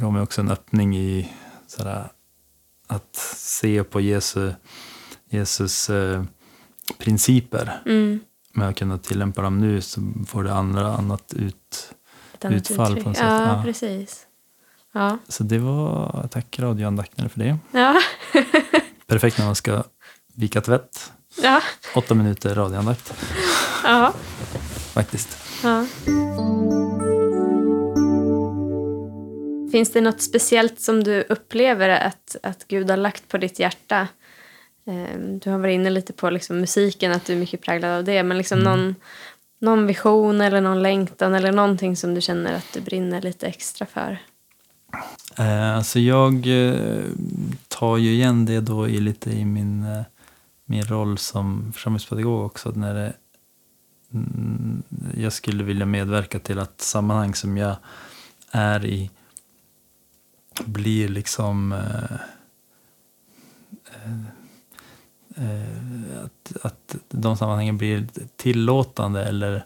gav 0.00 0.12
mig 0.12 0.22
också 0.22 0.40
en 0.40 0.50
öppning 0.50 0.96
i 0.96 1.32
sådär, 1.66 2.08
att 2.86 3.16
se 3.36 3.84
på 3.84 4.00
Jesu, 4.00 4.52
Jesus 5.30 5.90
eh, 5.90 6.22
principer. 6.98 7.82
Mm. 7.86 8.20
Med 8.52 8.68
att 8.68 8.76
kunna 8.76 8.98
tillämpa 8.98 9.42
dem 9.42 9.58
nu 9.60 9.80
så 9.80 10.00
får 10.26 10.44
det 10.44 10.52
andra 10.54 10.86
annat 10.96 11.32
ut. 11.34 11.92
Utfall 12.44 12.52
uttryck. 12.92 13.04
på 13.04 13.08
något 13.10 13.16
sätt, 13.18 13.26
Ja, 13.26 13.56
ja. 13.56 13.62
precis. 13.64 14.25
Ja. 14.98 15.18
Så 15.28 15.42
det 15.42 15.58
var, 15.58 16.28
tack 16.30 16.58
radioandakten 16.58 17.28
för 17.28 17.38
det. 17.40 17.58
Ja. 17.70 18.00
Perfekt 19.06 19.38
när 19.38 19.44
man 19.46 19.54
ska 19.54 19.82
vika 20.34 20.60
tvätt. 20.60 21.12
Ja. 21.42 21.60
Åtta 21.94 22.14
minuter 22.14 22.54
radioandakt 22.54 23.14
Ja. 23.84 24.12
faktiskt. 24.94 25.38
ja. 25.62 25.86
Finns 29.72 29.92
det 29.92 30.00
något 30.00 30.20
speciellt 30.22 30.80
som 30.80 31.04
du 31.04 31.22
upplever 31.28 31.88
att, 31.88 32.36
att 32.42 32.68
Gud 32.68 32.90
har 32.90 32.96
lagt 32.96 33.28
på 33.28 33.38
ditt 33.38 33.58
hjärta? 33.58 34.08
Eh, 34.86 35.18
Du 35.20 35.50
har 35.50 35.58
varit 35.58 35.74
inne 35.74 35.90
lite 35.90 36.12
på 36.12 36.30
liksom 36.30 36.60
musiken, 36.60 37.12
att 37.12 37.24
du 37.24 37.32
är 37.32 37.36
mycket 37.36 37.60
präglad 37.62 37.90
av 37.98 38.04
det. 38.04 38.22
Men 38.22 38.38
liksom 38.38 38.58
någon, 38.58 38.94
någon 39.60 39.86
vision 39.86 40.40
eller 40.40 40.60
någon 40.60 40.82
längtan 40.82 41.34
eller 41.34 41.52
någonting 41.52 41.96
som 41.96 42.14
du 42.14 42.20
känner 42.20 42.54
att 42.56 42.72
du 42.74 42.80
brinner 42.80 43.22
lite 43.22 43.46
extra 43.46 43.86
för? 43.86 44.18
Alltså 45.74 45.98
jag 45.98 46.46
eh, 46.46 47.04
tar 47.68 47.96
ju 47.96 48.10
igen 48.10 48.44
det 48.44 48.60
då 48.60 48.88
i 48.88 49.00
lite 49.00 49.30
i 49.30 49.44
min, 49.44 49.82
eh, 49.82 50.02
min 50.64 50.84
roll 50.84 51.18
som 51.18 51.72
församlingspedagog 51.72 52.46
också. 52.46 52.72
När 52.74 52.94
det, 52.94 53.12
mm, 54.12 54.82
jag 55.16 55.32
skulle 55.32 55.64
vilja 55.64 55.86
medverka 55.86 56.38
till 56.38 56.58
att 56.58 56.80
sammanhang 56.80 57.34
som 57.34 57.56
jag 57.56 57.76
är 58.50 58.84
i 58.84 59.10
blir 60.64 61.08
liksom 61.08 61.72
eh, 61.72 62.16
eh, 65.36 66.24
att, 66.24 66.56
att 66.62 66.96
de 67.08 67.36
sammanhangen 67.36 67.78
blir 67.78 68.06
tillåtande 68.36 69.24
eller 69.24 69.64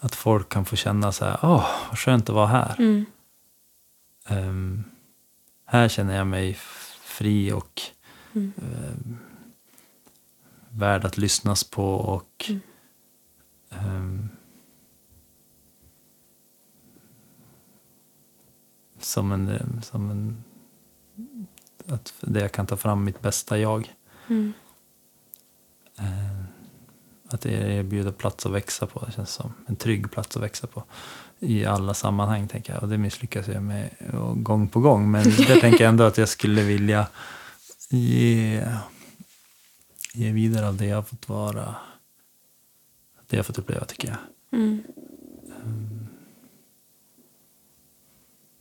att 0.00 0.14
folk 0.14 0.48
kan 0.48 0.64
få 0.64 0.76
känna 0.76 1.12
så 1.12 1.24
här, 1.24 1.38
åh, 1.42 1.66
vad 1.88 1.98
skönt 1.98 2.28
att 2.28 2.34
vara 2.34 2.46
här. 2.46 2.74
Mm. 2.78 3.06
Ehm, 4.26 4.84
här 5.64 5.88
känner 5.88 6.16
jag 6.16 6.26
mig 6.26 6.54
fri 7.00 7.52
och 7.52 7.80
Mm. 8.34 8.52
ehm, 8.62 9.18
värd 10.70 11.04
att 11.04 11.18
lyssnas 11.18 11.64
på 11.64 11.94
och 11.94 12.46
Mm. 12.48 12.60
ehm, 13.70 14.28
som 18.98 19.32
en, 19.32 19.82
som 19.82 20.10
en 20.10 20.44
att 21.88 22.14
där 22.20 22.40
jag 22.40 22.52
kan 22.52 22.66
ta 22.66 22.76
fram 22.76 23.04
mitt 23.04 23.20
bästa 23.22 23.58
jag. 23.58 23.94
Mm. 24.28 24.52
Att 27.28 27.40
det 27.40 27.50
erbjuder 27.50 28.12
plats 28.12 28.46
att 28.46 28.52
växa 28.52 28.86
på, 28.86 29.04
det 29.06 29.12
känns 29.12 29.30
som. 29.30 29.54
En 29.66 29.76
trygg 29.76 30.10
plats 30.10 30.36
att 30.36 30.42
växa 30.42 30.66
på. 30.66 30.84
I 31.38 31.64
alla 31.64 31.94
sammanhang, 31.94 32.48
tänker 32.48 32.72
jag. 32.72 32.82
Och 32.82 32.88
det 32.88 32.98
misslyckas 32.98 33.48
jag 33.48 33.62
med 33.62 33.90
gång 34.34 34.68
på 34.68 34.80
gång. 34.80 35.10
Men 35.10 35.24
det 35.24 35.60
tänker 35.60 35.84
jag 35.84 35.88
ändå 35.88 36.04
att 36.04 36.18
jag 36.18 36.28
skulle 36.28 36.62
vilja 36.62 37.06
ge, 37.88 38.66
ge 40.12 40.32
vidare 40.32 40.68
av 40.68 40.76
det 40.76 40.86
jag 40.86 41.08
fått 41.08 41.28
vara. 41.28 41.74
Det 43.26 43.36
jag 43.36 43.46
fått 43.46 43.58
uppleva, 43.58 43.84
tycker 43.84 44.08
jag. 44.08 44.18
Mm. 44.60 44.82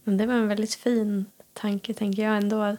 Men 0.04 0.18
det 0.18 0.26
var 0.26 0.34
en 0.34 0.48
väldigt 0.48 0.76
fin 0.76 1.26
tanke, 1.54 1.94
tänker 1.94 2.24
jag 2.24 2.38
ändå. 2.38 2.78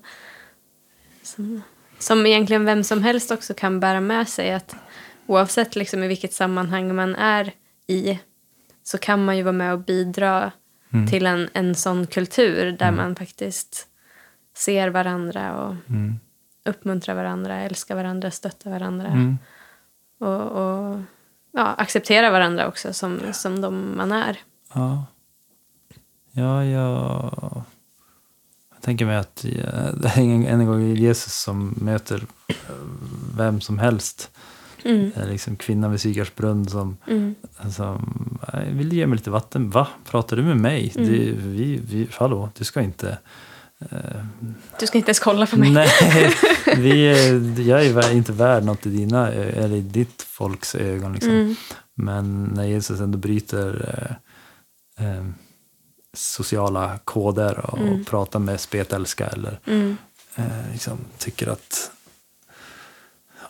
Som, 1.22 1.62
som 1.98 2.26
egentligen 2.26 2.64
vem 2.64 2.84
som 2.84 3.02
helst 3.02 3.30
också 3.30 3.54
kan 3.54 3.80
bära 3.80 4.00
med 4.00 4.28
sig. 4.28 4.54
att 4.54 4.76
Oavsett 5.26 5.76
liksom 5.76 6.02
i 6.02 6.08
vilket 6.08 6.32
sammanhang 6.32 6.94
man 6.94 7.14
är 7.16 7.52
i 7.86 8.18
så 8.82 8.98
kan 8.98 9.24
man 9.24 9.36
ju 9.36 9.42
vara 9.42 9.52
med 9.52 9.72
och 9.72 9.78
bidra 9.80 10.52
Mm. 10.92 11.06
till 11.08 11.26
en, 11.26 11.48
en 11.52 11.74
sån 11.74 12.06
kultur 12.06 12.72
där 12.72 12.88
Mm. 12.88 12.96
man 12.96 13.16
faktiskt 13.16 13.86
ser 14.56 14.88
varandra 14.88 15.62
och 15.64 15.74
Mm. 15.88 16.14
uppmuntrar 16.64 17.14
varandra, 17.14 17.56
älskar 17.60 17.94
varandra, 17.96 18.30
stöttar 18.30 18.70
varandra. 18.70 19.06
Mm. 19.08 19.38
Och, 20.18 20.42
och 20.42 21.00
ja, 21.52 21.64
accepterar 21.66 22.30
varandra 22.30 22.68
också 22.68 22.92
som, 22.92 23.20
som 23.32 23.60
de 23.60 23.96
man 23.96 24.12
är. 24.12 24.38
Ja. 24.74 25.04
Ja, 26.32 26.64
jag, 26.64 27.64
jag 28.72 28.80
tänker 28.82 29.06
mig 29.06 29.16
att 29.16 29.44
eh, 29.44 29.50
det 29.94 30.08
är 30.16 30.18
en, 30.20 30.46
en 30.46 30.66
gång 30.66 30.94
Jesus 30.94 31.34
som 31.42 31.74
möter 31.80 32.22
eh, 32.48 32.54
vem 33.36 33.60
som 33.60 33.78
helst. 33.78 34.30
Mm. 34.86 35.10
Är 35.14 35.26
liksom 35.30 35.56
kvinnan 35.56 35.90
vid 35.90 36.00
Sykarsbrunn 36.00 36.68
som, 36.68 36.96
Mm. 37.08 37.34
som 37.76 38.38
"Nej, 38.52 38.72
vill 38.72 38.88
du 38.88 38.96
ge 38.96 39.06
mig 39.06 39.16
lite 39.18 39.30
vatten? 39.30 39.70
Va? 39.70 39.88
Pratar 40.10 40.36
du 40.36 40.42
med 40.42 40.56
mig? 40.56 40.92
Mm. 40.96 41.12
Det, 41.12 41.18
vi, 41.32 41.80
vi, 41.88 42.08
hallå, 42.12 42.50
du 42.58 42.64
ska 42.64 42.80
inte... 42.80 43.18
eh, 43.78 44.24
Du 44.80 44.86
ska 44.86 44.98
inte 44.98 45.08
ens 45.08 45.18
kolla 45.20 45.46
på 45.46 45.56
mig. 45.56 45.70
nej, 45.70 45.88
vi, 46.76 47.62
jag 47.68 47.86
är 47.86 48.12
inte 48.12 48.32
värd 48.32 48.64
något 48.64 48.86
i 48.86 48.90
dina 48.90 49.28
eller 49.32 49.76
i 49.76 49.80
ditt 49.80 50.22
folks 50.22 50.74
ögon. 50.74 51.12
Liksom. 51.12 51.30
Mm. 51.32 51.54
Men 51.94 52.44
när 52.44 52.64
Jesus 52.64 53.00
ändå 53.00 53.18
bryter 53.18 53.94
eh, 54.98 55.06
eh, 55.16 55.24
sociala 56.16 56.98
koder 57.04 57.70
och 57.70 57.78
Mm. 57.78 58.04
pratar 58.04 58.38
med 58.38 58.60
spetälska 58.60 59.26
eller 59.26 59.58
Mm. 59.66 59.96
eh, 60.36 60.72
liksom, 60.72 60.98
tycker 61.18 61.46
att 61.48 61.90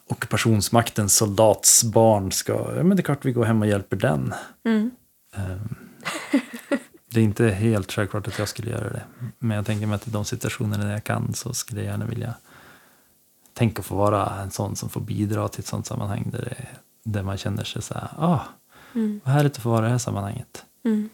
ockupationsmaktens 0.09 1.17
soldatsbarn 1.17 2.33
ska, 2.33 2.53
ja 2.53 2.83
men 2.83 2.97
det 2.97 3.01
är 3.01 3.05
klart 3.05 3.25
vi 3.25 3.33
går 3.33 3.45
hem 3.45 3.63
och 3.63 3.69
hjälper 3.69 3.97
den. 3.97 4.35
Mm. 4.65 4.91
Eh, 5.35 5.57
det 7.11 7.21
är 7.21 7.25
inte 7.25 7.49
helt 7.49 7.93
självklart 7.93 8.29
att 8.29 8.39
jag 8.39 8.49
skulle 8.49 8.71
göra 8.71 8.91
det. 8.91 9.03
Men 9.39 9.57
jag 9.57 9.67
tänker 9.67 9.87
mig 9.87 9.97
att 9.97 10.09
i 10.09 10.11
de 10.11 10.25
situationer 10.25 10.79
där 10.79 10.91
jag 10.93 11.05
kan 11.05 11.35
så 11.35 11.55
skulle 11.55 11.81
jag 11.81 11.91
gärna 11.91 12.07
vilja 12.07 12.35
tänka 13.55 13.83
få 13.83 13.97
vara 13.97 14.41
en 14.43 14.51
sån 14.51 14.77
som 14.77 14.89
får 14.89 15.01
bidra 15.01 15.49
till 15.49 15.61
ett 15.61 15.67
sånt 15.67 15.87
sammanhang 15.87 16.29
där, 16.33 16.43
det, 16.43 16.67
där 17.11 17.23
man 17.23 17.37
känner 17.37 17.65
sig 17.65 17.83
så 17.83 17.95
här, 17.95 18.09
ah, 18.19 18.41
Mm. 18.97 19.21
vad 19.25 19.35
härligt 19.35 19.57
att 19.57 19.63
få 19.63 19.71
vara 19.71 19.81
i 19.81 19.83
det 19.85 19.91
här 19.91 19.99
sammanhanget. 19.99 20.65
Mm. 20.85 21.09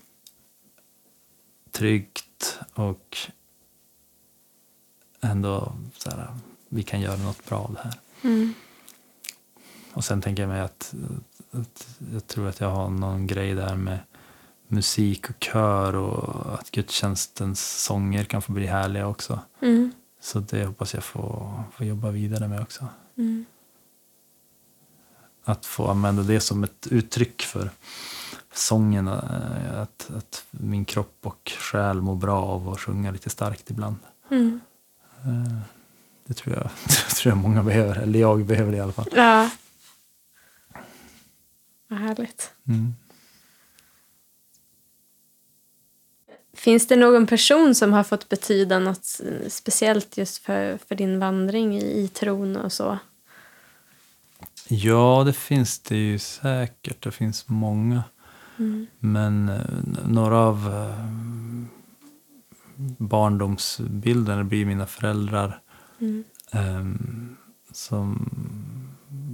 Tryggt 1.70 2.58
och 2.74 3.16
ändå 5.20 5.72
så 5.98 6.10
här, 6.10 6.34
vi 6.68 6.82
kan 6.82 7.00
göra 7.00 7.16
något 7.16 7.46
bra 7.48 7.58
av 7.58 7.74
det 7.74 7.80
här. 7.80 7.94
Mm. 8.22 8.54
Och 9.94 10.04
sen 10.04 10.20
tänker 10.22 10.42
jag 10.42 10.50
mig 10.50 10.60
att, 10.60 10.94
att 11.50 11.88
jag 12.12 12.26
tror 12.26 12.48
att 12.48 12.60
jag 12.60 12.70
har 12.70 12.90
någon 12.90 13.26
grej 13.26 13.54
där 13.54 13.76
med 13.76 13.98
musik 14.68 15.30
och 15.30 15.36
kör 15.44 15.96
och 15.96 16.54
att 16.54 16.70
gudstjänstens 16.70 17.82
sånger 17.84 18.24
kan 18.24 18.42
få 18.42 18.52
bli 18.52 18.66
härliga 18.66 19.06
också. 19.06 19.40
Mm. 19.62 19.92
Så 20.20 20.40
det 20.40 20.64
hoppas 20.66 20.94
jag 20.94 21.04
få, 21.04 21.52
få 21.76 21.84
jobba 21.84 22.10
vidare 22.10 22.48
med 22.48 22.60
också. 22.62 22.88
Mm. 23.18 23.44
Att 25.44 25.66
få 25.66 25.90
använda 25.90 26.22
det 26.22 26.40
som 26.40 26.64
ett 26.64 26.86
uttryck 26.90 27.42
för 27.42 27.70
sången. 28.54 29.08
eh, 29.08 29.80
Att, 29.82 30.10
att 30.16 30.44
min 30.50 30.84
kropp 30.84 31.16
och 31.22 31.52
själ 31.58 32.00
mår 32.02 32.16
bra 32.16 32.42
av 32.42 32.68
att 32.68 32.80
sjunga 32.80 33.10
lite 33.10 33.30
starkt 33.30 33.70
ibland. 33.70 33.96
Mm. 34.30 34.60
Eh, 35.24 35.58
Det 36.26 36.34
tror 36.34 36.56
jag, 36.56 36.64
det 36.84 37.14
tror 37.14 37.30
jag 37.34 37.38
många 37.42 37.62
behöver, 37.62 37.96
eller 37.96 38.18
jag 38.20 38.44
behöver 38.46 38.70
det 38.72 38.78
i 38.78 38.80
alla 38.80 38.92
fall. 38.92 39.08
Ja. 39.16 39.50
Vad 41.92 42.00
härligt. 42.00 42.52
Mm. 42.68 42.94
Finns 46.54 46.86
det 46.86 46.96
någon 46.96 47.26
person 47.26 47.74
som 47.74 47.92
har 47.92 48.04
fått 48.04 48.28
betyda 48.28 48.78
något 48.78 49.20
speciellt 49.48 50.16
just 50.16 50.38
för, 50.38 50.78
för 50.88 50.94
din 50.94 51.18
vandring 51.18 51.76
i, 51.78 52.04
i 52.04 52.08
tron 52.08 52.56
och 52.56 52.72
så? 52.72 52.98
Ja, 54.68 55.22
det 55.26 55.32
finns 55.32 55.78
det 55.80 55.96
ju 55.96 56.18
säkert. 56.18 57.02
Det 57.02 57.10
finns 57.10 57.48
många. 57.48 58.04
Mm. 58.58 58.86
Men 58.98 59.48
eh, 59.48 60.06
några 60.06 60.38
av 60.38 60.68
eh, 60.68 61.06
barndomsbilderna 62.98 64.44
blir 64.44 64.66
mina 64.66 64.86
föräldrar 64.86 65.60
Mm. 66.00 66.24
ehm, 66.50 67.36
som 67.72 68.28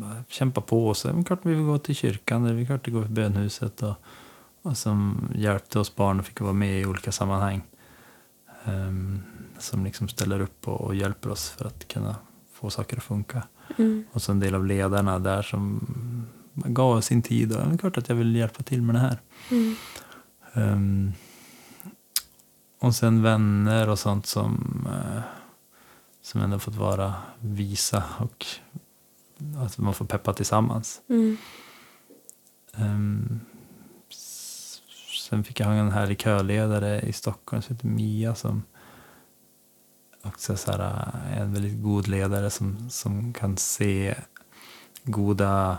bara 0.09 0.25
kämpar 0.29 0.63
på. 0.63 0.95
Så, 0.95 1.09
men 1.09 1.25
klart 1.25 1.41
vi 1.43 1.55
vill 1.55 1.65
gå 1.65 1.79
till 1.79 1.95
kyrkan, 1.95 2.45
eller 2.45 2.55
vi 2.55 2.67
klart 2.67 2.89
vi 2.89 2.93
går 2.93 3.03
till 3.03 3.11
bönhuset. 3.11 3.83
Och, 3.83 3.95
och 4.63 4.77
som 4.77 5.29
hjälpte 5.35 5.79
oss 5.79 5.97
barn 5.97 6.21
och 6.21 6.27
fick 6.27 6.41
vara 6.41 6.53
med 6.53 6.81
i 6.81 6.87
olika 6.87 7.13
sammanhang. 7.13 7.63
Ehm, 8.65 9.23
som 9.59 9.85
liksom 9.85 10.09
ställer 10.09 10.41
upp 10.41 10.69
och, 10.69 10.81
och 10.81 10.95
hjälper 10.95 11.31
oss 11.31 11.51
för 11.51 11.65
att 11.65 11.89
kunna 11.89 12.17
få 12.53 12.71
saker 12.71 12.97
att 12.97 13.03
funka. 13.03 13.43
Mm. 13.77 14.05
Och 14.13 14.23
så 14.23 14.33
en 14.33 14.41
del 14.41 14.55
av 14.55 14.67
ledarna 14.67 15.19
där 15.19 15.43
som 15.43 15.87
gav 16.55 17.01
sin 17.01 17.23
tid. 17.23 17.57
Och 17.57 17.67
det 17.69 17.75
är 17.75 17.79
klart 17.79 17.99
att 17.99 18.09
jag 18.09 18.17
vill 18.17 18.37
hjälpa 18.37 18.63
till 18.63 18.83
med 18.83 18.95
det 18.95 18.99
här. 18.99 19.19
Mm. 19.51 19.75
Ehm, 20.53 21.13
och 22.81 22.95
sen 22.95 23.23
vänner 23.23 23.89
och 23.89 23.99
sånt 23.99 24.27
som, 24.27 24.87
uh, 24.87 25.21
som 26.23 26.41
ändå 26.41 26.59
fått 26.59 26.75
vara 26.75 27.15
visa 27.41 28.03
och 28.19 28.47
att 29.57 29.79
man 29.79 29.95
får 29.95 30.05
peppa 30.05 30.33
tillsammans. 30.35 31.01
Mm. 31.09 31.37
S- 34.11 34.81
sen 35.29 35.45
fick 35.45 35.61
jag 35.61 35.79
en 35.79 35.93
härlig 35.93 36.21
köledare 36.21 37.01
i 37.01 37.13
Stockholm 37.13 37.63
som 37.63 37.77
heter 37.77 37.89
Mia 37.89 38.35
som 38.35 38.63
också 40.23 40.57
så 40.57 40.73
här, 40.73 41.11
är 41.31 41.43
en 41.43 41.53
väldigt 41.53 41.83
god 41.83 42.09
ledare 42.09 42.51
som, 42.51 42.91
som 42.91 43.33
kan 43.33 43.57
se 43.57 44.15
goda 45.05 45.79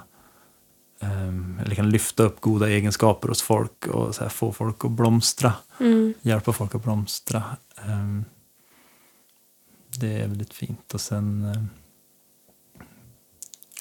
ehm, 1.00 1.60
eller 1.66 1.76
kan 1.76 1.90
lyfta 1.90 2.24
upp 2.24 2.42
goda 2.42 2.70
egenskaper 2.70 3.28
hos 3.28 3.42
folk 3.42 3.88
och 3.88 4.16
så 4.16 4.24
här, 4.24 4.30
få 4.30 4.52
folk 4.52 4.86
att 4.86 4.92
blomstra. 4.92 5.54
Mm. 5.80 6.14
Hjälpa 6.22 6.54
folk 6.54 6.76
att 6.76 6.84
blomstra. 6.84 7.44
Ehm, 7.86 8.26
det 10.00 10.22
är 10.22 10.28
väldigt 10.28 10.54
fint. 10.54 10.94
Och 10.94 11.02
sen 11.02 11.56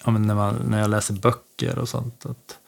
ja, 0.05 0.11
men 0.11 0.22
när, 0.22 0.34
man, 0.34 0.55
när 0.55 0.80
jag 0.80 0.90
läser 0.90 1.14
böcker 1.14 1.78
och 1.78 1.88
sånt. 1.88 2.26
Att, 2.26 2.59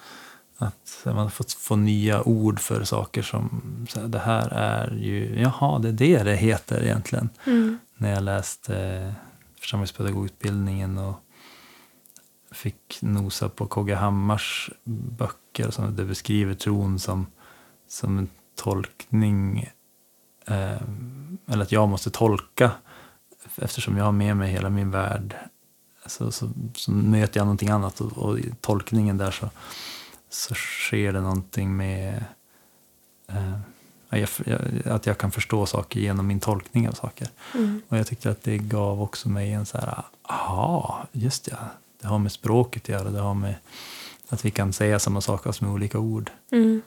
att 0.58 1.02
man 1.04 1.30
fått 1.30 1.52
få 1.52 1.76
nya 1.76 2.22
ord 2.22 2.60
för 2.60 2.84
saker 2.84 3.22
som 3.22 3.62
så 3.90 4.00
här, 4.00 4.08
det 4.08 4.18
här 4.18 4.48
är 4.48 4.90
ju, 4.90 5.40
jaha, 5.40 5.78
det 5.78 5.88
är 5.88 5.92
det 5.92 6.22
det 6.22 6.36
heter 6.36 6.82
egentligen. 6.82 7.28
Mm. 7.46 7.78
När 7.96 8.10
jag 8.12 8.22
läste 8.22 8.76
eh, 8.76 9.12
församlingspedagogutbildningen 9.60 10.98
och 10.98 11.14
fick 12.50 12.98
nosa 13.02 13.48
på 13.48 13.66
KG 13.66 13.94
Hammars 13.94 14.70
böcker 14.84 15.70
som 15.70 15.96
det 15.96 16.04
beskriver 16.04 16.54
tron 16.54 16.98
som, 16.98 17.26
som 17.88 18.18
en 18.18 18.28
tolkning, 18.56 19.70
eh, 20.46 20.82
eller 21.46 21.62
att 21.62 21.72
jag 21.72 21.88
måste 21.88 22.10
tolka 22.10 22.70
eftersom 23.56 23.96
jag 23.96 24.04
har 24.04 24.12
med 24.12 24.36
mig 24.36 24.52
hela 24.52 24.70
min 24.70 24.90
värld 24.90 25.36
så, 26.06 26.32
så, 26.32 26.50
så 26.74 26.90
möter 26.90 27.40
jag 27.40 27.44
någonting 27.44 27.68
annat 27.68 28.00
och, 28.00 28.18
och 28.18 28.38
i 28.38 28.52
tolkningen 28.60 29.18
där 29.18 29.30
så, 29.30 29.50
så 30.30 30.54
sker 30.54 31.12
det 31.12 31.20
någonting 31.20 31.76
med 31.76 32.24
eh, 33.26 33.54
att 34.84 35.06
jag 35.06 35.18
kan 35.18 35.30
förstå 35.30 35.66
saker 35.66 36.00
genom 36.00 36.26
min 36.26 36.40
tolkning 36.40 36.88
av 36.88 36.92
saker. 36.92 37.28
Mm. 37.54 37.82
Och 37.88 37.98
jag 37.98 38.06
tyckte 38.06 38.30
att 38.30 38.42
det 38.42 38.58
gav 38.58 39.02
också 39.02 39.28
mig 39.28 39.52
en 39.52 39.66
så 39.66 39.78
här, 39.78 40.02
aha, 40.22 41.06
just 41.12 41.48
ja, 41.48 41.58
det 42.00 42.06
har 42.06 42.18
med 42.18 42.32
språket 42.32 42.82
att 42.82 42.88
göra, 42.88 43.10
det 43.10 43.20
har 43.20 43.34
med 43.34 43.54
att 44.28 44.44
vi 44.44 44.50
kan 44.50 44.72
säga 44.72 44.98
samma 44.98 45.20
sak 45.20 45.42
fast 45.42 45.60
med 45.60 45.70
olika 45.70 45.98
ord. 45.98 46.30
Mm. 46.50 46.82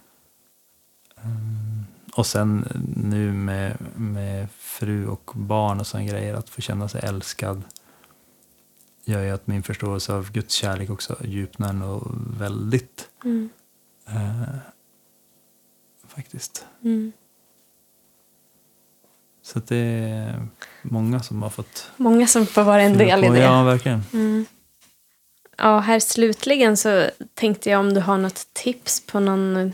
Um, 1.23 1.85
och 2.13 2.25
sen 2.25 2.67
nu 2.95 3.33
med, 3.33 3.77
med 3.95 4.47
fru 4.57 5.07
och 5.07 5.31
barn 5.33 5.79
och 5.79 5.87
sådana 5.87 6.09
grejer, 6.09 6.33
att 6.33 6.49
få 6.49 6.61
känna 6.61 6.87
sig 6.87 7.01
älskad 7.03 7.61
gör 9.05 9.23
ju 9.23 9.29
att 9.29 9.47
min 9.47 9.63
förståelse 9.63 10.13
av 10.13 10.31
Guds 10.31 10.53
kärlek 10.53 10.89
också 10.89 11.17
djupnar 11.23 11.73
nog 11.73 12.01
väldigt. 12.37 13.09
Mm. 13.23 13.49
Uh, 14.09 14.55
faktiskt. 16.07 16.65
Mm. 16.83 17.11
Så 19.41 19.59
det 19.59 19.77
är 19.77 20.47
många 20.81 21.23
som 21.23 21.43
har 21.43 21.49
fått... 21.49 21.91
Många 21.97 22.27
som 22.27 22.45
får 22.45 22.63
vara 22.63 22.81
en 22.81 22.97
del 22.97 23.23
i 23.23 23.29
det. 23.29 23.39
Ja, 23.39 23.63
verkligen. 23.63 24.03
Mm. 24.13 24.45
Ja, 25.57 25.79
här 25.79 25.99
slutligen 25.99 26.77
så 26.77 27.09
tänkte 27.33 27.69
jag 27.69 27.79
om 27.79 27.93
du 27.93 28.01
har 28.01 28.17
något 28.17 28.47
tips 28.53 29.05
på 29.05 29.19
någon 29.19 29.73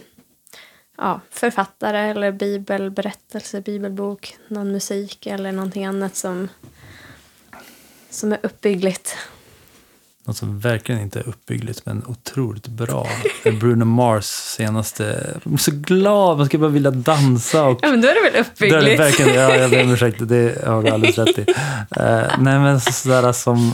ja, 0.98 1.22
författare 1.30 2.00
eller 2.00 2.32
bibelberättelse, 2.32 3.62
bibelbok, 3.62 4.38
någon 4.48 4.72
musik 4.72 5.28
eller 5.28 5.52
någonting 5.52 5.86
annat 5.86 6.16
som, 6.16 6.48
som 8.10 8.32
är 8.32 8.40
uppbyggligt. 8.44 9.16
Något 10.26 10.38
som 10.38 10.60
verkligen 10.60 11.02
inte 11.02 11.20
är 11.20 11.28
uppbyggligt 11.30 11.86
men 11.86 12.04
otroligt 12.08 12.68
bra. 12.68 13.08
Bruno 13.44 13.86
Mars 13.86 14.26
senaste... 14.26 15.34
Jag 15.44 15.54
är 15.54 15.58
så 15.58 15.72
glad, 15.72 16.38
man 16.38 16.46
ska 16.48 16.58
bara 16.58 16.70
vilja 16.70 16.92
dansa. 16.92 17.64
Och 17.66 17.80
Ja, 17.82 17.90
men 17.92 18.02
då 18.02 18.08
är 18.08 18.14
det 18.24 18.32
väl 18.32 18.42
uppbyggligt? 18.42 18.86
det 18.86 18.94
är 18.94 18.98
verkligen, 18.98 19.34
ja, 19.36 19.56
jag 19.56 19.70
ber 19.70 19.84
om 19.84 19.92
ursäkt, 19.92 20.18
det 20.20 20.66
har 20.68 20.84
du 20.84 20.90
alldeles 20.90 21.18
rätt 21.18 21.38
i. 21.40 21.42
Uh, 21.42 22.40
nej 22.40 22.60
men 22.60 22.82
sådär 22.82 23.32
som 23.32 23.74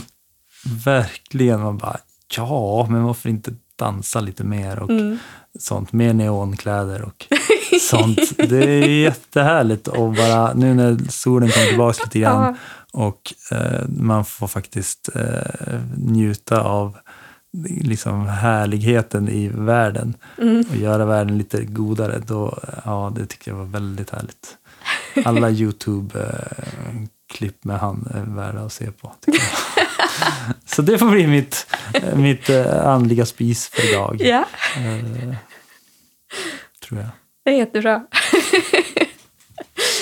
verkligen 0.84 1.60
man 1.60 1.78
bara, 1.78 1.96
ja 2.36 2.86
men 2.90 3.02
varför 3.04 3.28
inte 3.28 3.54
dansa 3.76 4.20
lite 4.20 4.44
mer 4.44 4.78
och 4.78 4.90
Mm. 4.90 5.18
sånt. 5.58 5.92
Mer 5.92 6.12
neonkläder 6.12 7.02
och 7.02 7.26
sånt. 7.90 8.36
Det 8.36 8.64
är 8.64 8.88
jättehärligt 8.88 9.88
och 9.88 10.12
bara 10.12 10.54
nu 10.54 10.74
när 10.74 10.98
solen 11.10 11.48
kommer 11.50 11.66
tillbaka 11.66 12.02
lite 12.04 12.18
grann 12.18 12.56
och 12.92 13.32
eh, 13.50 13.88
man 13.88 14.24
får 14.24 14.46
faktiskt 14.48 15.08
eh, 15.14 15.80
njuta 15.96 16.60
av 16.60 16.96
liksom 17.80 18.26
härligheten 18.26 19.28
i 19.28 19.48
världen 19.48 20.14
Mm. 20.38 20.64
och 20.70 20.76
göra 20.76 21.04
världen 21.04 21.38
lite 21.38 21.64
godare. 21.64 22.22
Då, 22.26 22.58
ja, 22.84 23.12
det 23.16 23.26
tyckte 23.26 23.50
jag 23.50 23.56
var 23.56 23.64
väldigt 23.64 24.10
härligt. 24.10 24.56
Alla 25.24 25.50
Youtube-klipp 26.30 27.64
med 27.64 27.78
han 27.78 28.08
är 28.14 28.24
värda 28.36 28.60
att 28.60 28.72
se 28.72 28.90
på. 28.90 29.12
tycker. 29.20 29.42
Så 30.66 30.82
det 30.82 30.98
får 30.98 31.10
bli 31.10 31.26
mitt, 31.26 31.66
mitt 32.14 32.48
eh, 32.50 32.86
andliga 32.86 33.26
spis 33.26 33.68
för 33.68 33.90
idag. 33.90 34.20
Eh, 34.76 35.34
tror 36.88 37.00
jag. 37.00 37.08
Det 37.46 37.52
är 37.52 37.56
jättebra. 37.56 38.06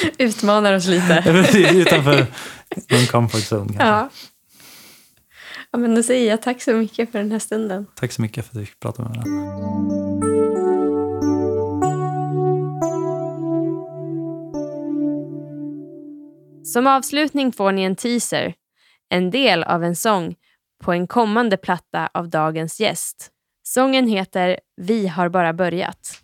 Utmanar 0.18 0.72
oss 0.72 0.86
lite. 0.86 1.24
Utanför 1.74 2.26
min 2.90 3.06
comfort 3.06 3.52
zone. 3.52 3.66
kanske. 3.66 3.84
Ja. 3.84 4.08
ja, 5.70 5.78
men 5.78 5.94
då 5.94 6.02
säger 6.02 6.30
jag 6.30 6.42
tack 6.42 6.62
så 6.62 6.72
mycket 6.72 7.12
för 7.12 7.18
den 7.18 7.32
här 7.32 7.38
stunden. 7.38 7.86
Tack 7.94 8.12
så 8.12 8.22
mycket 8.22 8.46
för 8.46 8.56
att 8.56 8.62
vi 8.62 8.66
fick 8.66 8.80
prata 8.80 9.02
med 9.02 9.10
varandra. 9.10 9.30
Som 16.64 16.86
avslutning 16.86 17.52
får 17.52 17.72
ni 17.72 17.82
en 17.82 17.96
teaser, 17.96 18.54
en 19.08 19.30
del 19.30 19.62
av 19.62 19.84
en 19.84 19.96
sång 19.96 20.34
på 20.84 20.92
en 20.92 21.06
kommande 21.06 21.56
platta 21.56 22.08
av 22.14 22.28
dagens 22.28 22.80
gäst. 22.80 23.30
Sången 23.62 24.08
heter 24.08 24.60
Vi 24.76 25.06
har 25.06 25.28
bara 25.28 25.52
börjat. 25.52 26.23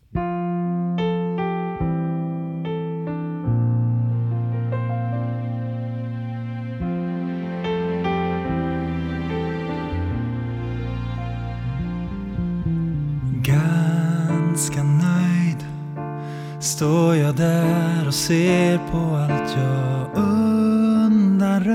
Där 17.41 18.09
och 18.09 18.15
ser 18.15 18.79
på 18.79 18.99
allt 19.17 19.57
jag 19.57 20.25
undanröjt. 20.25 21.67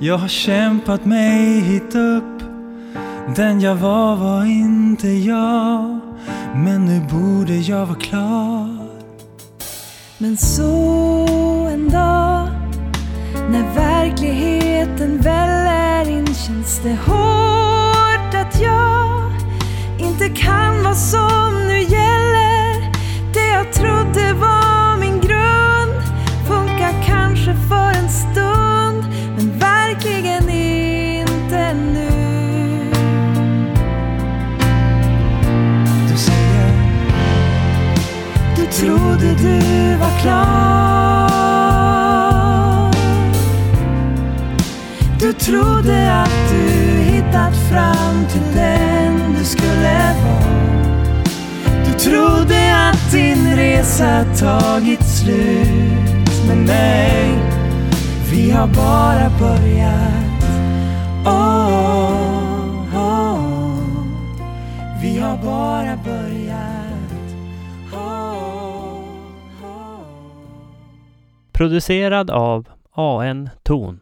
Jag 0.00 0.18
har 0.18 0.28
kämpat 0.28 1.04
mig 1.04 1.60
hit 1.60 1.94
upp. 1.94 2.42
Den 3.36 3.60
jag 3.60 3.74
var 3.74 4.16
var 4.16 4.44
inte 4.44 5.08
jag. 5.08 6.00
Men 6.54 6.84
nu 6.84 7.00
borde 7.00 7.54
jag 7.54 7.86
vara 7.86 7.98
klar. 7.98 8.78
Men 10.18 10.36
så 10.36 10.72
en 11.72 11.88
dag 11.88 12.48
när 13.50 13.74
verkligheten 13.74 15.18
väller 15.20 16.10
in 16.10 16.34
känns 16.34 16.80
det 16.82 16.96
hårt 17.06 18.34
att 18.34 18.60
jag 18.60 19.32
inte 20.08 20.28
kan 20.28 20.82
vad 20.84 20.96
som 20.96 21.66
nu 21.66 21.80
gäller. 21.80 22.47
Klar 40.22 41.28
Du 45.20 45.32
trodde 45.32 46.12
att 46.22 46.50
du 46.50 47.02
hittat 47.02 47.56
fram 47.70 48.26
till 48.32 48.54
den 48.54 49.34
du 49.38 49.44
skulle 49.44 50.14
vara. 50.24 50.48
Du 51.86 51.98
trodde 51.98 52.88
att 52.88 53.12
din 53.12 53.56
resa 53.56 54.24
tagit 54.24 55.04
slut 55.04 56.46
Men 56.48 56.64
nej, 56.64 57.38
vi 58.30 58.50
har 58.50 58.66
bara 58.66 59.30
börjat. 59.38 60.44
Oh, 61.24 62.94
oh. 62.94 63.40
Vi 65.02 65.18
har 65.18 65.36
bara 65.36 65.96
börjat. 66.04 66.27
Producerad 71.58 72.30
av 72.30 72.68
AN 72.92 73.50
Ton. 73.62 74.00